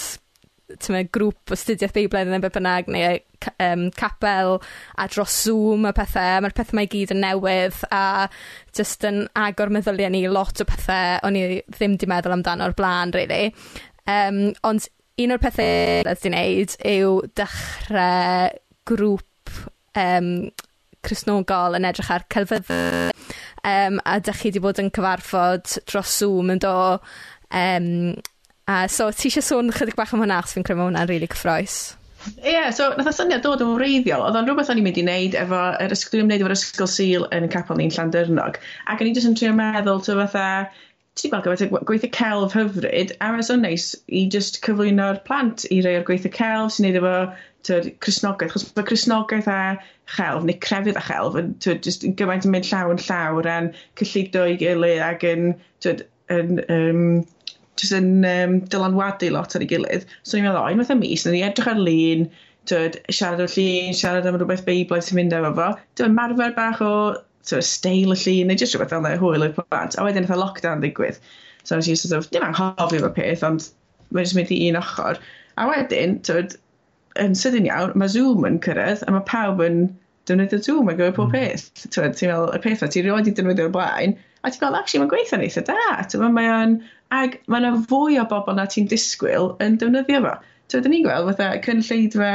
timod, 0.82 1.10
grŵp 1.14 1.52
o 1.54 1.58
studiaeth 1.58 1.94
Beiblaidd 1.94 2.30
neu 2.30 2.42
be 2.42 2.50
bynnag, 2.54 2.88
neu 2.90 3.20
um, 3.62 3.86
capel 3.96 4.56
a 4.98 5.06
dros 5.10 5.34
Zoom 5.44 5.86
a 5.86 5.92
pethau, 5.96 6.40
mae'r 6.42 6.56
pethau 6.56 6.78
mae 6.78 6.90
gyd 6.90 7.14
yn 7.14 7.22
newydd 7.22 7.78
a 7.94 8.02
jyst 8.76 9.06
yn 9.08 9.22
agor 9.38 9.72
meddyliau 9.74 10.12
ni 10.12 10.24
lot 10.30 10.62
o 10.62 10.68
pethau 10.68 11.20
o'n 11.26 11.38
i 11.38 11.46
ddim 11.76 11.96
'di 11.96 12.10
meddwl 12.10 12.36
amdano 12.36 12.68
o'r 12.68 12.76
blaen 12.78 13.14
really. 13.16 13.52
Um, 14.10 14.50
ond 14.66 14.88
un 15.22 15.34
o'r 15.34 15.42
pethe 15.42 15.68
'di 16.04 16.32
wneud 16.32 16.76
yw 16.94 17.16
dechrau 17.38 18.50
grŵp 18.86 19.62
um, 19.96 20.30
Cresnogol 21.06 21.78
yn 21.78 21.88
edrych 21.88 22.12
ar 22.12 22.26
celfyddau. 22.32 23.12
Um, 23.66 24.00
a 24.06 24.18
dych 24.22 24.42
chi 24.42 24.50
wedi 24.50 24.62
bod 24.62 24.80
yn 24.82 24.92
cyfarfod 24.94 25.78
dros 25.90 26.16
Zoom 26.20 26.52
yn 26.54 26.62
do? 26.62 26.74
Um, 27.50 28.16
a 28.66 28.86
so 28.90 29.08
ti 29.14 29.30
eisiau 29.30 29.46
sôn 29.46 29.70
chydig 29.74 29.98
bach 29.98 30.14
am 30.14 30.22
hwnna 30.22 30.40
achos 30.42 30.56
fi'n 30.56 30.66
credu 30.66 30.80
mae 30.80 30.90
hwnna'n 30.90 31.08
rili 31.10 31.30
cyffroes. 31.30 31.78
Ie, 32.26 32.50
yeah, 32.50 32.70
so 32.74 32.88
nath 32.98 33.10
y 33.10 33.14
syniad 33.14 33.44
dod 33.44 33.62
yn 33.62 33.74
wreiddiol. 33.76 34.24
Oedd 34.26 34.38
o'n 34.40 34.48
rhywbeth 34.48 34.70
o'n 34.72 34.80
i'n 34.80 34.86
mynd 34.86 34.98
i 34.98 35.04
wneud 35.04 35.36
efo, 35.38 35.60
yr 35.84 35.94
ysgol, 35.94 36.16
dwi'n 36.16 36.26
wneud 36.26 36.42
efo'r 36.42 36.54
ysgol 36.56 36.90
sil 36.90 37.26
yn 37.36 37.46
y 37.46 37.50
capel 37.52 37.78
ni'n 37.78 37.92
Llandyrnog. 37.94 38.58
Ac 38.90 39.02
o'n 39.02 39.10
i 39.10 39.14
jyst 39.14 39.30
yn 39.30 39.36
trio 39.38 39.52
meddwl, 39.54 40.02
ty 40.02 40.16
fatha, 40.18 40.46
ti'n 41.16 41.32
gweld 41.32 41.62
gymaint 41.64 41.86
gweithio 41.88 42.10
celf 42.16 42.54
hyfryd 42.56 43.12
a 43.18 43.28
mae'n 43.32 43.46
so 43.48 43.56
neis 43.58 43.90
i 44.20 44.26
just 44.32 44.58
cyflwyno'r 44.66 45.22
plant 45.28 45.64
i 45.72 45.80
rei 45.84 45.98
o'r 45.98 46.08
gweithio 46.08 46.32
celf 46.36 46.74
sy'n 46.74 46.86
neud 46.88 46.98
efo 47.00 47.12
t'od 47.68 47.88
Cristnogaeth 48.04 48.52
achos 48.52 48.66
ma' 48.76 48.84
Cristnogaeth 48.90 49.48
a 49.52 49.60
chelf 50.16 50.44
neu 50.48 50.58
crefydd 50.66 50.98
a 51.00 51.04
chelf 51.06 51.38
yn 51.40 51.54
t'od 51.64 51.86
jyst 51.86 52.04
yn 52.06 52.16
gymaint 52.20 52.46
yn 52.46 52.52
mynd 52.54 52.68
llaw 52.68 52.92
yn 52.92 53.00
llaw 53.06 53.38
o 53.38 53.46
ran 53.46 53.70
cyllido 54.00 54.44
i 54.52 54.58
gilydd 54.60 55.04
ac 55.06 55.24
yn 55.30 55.48
t'od 55.84 56.04
yn 56.36 56.60
um, 56.76 57.02
just 57.80 57.96
yn 57.96 58.10
um, 58.24 58.58
dylanwadu 58.72 59.30
lot 59.32 59.56
ar 59.56 59.64
ei 59.64 59.70
gilydd. 59.72 60.06
So 60.22 60.36
ni'n 60.36 60.46
meddwl 60.48 60.62
o 60.62 60.68
unwaith 60.72 60.92
y 60.94 60.98
mis 61.00 61.26
nawn 61.26 61.36
ni 61.36 61.44
edrych 61.46 61.72
ar 61.72 61.80
lun 61.80 62.28
t'od 62.70 63.00
siarad 63.08 63.42
o'r 63.44 63.52
llun 63.56 63.96
siarad 63.96 64.28
am 64.28 64.38
rhywbeth 64.38 64.64
beiblaidd 64.68 65.06
sy'n 65.06 65.20
mynd 65.20 65.36
efo 65.36 65.52
fo. 65.58 65.68
T'od 65.98 66.14
marfer 66.16 66.54
bach 66.56 66.82
o 66.84 66.92
sort 67.46 67.62
of 67.62 67.68
steil 67.70 68.12
y 68.12 68.18
llun 68.20 68.52
neu 68.52 68.60
jyst 68.60 68.76
rhywbeth 68.76 68.92
fel 68.92 69.02
yna, 69.04 69.16
hwyl 69.22 69.46
i'r 69.46 69.56
plant. 69.56 69.96
A 69.96 70.04
wedyn 70.06 70.26
eitha 70.26 70.38
lockdown 70.38 70.82
ddigwydd. 70.84 71.22
so 71.66 71.74
nes 71.74 71.88
i 71.90 71.96
sort 71.98 72.18
of 72.18 72.30
dim 72.30 72.44
anghofio 72.46 73.02
fo 73.02 73.10
peth 73.14 73.42
ond 73.46 73.64
mae'n 74.14 74.26
jyst 74.26 74.36
mynd 74.38 74.52
i 74.54 74.58
un 74.68 74.78
ochr 74.78 75.18
a 75.58 75.66
wedyn 75.70 76.18
tywed, 76.26 76.56
yn 77.22 77.36
sydyn 77.38 77.68
iawn 77.68 77.94
mae 77.98 78.12
Zoom 78.12 78.44
yn 78.48 78.58
cyrraedd 78.64 79.04
a 79.06 79.14
mae 79.14 79.24
pawb 79.28 79.62
yn 79.64 79.78
defnyddio 80.28 80.60
Zoom 80.66 80.90
yn 80.92 80.98
gyfer 80.98 81.14
pob 81.16 81.30
hmm. 81.30 81.36
peth. 81.36 81.86
T'od 81.94 82.16
ti'n 82.18 82.32
meddwl 82.32 82.54
y 82.56 82.60
peth 82.64 82.84
o, 82.84 82.90
ti'n 82.92 83.06
rioed 83.06 83.28
'di 83.28 83.34
defnyddio'r 83.38 83.72
blaen 83.74 84.16
a 84.42 84.50
ti'n 84.50 84.62
meddwl 84.62 84.78
actually 84.80 85.02
mae'n 85.02 85.12
gweithio'n 85.14 85.46
eitha 85.46 85.64
da. 85.70 85.78
T'mo' 86.12 86.32
mae 86.34 86.50
ag 87.16 87.38
mae 87.46 87.62
yna 87.62 87.72
fwy 87.90 88.18
o 88.20 88.26
bobl 88.30 88.58
na 88.58 88.66
ti'n 88.70 88.90
disgwyl 88.90 89.54
yn 89.64 89.78
defnyddio 89.80 90.22
fo. 90.26 90.34
T'od 90.70 90.84
'dyn 90.84 90.96
ni'n 90.96 91.06
gweld 91.06 91.30
fatha 91.30 91.50
cynulleidfa 91.66 92.32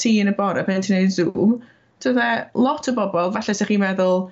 ti 0.00 0.16
yn 0.22 0.32
y 0.32 0.36
bore 0.40 0.64
pan 0.66 0.82
ti'n 0.82 0.96
gwneud 0.96 1.16
Zoom. 1.18 1.54
T'od 2.02 2.18
fatha 2.18 2.66
lot 2.66 2.90
o 2.90 2.96
bobl 2.98 3.32
falle 3.36 3.56
'sych 3.56 3.72
chi'n 3.72 3.84
meddwl 3.84 4.26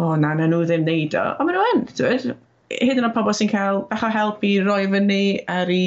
o 0.00 0.08
oh, 0.08 0.16
na, 0.18 0.32
na 0.34 0.48
nhw 0.50 0.64
ddim 0.66 0.82
wneud 0.86 1.14
o. 1.18 1.24
Ond 1.38 1.48
maen 1.48 1.58
nhw 1.58 1.70
yn, 1.74 1.86
dwi'n 1.98 2.34
Hyd 2.74 2.98
yn 2.98 3.06
oed 3.06 3.14
pobl 3.14 3.34
sy'n 3.36 3.50
cael 3.52 3.82
bach 3.90 4.02
o 4.06 4.08
help 4.10 4.42
i 4.46 4.56
roi 4.64 4.82
fyny 4.90 5.20
ar 5.52 5.70
i 5.70 5.84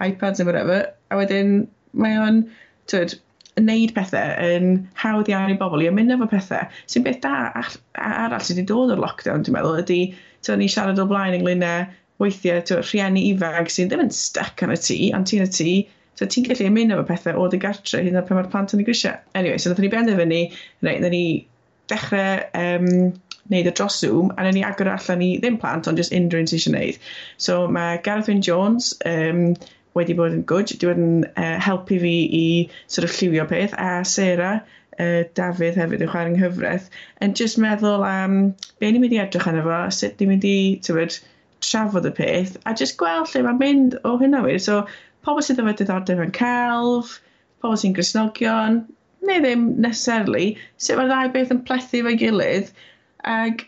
iPads 0.00 0.40
neu 0.40 0.48
whatever, 0.48 0.86
a 1.12 1.18
wedyn 1.18 1.66
mae 1.98 2.18
o'n, 2.22 2.38
dweud, 2.88 3.16
wneud 3.60 3.92
pethau 3.96 4.36
yn 4.46 4.68
hawdd 5.02 5.28
iawn 5.28 5.52
i 5.52 5.56
bobl 5.60 5.82
i 5.84 5.88
ymuno 5.90 6.16
efo 6.16 6.28
pethau. 6.30 6.68
Sy'n 6.88 7.04
beth 7.04 7.20
da 7.24 7.34
arall 7.52 8.44
sydd 8.46 8.62
wedi 8.62 8.68
dod 8.70 8.94
o'r 8.94 9.02
lockdown, 9.02 9.44
dwi'n 9.44 9.58
meddwl, 9.58 9.82
ydy, 9.82 9.98
ti'n 10.46 10.62
ni 10.62 10.70
siarad 10.72 11.02
o 11.02 11.06
blaen 11.10 11.36
ynglyn 11.36 11.66
â 11.66 11.74
weithiau 12.22 12.62
to, 12.70 12.78
rhieni 12.86 13.26
ifanc 13.32 13.72
sy'n 13.74 13.90
ddim 13.90 14.06
yn 14.06 14.14
stuck 14.16 14.64
yn 14.64 14.72
y 14.72 14.78
tŷ, 14.78 14.98
ond 15.18 15.28
ti'n 15.28 15.44
y 15.44 15.50
tŷ, 15.58 15.74
so 16.18 16.28
ti'n 16.28 16.46
gallu 16.48 16.70
ymuno 16.70 16.96
efo 16.96 17.08
pethau 17.10 17.42
o 17.42 17.50
dy 17.52 17.60
gartre 17.60 18.00
hyn 18.06 18.16
o'r 18.20 18.28
pan 18.28 18.38
mae'r 18.38 18.50
plant 18.54 18.72
yn 18.76 18.84
y 18.84 18.88
grisiau. 18.88 19.20
Anyway, 19.38 19.60
so 19.60 19.72
nath 19.72 19.82
ni 19.82 19.92
benderfynu, 19.92 20.40
reit, 20.86 21.02
na 21.04 21.12
ni 21.12 21.24
dechrau 21.92 22.40
um, 22.56 23.12
wneud 23.50 23.68
y 23.68 23.74
dros 23.74 23.98
Zoom 24.00 24.32
a 24.36 24.50
ni 24.50 24.62
agor 24.66 24.90
allan 24.92 25.22
i 25.24 25.30
ddim 25.42 25.58
plant 25.62 25.88
ond 25.90 26.00
just 26.00 26.14
unrhyw 26.16 26.42
un 26.42 26.50
sy'n 26.50 26.58
eisiau 26.58 26.74
wneud. 26.74 27.00
So 27.46 27.56
mae 27.76 27.98
Gareth 28.06 28.30
Wyn 28.30 28.44
Jones 28.46 28.92
um, 29.08 29.42
wedi 29.98 30.16
bod 30.18 30.36
yn 30.36 30.44
gwyd, 30.48 30.72
wedi 30.74 30.88
bod 30.88 31.02
yn 31.02 31.26
uh, 31.32 31.56
helpu 31.66 31.98
fi 32.04 32.14
i 32.38 32.46
sort 32.86 33.08
of 33.08 33.16
lliwio 33.18 33.48
peth 33.50 33.74
a 33.78 33.90
Sarah 34.08 34.62
e, 34.62 35.04
uh, 35.04 35.18
Dafydd 35.38 35.80
hefyd 35.80 36.04
yn 36.04 36.12
chwarae'n 36.12 36.38
hyfraith, 36.40 36.88
yn 37.24 37.34
just 37.38 37.60
meddwl 37.60 38.06
am 38.06 38.38
um, 38.38 38.48
be 38.80 38.92
ni'n 38.92 39.04
mynd 39.04 39.16
i 39.16 39.20
edrych 39.24 39.48
arno 39.50 39.64
fo, 39.66 39.82
sut 39.98 40.20
ni'n 40.20 40.32
mynd 40.34 40.48
i 40.48 40.56
tywed, 40.86 41.18
trafod 41.62 42.08
y 42.08 42.12
peth 42.16 42.56
a 42.66 42.74
just 42.78 42.96
gweld 43.00 43.30
lle 43.32 43.44
mae'n 43.46 43.60
mynd 43.60 43.98
o 44.08 44.16
hynna 44.20 44.42
wir. 44.46 44.58
So 44.62 44.82
pobl 45.26 45.44
sydd 45.46 45.60
efo 45.62 45.74
diddordeb 45.78 46.22
yn 46.24 46.34
celf, 46.36 47.18
pobl 47.62 47.78
sy'n 47.80 47.94
grisnogion, 47.96 48.80
neu 49.26 49.42
ddim 49.44 49.68
necessarily, 49.84 50.56
sut 50.82 50.98
mae'r 50.98 51.12
ddau 51.12 51.34
beth 51.36 51.52
yn 51.54 51.62
plethu 51.68 52.02
fo'i 52.06 52.18
gilydd 52.22 52.72
Ac 53.28 53.66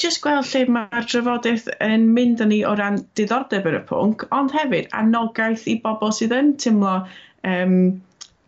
just 0.00 0.20
gweld 0.24 0.48
lle 0.52 0.64
mae'r 0.76 1.06
drafodaeth 1.08 1.68
yn 1.84 2.10
mynd 2.16 2.42
â 2.44 2.48
ni 2.48 2.58
o 2.68 2.74
ran 2.78 2.98
diddordeb 3.18 3.68
yn 3.70 3.78
y 3.78 3.82
pwnc, 3.88 4.26
ond 4.38 4.52
hefyd 4.56 4.90
anogaeth 5.00 5.64
i 5.72 5.78
bobl 5.84 6.12
sydd 6.16 6.34
yn 6.36 6.52
teimlo 6.60 6.98
um, 7.52 7.78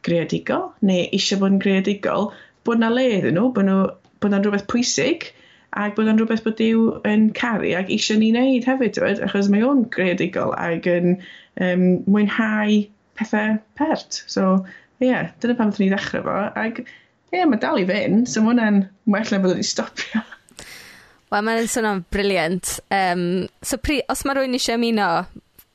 greadigol 0.08 0.68
neu 0.90 1.06
eisiau 1.06 1.40
bod 1.42 1.54
yn 1.56 1.62
greadigol, 1.64 2.30
bod 2.68 2.82
na 2.82 2.90
le 2.92 3.06
iddyn 3.16 3.38
nhw, 3.38 3.48
bod, 3.56 3.68
nhw, 3.68 3.80
bod 4.20 4.34
na'n 4.34 4.44
rhywbeth 4.44 4.68
pwysig 4.72 5.30
ac 5.78 5.96
bod 5.96 6.08
o'n 6.10 6.20
rhywbeth 6.20 6.44
bod 6.44 6.56
Dyw 6.60 6.84
yn 7.08 7.28
caru 7.36 7.72
ac 7.80 7.90
eisiau 7.96 8.20
ni 8.20 8.30
wneud 8.32 8.68
hefyd, 8.68 8.94
dweud, 8.96 9.24
achos 9.24 9.50
mae 9.52 9.64
o'n 9.64 9.84
greadigol 9.94 10.54
ac 10.56 10.88
yn 10.92 11.16
um, 11.64 11.84
mwynhau 12.08 12.78
pethau 13.18 13.58
pert. 13.78 14.22
So, 14.26 14.64
ie, 15.00 15.10
yeah, 15.10 15.32
dyna 15.42 15.56
pam 15.58 15.72
ddyn 15.72 15.86
ni 15.86 15.90
ddechrau 15.92 16.24
fo. 16.24 16.38
Ac 16.64 16.82
ie, 17.34 17.44
mae 17.44 17.60
dal 17.60 17.80
i 17.80 17.86
fynd, 17.88 18.28
so 18.30 18.42
mae 18.42 18.54
hwnna'n 18.54 18.82
well 19.12 19.32
na 19.32 19.40
bod 19.42 19.54
wedi 19.54 19.66
stopio. 19.66 20.24
Wel, 21.28 21.42
mae'n 21.44 21.66
swnio'n 21.68 22.04
briliant. 22.12 22.78
Um, 22.94 23.24
so, 23.60 23.76
pri, 23.76 24.00
os 24.08 24.24
mae 24.24 24.38
rhywun 24.38 24.56
eisiau 24.56 24.78
ymuno, 24.78 25.08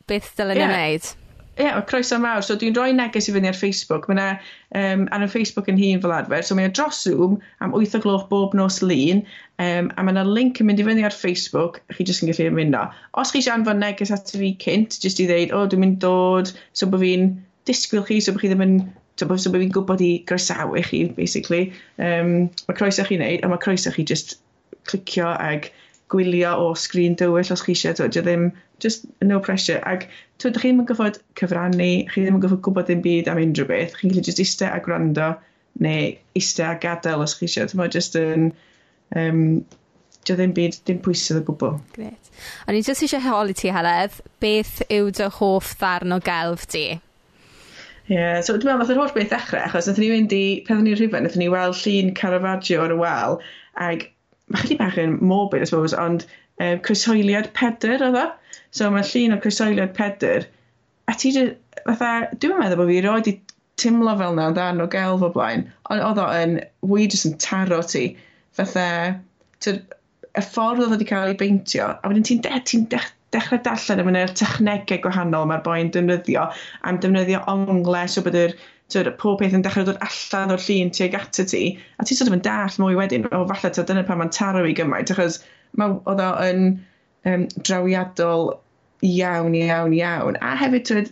beth 0.10 0.32
dylen 0.40 0.58
yeah. 0.58 0.72
ni'n 0.72 0.80
wneud? 0.80 1.12
Ie, 1.54 1.68
yeah, 1.68 1.76
croeso 1.86 2.18
mawr. 2.18 2.42
So, 2.42 2.56
dwi'n 2.58 2.74
rhoi 2.74 2.96
neges 2.98 3.30
i 3.30 3.36
fyny 3.36 3.46
ar 3.52 3.58
Facebook. 3.58 4.08
Mae 4.10 4.18
yna, 4.18 4.26
um, 4.80 5.04
ar 5.14 5.28
y 5.28 5.30
Facebook 5.30 5.70
yn 5.70 5.78
hun 5.78 6.02
fel 6.02 6.16
arfer, 6.16 6.42
so 6.42 6.58
mae 6.58 6.66
yna 6.66 6.74
dros 6.74 7.04
Zoom 7.06 7.38
am 7.62 7.76
8 7.78 8.00
o 8.00 8.02
gloch 8.02 8.26
bob 8.32 8.58
nos 8.58 8.80
lun, 8.82 9.22
um, 9.62 9.92
a 9.94 10.08
mae 10.08 10.16
yna 10.16 10.26
link 10.26 10.64
yn 10.64 10.72
mynd 10.72 10.82
i 10.82 10.88
fyny 10.90 11.06
ar 11.06 11.14
Facebook, 11.14 11.78
chi 11.94 12.08
jyst 12.10 12.26
yn 12.26 12.34
gallu 12.34 12.50
ymuno. 12.50 12.88
Os 13.22 13.36
chi 13.36 13.44
eisiau 13.44 13.60
anfon 13.60 13.84
neges 13.86 14.16
at 14.16 14.34
fi 14.34 14.56
cynt, 14.66 14.98
jyst 15.06 15.22
i 15.22 15.30
ddeud, 15.30 15.54
o, 15.54 15.62
oh, 15.62 15.70
dwi'n 15.70 15.86
mynd 15.86 16.02
dod, 16.02 16.50
so 16.74 16.90
bod 16.90 17.06
fi'n 17.06 17.30
disgwyl 17.70 18.10
chi, 18.10 18.18
so 18.18 18.34
bod 18.34 18.42
chi 18.42 18.50
ddim 18.50 18.66
yn 18.66 18.78
Bo, 19.22 19.38
so 19.38 19.52
bod 19.54 19.62
fi'n 19.62 19.72
gwybod 19.74 20.02
i 20.02 20.12
groesawu 20.28 20.82
chi, 20.88 21.04
basically. 21.16 21.68
Um, 22.02 22.50
mae 22.68 22.78
croeso 22.78 23.06
chi 23.08 23.20
wneud, 23.20 23.44
a 23.46 23.52
mae 23.52 23.62
croeso 23.62 23.94
chi 23.94 24.06
just 24.10 24.40
clicio 24.90 25.30
ag 25.30 25.70
gwylio 26.12 26.54
o 26.60 26.74
sgrin 26.78 27.16
dywyll 27.20 27.54
os 27.54 27.64
chi 27.66 27.76
eisiau, 27.76 27.96
dwi 27.98 28.24
ddim, 28.26 28.50
just 28.84 29.06
no 29.22 29.40
pressure. 29.40 29.80
Ac 29.90 30.08
dwi 30.42 30.52
ddim 30.58 30.82
yn 30.84 30.90
gyfod 30.90 31.22
cyfrannu, 31.40 31.92
chi 32.10 32.26
ddim 32.26 32.40
yn 32.40 32.44
gyfod 32.44 32.64
gwybod 32.66 32.90
dim 32.90 33.06
byd 33.06 33.30
am 33.32 33.42
unrhyw 33.42 33.70
beth, 33.70 33.96
chi'n 34.00 34.14
gallu 34.14 34.26
just 34.26 34.42
eistedd 34.44 34.74
a 34.74 34.82
gwrando, 34.84 35.30
neu 35.86 36.12
eistedd 36.38 36.70
a 36.72 36.76
gadael 36.82 37.24
os 37.26 37.38
chi 37.38 37.48
eisiau. 37.50 37.70
Dwi'n 37.72 37.96
just 37.96 38.20
yn... 38.20 38.52
Um, 39.16 39.64
Dio 40.24 40.38
ddim 40.40 40.54
byd, 40.56 40.78
dim 40.88 41.02
pwysau 41.04 41.42
o 41.42 41.44
gwbl. 41.50 41.74
Gret. 41.98 42.30
O'n 42.64 42.78
i 42.78 42.80
jyst 42.80 43.04
eisiau 43.04 43.20
holi 43.26 43.56
ti, 43.60 43.68
Heledd. 43.76 44.22
Beth 44.40 44.78
yw 44.88 45.10
dy 45.12 45.28
hoff 45.40 45.74
ddarn 45.82 46.16
o 46.16 46.22
gelf 46.24 46.64
ti? 46.72 46.86
Ie, 48.10 48.16
yeah, 48.18 48.42
so 48.44 48.58
dwi'n 48.58 48.68
meddwl, 48.68 48.84
fath 48.84 48.94
yr 48.94 49.00
holl 49.00 49.14
beth 49.16 49.30
ddechrau, 49.32 49.64
achos 49.64 49.88
nath 49.88 50.00
ni 50.02 50.10
fynd 50.12 50.34
i, 50.36 50.46
pan 50.68 50.82
o'n 50.82 50.90
i'n 50.92 50.98
rhywun, 51.00 51.24
nath 51.24 51.38
ni 51.40 51.46
weld 51.52 51.78
llun 51.80 52.10
Caravaggio 52.20 52.82
ar 52.84 52.92
y 52.92 52.98
wal, 53.00 53.38
ag 53.86 54.04
mae 54.52 54.66
chdi 54.66 54.78
bach 54.82 54.98
yn 55.00 55.14
morbid, 55.24 55.64
I 55.64 55.70
suppose, 55.70 55.96
ond 55.96 56.26
um, 56.60 56.82
croesoeliad 56.84 57.48
pedr 57.56 58.04
oedd 58.10 58.20
o. 58.20 58.26
So 58.76 58.90
mae 58.92 59.08
llun 59.08 59.38
o 59.38 59.40
croesoeliad 59.40 59.96
pedr, 59.96 60.50
a 61.08 61.16
ti 61.16 61.32
fatha, 61.38 62.12
dwi'n 62.44 62.60
meddwl 62.60 62.82
bod 62.82 62.92
fi 62.92 63.00
roed 63.08 63.32
i 63.32 63.38
timlo 63.80 64.18
fel 64.20 64.36
na 64.38 64.50
ddarn 64.54 64.84
o 64.84 64.90
gael 64.92 65.20
fo 65.22 65.32
blaen, 65.34 65.66
ond 65.88 66.04
oedd 66.10 66.22
o 66.22 66.28
yn, 66.42 66.60
wy 66.92 67.08
jyst 67.08 67.30
yn 67.30 67.40
taro 67.42 67.80
ti, 67.88 68.06
fatha, 68.58 68.88
y 69.72 70.44
ffordd 70.44 70.84
oedd 70.84 70.98
wedi 70.98 71.08
cael 71.10 71.32
ei 71.32 71.40
beintio, 71.40 71.88
a 71.96 72.12
wedyn 72.12 72.28
ti'n 72.28 72.44
de, 72.44 72.60
ti'n 72.68 72.86
de, 72.92 73.00
dechrau 73.36 73.62
darllen 73.66 74.04
am 74.04 74.12
yna'r 74.12 74.36
technegau 74.40 75.02
gwahanol 75.06 75.50
mae'r 75.50 75.66
boi'n 75.66 75.92
defnyddio 75.96 76.46
am 76.90 77.00
defnyddio 77.04 77.42
ongles 77.54 78.18
o 78.20 78.24
bod 78.28 78.38
yr 78.40 78.56
tyd, 78.94 79.10
pob 79.22 79.40
peth 79.42 79.56
yn 79.58 79.66
dechrau 79.66 79.88
dod 79.88 80.02
allan 80.08 80.54
o'r 80.56 80.64
llun 80.68 80.94
tuag 80.98 81.18
at 81.20 81.42
y 81.42 81.48
ti 81.54 81.64
a 82.00 82.06
ti 82.08 82.18
sort 82.18 82.32
of 82.32 82.38
yn 82.38 82.46
dall 82.46 82.80
mwy 82.84 82.98
wedyn 83.00 83.28
o 83.32 83.44
falle 83.52 83.74
ta 83.76 83.86
dyna 83.90 84.06
pan 84.08 84.22
mae'n 84.22 84.34
taro 84.38 84.64
i 84.70 84.76
gymaint 84.78 85.14
achos 85.16 85.40
mae 85.80 85.98
oedd 86.12 86.24
o 86.24 86.30
yn 86.48 86.64
um, 87.32 87.48
drawiadol 87.68 88.50
iawn 89.04 89.58
iawn 89.60 89.96
iawn 89.98 90.40
a 90.42 90.54
hefyd 90.60 90.88
tyd, 90.90 91.12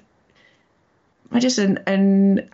mae 1.32 1.44
jyst 1.44 1.62
yn, 1.64 1.78
yn 1.92 2.08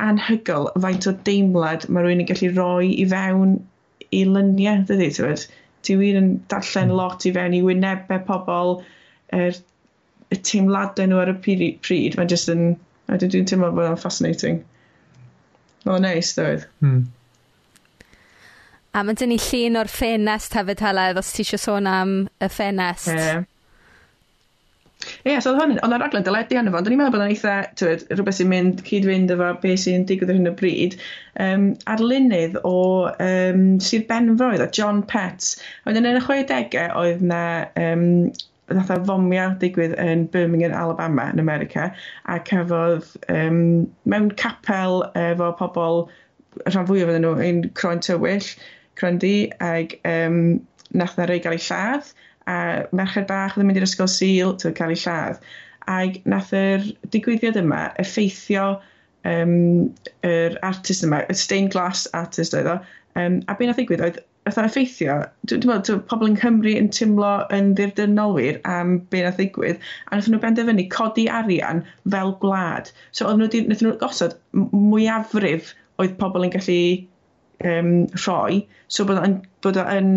anhygol 0.08 0.70
faint 0.86 1.10
o 1.10 1.16
deimlad 1.30 1.88
mae 1.90 2.06
rhywun 2.06 2.24
yn 2.24 2.30
gallu 2.32 2.52
roi 2.58 2.92
i 2.94 3.08
fewn 3.14 3.58
i 4.16 4.24
luniau 4.30 4.86
dydy 4.90 5.10
ti'n 5.18 5.48
ti 5.88 5.96
wir 6.00 6.20
yn 6.20 6.30
darllen 6.52 6.92
hmm. 6.92 7.00
lot 7.00 7.26
i 7.28 7.34
fewn 7.36 7.58
i 7.58 7.64
wynebau 7.66 8.24
pobl 8.30 8.78
er, 9.36 9.60
y 10.32 10.40
teimladau 10.44 11.08
nhw 11.08 11.22
ar 11.22 11.32
y 11.32 11.38
pryd, 11.42 12.18
mae'n 12.18 12.32
just 12.32 12.52
yn, 12.52 12.74
a 13.08 13.20
dwi'n 13.20 13.48
teimlo 13.48 13.72
bod 13.76 13.92
yn 13.92 14.02
fascinating. 14.02 14.64
Mae'n 15.88 16.04
neis, 16.04 16.34
dweud. 16.36 16.66
Hmm. 16.84 17.06
A 18.98 19.04
mae 19.06 19.18
dyn 19.20 19.30
ni 19.32 19.38
llun 19.40 19.78
o'r 19.80 19.92
ffenest 19.92 20.56
hefyd 20.58 20.82
heledd, 20.82 21.20
os 21.22 21.30
ti 21.36 21.46
eisiau 21.46 21.62
sôn 21.62 21.88
am 21.92 22.18
y 22.42 22.50
ffenest. 22.50 23.12
Ie, 23.12 23.20
yeah. 23.22 23.44
yeah, 25.28 25.44
so 25.44 25.54
oedd 25.54 25.62
hwn, 25.62 25.76
ond 25.86 25.96
o'r 25.96 26.02
raglen 26.02 26.26
dyledu 26.26 26.58
arno 26.58 26.74
fo, 26.74 26.82
ond 26.82 26.90
o'n 26.90 26.96
i'n 26.96 27.02
meddwl 27.04 27.14
bod 27.14 27.24
o'n 27.24 27.34
eitha, 27.36 27.54
tywed, 27.80 28.08
rhywbeth 28.10 28.40
sy'n 28.40 28.50
mynd 28.52 28.82
cyd-fynd 28.88 29.36
efo 29.36 29.52
beth 29.62 29.84
sy'n 29.84 30.08
digwydd 30.10 30.34
ar 30.34 30.40
hyn 30.40 30.52
o 30.52 30.56
bryd, 30.60 30.98
um, 31.46 31.70
arlunydd 31.94 32.58
o 32.68 32.76
um, 33.14 33.64
Sir 33.86 34.04
Benfroedd, 34.10 34.66
o 34.66 34.70
John 34.74 35.06
Pets. 35.14 35.56
Ond 35.86 36.02
yn 36.02 36.10
y 36.10 36.18
60au 36.18 36.98
oedd 37.04 37.24
na 37.32 37.44
um, 37.78 38.10
nath 38.76 38.92
fomio 39.08 39.50
digwydd 39.62 39.96
yn 40.02 40.26
Birmingham, 40.34 40.76
Alabama 40.76 41.30
yn 41.34 41.40
America 41.44 41.90
a 42.26 42.40
cafodd 42.40 43.08
um, 43.32 43.88
mewn 44.04 44.32
capel 44.42 45.06
efo 45.16 45.52
pobl 45.60 46.08
rhan 46.66 46.90
fwyaf 46.90 47.12
oedden 47.12 47.24
nhw 47.24 47.36
yn 47.46 47.62
croen 47.80 48.02
tywyll, 48.04 48.50
croen 49.00 49.22
di 49.24 49.36
ag 49.64 49.96
um, 50.10 50.42
nath 50.98 51.16
na 51.20 51.28
rei 51.30 51.40
gael 51.44 51.58
ei 51.58 51.64
lladd 51.68 52.12
a 52.48 52.60
merched 52.96 53.28
bach 53.30 53.56
oedd 53.56 53.64
yn 53.64 53.72
mynd 53.72 53.80
i'r 53.82 53.88
ysgol 53.88 54.12
sil 54.12 54.56
to 54.60 54.74
cael 54.76 54.96
ei 54.96 55.02
lladd 55.04 55.42
ag 55.88 56.22
nath 56.28 56.54
yr 56.56 56.84
digwyddiad 57.14 57.60
yma 57.62 57.82
effeithio 58.04 58.68
um, 59.28 59.54
yr 60.28 60.58
artist 60.68 61.06
yma, 61.08 61.24
y 61.32 61.36
stained 61.38 61.74
glass 61.76 62.08
artist 62.18 62.56
oedd 62.58 62.72
o, 62.72 62.78
um, 63.20 63.40
a 63.48 63.56
be 63.56 63.70
nath 63.70 63.80
ddigwydd? 63.80 64.04
Oedd 64.04 64.20
fatha 64.56 64.70
effeithio, 64.70 65.18
dwi'n 65.50 65.64
dwi 65.64 65.72
meddwl, 65.72 66.00
pobl 66.12 66.30
yng 66.30 66.38
Nghymru 66.38 66.74
yn 66.80 66.90
tymlo 66.98 67.34
yn 67.58 67.74
ddirdynol 67.78 68.36
wir 68.38 68.60
am 68.78 68.98
be 69.12 69.24
na 69.26 69.34
ddigwydd, 69.36 69.84
a 70.08 70.16
wnaethon 70.16 70.36
nhw 70.36 70.42
benderfynu 70.46 70.88
codi 70.94 71.28
arian 71.40 71.84
fel 72.16 72.34
gwlad. 72.44 72.92
So 73.12 73.28
oedd 73.28 73.42
nhw, 73.42 73.52
di, 73.54 73.64
nhw 73.72 73.94
gosod 74.02 74.38
mwyafrif 74.56 75.74
oedd 76.02 76.18
pobl 76.22 76.48
yn 76.48 76.54
gallu 76.56 76.82
um, 77.72 77.92
rhoi, 78.26 78.62
so 78.88 79.06
bod, 79.08 79.20
o'n, 79.24 79.40
bod 79.66 79.80
o'n 79.82 80.14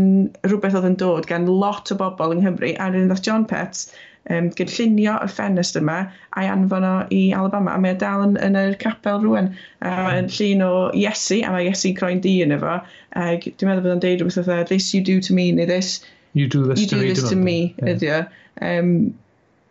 rhywbeth 0.47 0.76
oedd 0.78 0.91
yn 0.91 1.01
dod 1.01 1.28
gan 1.31 1.49
lot 1.49 1.91
o 1.93 1.99
bobl 2.01 2.37
yng 2.37 2.45
Nghymru, 2.45 2.74
a 2.76 2.91
rydyn 2.91 3.11
ddath 3.11 3.24
John 3.26 3.49
Pets 3.51 3.89
um, 4.29 4.51
gynllunio 4.59 5.16
y 5.25 5.29
ffenest 5.31 5.79
yma 5.81 5.99
a'i 6.37 6.49
anfon 6.51 6.87
o 6.87 6.93
i 7.14 7.23
Alabama. 7.37 7.75
A 7.75 7.83
mae 7.83 7.97
dal 7.99 8.25
yn, 8.27 8.37
yn 8.45 8.59
yr 8.59 8.77
capel 8.83 9.23
rwan. 9.25 9.53
A 9.87 10.11
yn 10.18 10.31
llun 10.35 10.64
o 10.66 10.73
Iesu, 10.97 11.41
a 11.47 11.55
mae 11.55 11.68
Iesu'n 11.71 11.97
croen 11.99 12.21
di 12.25 12.37
yn 12.45 12.55
efo. 12.57 12.77
Ac 13.16 13.49
dwi'n 13.49 13.71
meddwl 13.71 13.87
bod 13.87 13.97
o'n 13.97 14.05
deud 14.05 14.25
rhywbeth 14.25 14.53
oedd, 14.53 14.68
this 14.68 14.93
you 14.95 15.03
do 15.07 15.21
to 15.25 15.37
me, 15.37 15.51
neu 15.57 15.68
this... 15.71 16.01
You 16.35 16.47
do 16.47 16.66
this, 16.66 16.83
you 16.83 16.87
to, 16.87 17.01
do 17.01 17.09
to, 17.09 17.14
this 17.14 17.31
to 17.31 17.37
me, 17.37 17.75
ydy 17.83 18.12
o. 18.14 18.21
Um, 18.62 18.93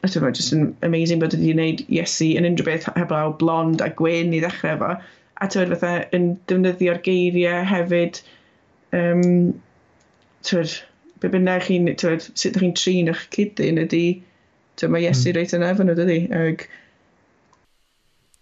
a 0.04 0.08
dwi'n 0.08 0.36
just 0.36 0.56
yn 0.56 0.74
amazing 0.84 1.22
bod 1.22 1.36
wedi 1.36 1.54
gwneud 1.54 1.86
Iesu 1.88 2.34
yn 2.40 2.48
unrhyw 2.50 2.68
beth 2.68 2.90
heblaw 2.98 3.34
blond 3.40 3.84
a 3.86 3.90
gwyn 4.02 4.36
i 4.36 4.42
ddechrau 4.44 4.76
efo. 4.76 4.92
A 5.40 5.48
tywed 5.48 5.72
fatha, 5.72 6.04
yn 6.16 6.34
defnyddio'r 6.52 7.00
geiriau 7.06 7.64
hefyd, 7.68 8.20
um, 8.96 9.54
tywed, 10.48 10.74
be 11.24 11.32
bynnag 11.32 11.64
chi'n, 11.68 11.94
tywed, 12.00 12.28
sut 12.34 12.50
ydych 12.50 12.66
chi'n 12.66 12.76
trin 12.80 13.14
eich 13.14 13.24
cydyn 13.36 13.80
ydy 13.86 14.04
Dwi'n 14.80 14.94
mae 14.94 15.04
Iesu 15.08 15.30
mm. 15.30 15.36
reit 15.36 15.56
yn 15.58 15.66
efo 15.68 15.86
nhw, 15.86 15.98
dydy. 15.98 16.20
Ag... 16.36 16.66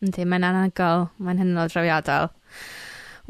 Yndi, 0.06 0.28
mae'n 0.30 0.46
anagol. 0.46 1.08
Mae'n 1.18 1.42
hynod 1.42 1.74
drawiadol. 1.74 2.30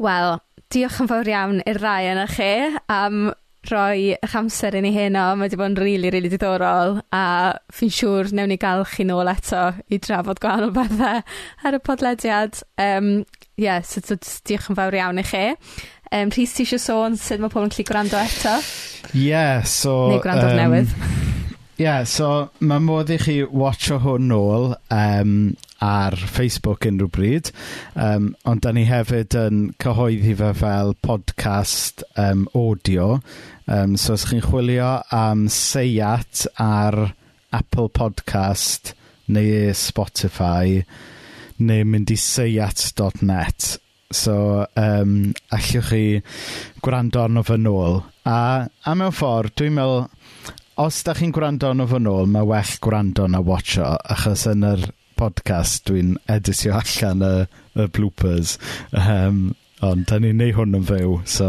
Wel, 0.04 0.38
diolch 0.70 1.02
yn 1.02 1.10
fawr 1.10 1.30
iawn 1.32 1.62
i'r 1.64 1.80
rai 1.82 2.10
yna 2.12 2.26
chi 2.30 2.50
am 2.92 3.30
rhoi 3.68 4.14
eich 4.14 4.34
amser 4.38 4.76
i 4.78 4.82
ni 4.84 4.92
heno. 4.94 5.24
Mae 5.36 5.48
wedi 5.48 5.58
bod 5.58 5.72
yn 5.72 5.78
rili, 5.78 5.88
really, 5.88 6.10
rili 6.10 6.12
really 6.14 6.32
diddorol 6.34 7.00
a 7.14 7.24
fi'n 7.74 7.92
siŵr 7.92 8.32
newn 8.36 8.52
ni 8.52 8.58
gael 8.60 8.84
chi 8.88 9.06
nôl 9.08 9.30
eto 9.32 9.64
i 9.88 9.98
drafod 10.04 10.40
gwahanol 10.44 10.74
bethau 10.76 11.22
ar 11.64 11.78
y 11.78 11.82
podlediad. 11.88 12.62
Um, 12.80 13.24
yeah, 13.56 13.82
so, 13.82 14.04
so 14.04 14.18
diolch 14.48 14.70
yn 14.70 14.78
fawr 14.78 14.98
iawn 15.00 15.22
i 15.22 15.26
chi. 15.26 15.46
Um, 16.12 16.30
Rhys, 16.32 16.54
ti 16.56 16.64
eisiau 16.64 16.80
sôn 16.80 17.18
sut 17.20 17.40
mae 17.40 17.52
pobl 17.52 17.68
yn 17.68 17.74
gallu 17.74 17.88
gwrando 17.88 18.20
eto? 18.22 18.54
Ie, 19.12 19.26
yeah, 19.28 19.64
so... 19.64 19.98
Neu 20.12 20.22
gwrando 20.24 20.52
um, 20.52 20.56
newydd. 20.62 21.36
Ie, 21.78 21.90
so 22.10 22.28
mae 22.58 22.82
modd 22.82 23.12
i 23.14 23.16
chi 23.22 23.36
watcho 23.46 24.00
hwn 24.02 24.24
nôl 24.26 24.72
um, 24.90 25.34
ar 25.78 26.16
Facebook 26.18 26.88
unrhyw 26.88 27.10
bryd 27.14 27.50
um, 27.94 28.32
ond 28.50 28.64
da 28.64 28.72
ni 28.74 28.82
hefyd 28.88 29.36
yn 29.38 29.60
cyhoeddi 29.84 30.34
fe 30.40 30.48
fel 30.58 30.90
podcast 31.06 32.02
um, 32.18 32.48
audio. 32.58 33.20
Um, 33.70 33.94
so 33.94 34.16
os 34.18 34.26
chi'n 34.26 34.42
chwilio 34.48 34.90
am 35.14 35.46
Seiat 35.46 36.48
ar 36.58 36.98
Apple 37.54 37.92
Podcast 37.94 38.96
neu 39.30 39.70
Spotify 39.70 40.80
neu 41.62 41.86
mynd 41.86 42.10
i 42.10 42.18
seiat.net 42.18 43.76
so 44.10 44.66
um, 44.74 45.18
allwch 45.54 45.92
chi 45.92 46.04
gwrando 46.82 47.22
arno 47.22 47.46
fy 47.46 47.62
nôl. 47.62 48.00
A 48.26 48.66
a 48.66 48.98
mewn 48.98 49.14
ffordd 49.14 49.54
dwi'n 49.62 49.78
meddwl 49.78 50.08
os 50.78 51.02
da 51.02 51.14
chi'n 51.18 51.32
gwrando 51.34 51.72
arno 51.72 51.88
fy 51.90 51.98
nôl, 51.98 52.28
mae 52.30 52.46
well 52.46 52.74
gwrando 52.84 53.26
na 53.26 53.40
watcho, 53.42 53.96
achos 54.14 54.44
yn 54.46 54.62
yr 54.68 54.84
podcast 55.18 55.88
dwi'n 55.88 56.12
editio 56.30 56.76
allan 56.78 57.24
y, 57.26 57.32
y 57.74 57.86
bloopers. 57.96 58.54
Um, 58.94 59.56
ond, 59.82 60.06
da 60.06 60.20
ni'n 60.22 60.38
neud 60.38 60.54
hwn 60.54 60.78
yn 60.78 60.86
fyw, 60.86 61.16
so, 61.26 61.48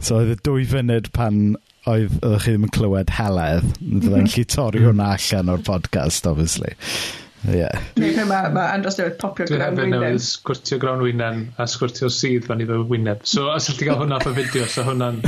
so 0.00 0.22
oedd 0.22 0.32
y 0.32 0.38
dwy 0.48 0.64
funud 0.70 1.10
pan 1.12 1.42
oedd, 1.88 2.16
ydych 2.22 2.46
chi 2.46 2.54
ddim 2.54 2.64
yn 2.70 2.74
clywed 2.78 3.12
heledd, 3.18 3.68
byddai'n 3.82 4.30
gallu 4.32 4.46
mhm. 4.46 4.50
torri 4.54 4.84
hwnna 4.86 5.10
allan 5.18 5.52
o'r 5.52 5.64
podcast, 5.68 6.28
obviously. 6.32 6.72
Ie. 7.46 7.60
Yeah. 7.60 8.24
mae 8.26 8.50
ma 8.52 8.64
Andros 8.74 8.98
newydd 8.98 9.18
popio 9.20 9.46
grawn 9.46 9.76
wyneb. 9.78 9.78
Dwi'n 9.78 9.94
newydd 9.94 10.24
sgwrtio 10.24 10.78
grawn 10.82 11.02
wyneb 11.04 11.60
a 11.60 11.66
sgwrtio 11.70 12.10
sydd 12.12 12.48
fan 12.48 12.64
iddo 12.64 12.80
wyneb. 12.90 13.22
So 13.28 13.46
os 13.52 13.68
ydych 13.70 13.84
chi 13.84 13.90
gael 13.90 14.00
hwnna 14.02 14.18
pa 14.24 14.32
fideo, 14.36 14.66
so 14.70 14.84
hwnna'n... 14.88 15.20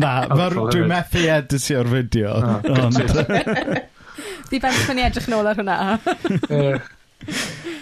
Na, 0.00 0.14
dwi'n 0.32 0.88
methu 0.90 1.26
editio'r 1.36 1.90
fideo. 1.92 2.36
Ah, 2.40 3.80
Di 4.50 4.58
beth 4.58 4.80
fan 4.86 4.98
i 4.98 5.04
edrych 5.06 5.28
nôl 5.30 5.46
ar 5.50 5.60
hwnna. 5.60 5.76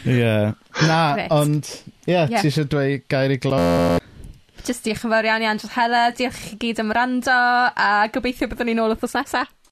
Ie. 0.08 0.34
Na, 0.88 1.00
ond... 1.34 1.70
Ie, 2.08 2.22
ti 2.32 2.48
eisiau 2.48 2.68
dweud 2.70 3.06
gair 3.12 3.34
i 3.34 3.38
glo... 3.42 3.60
Just 4.66 4.84
diolch 4.84 5.04
yn 5.06 5.12
fawr 5.12 5.26
iawn 5.28 5.44
i 5.44 5.48
Angel 5.48 5.70
Hela, 5.72 6.08
diolch 6.16 6.40
i 6.52 6.56
gyd 6.60 6.80
am 6.82 6.90
rando, 6.92 7.32
a 7.32 8.08
gobeithio 8.12 8.50
byddwn 8.50 8.72
ni'n 8.72 8.82
ôl 8.82 8.92
wrthos 8.92 9.14
nesaf. 9.16 9.52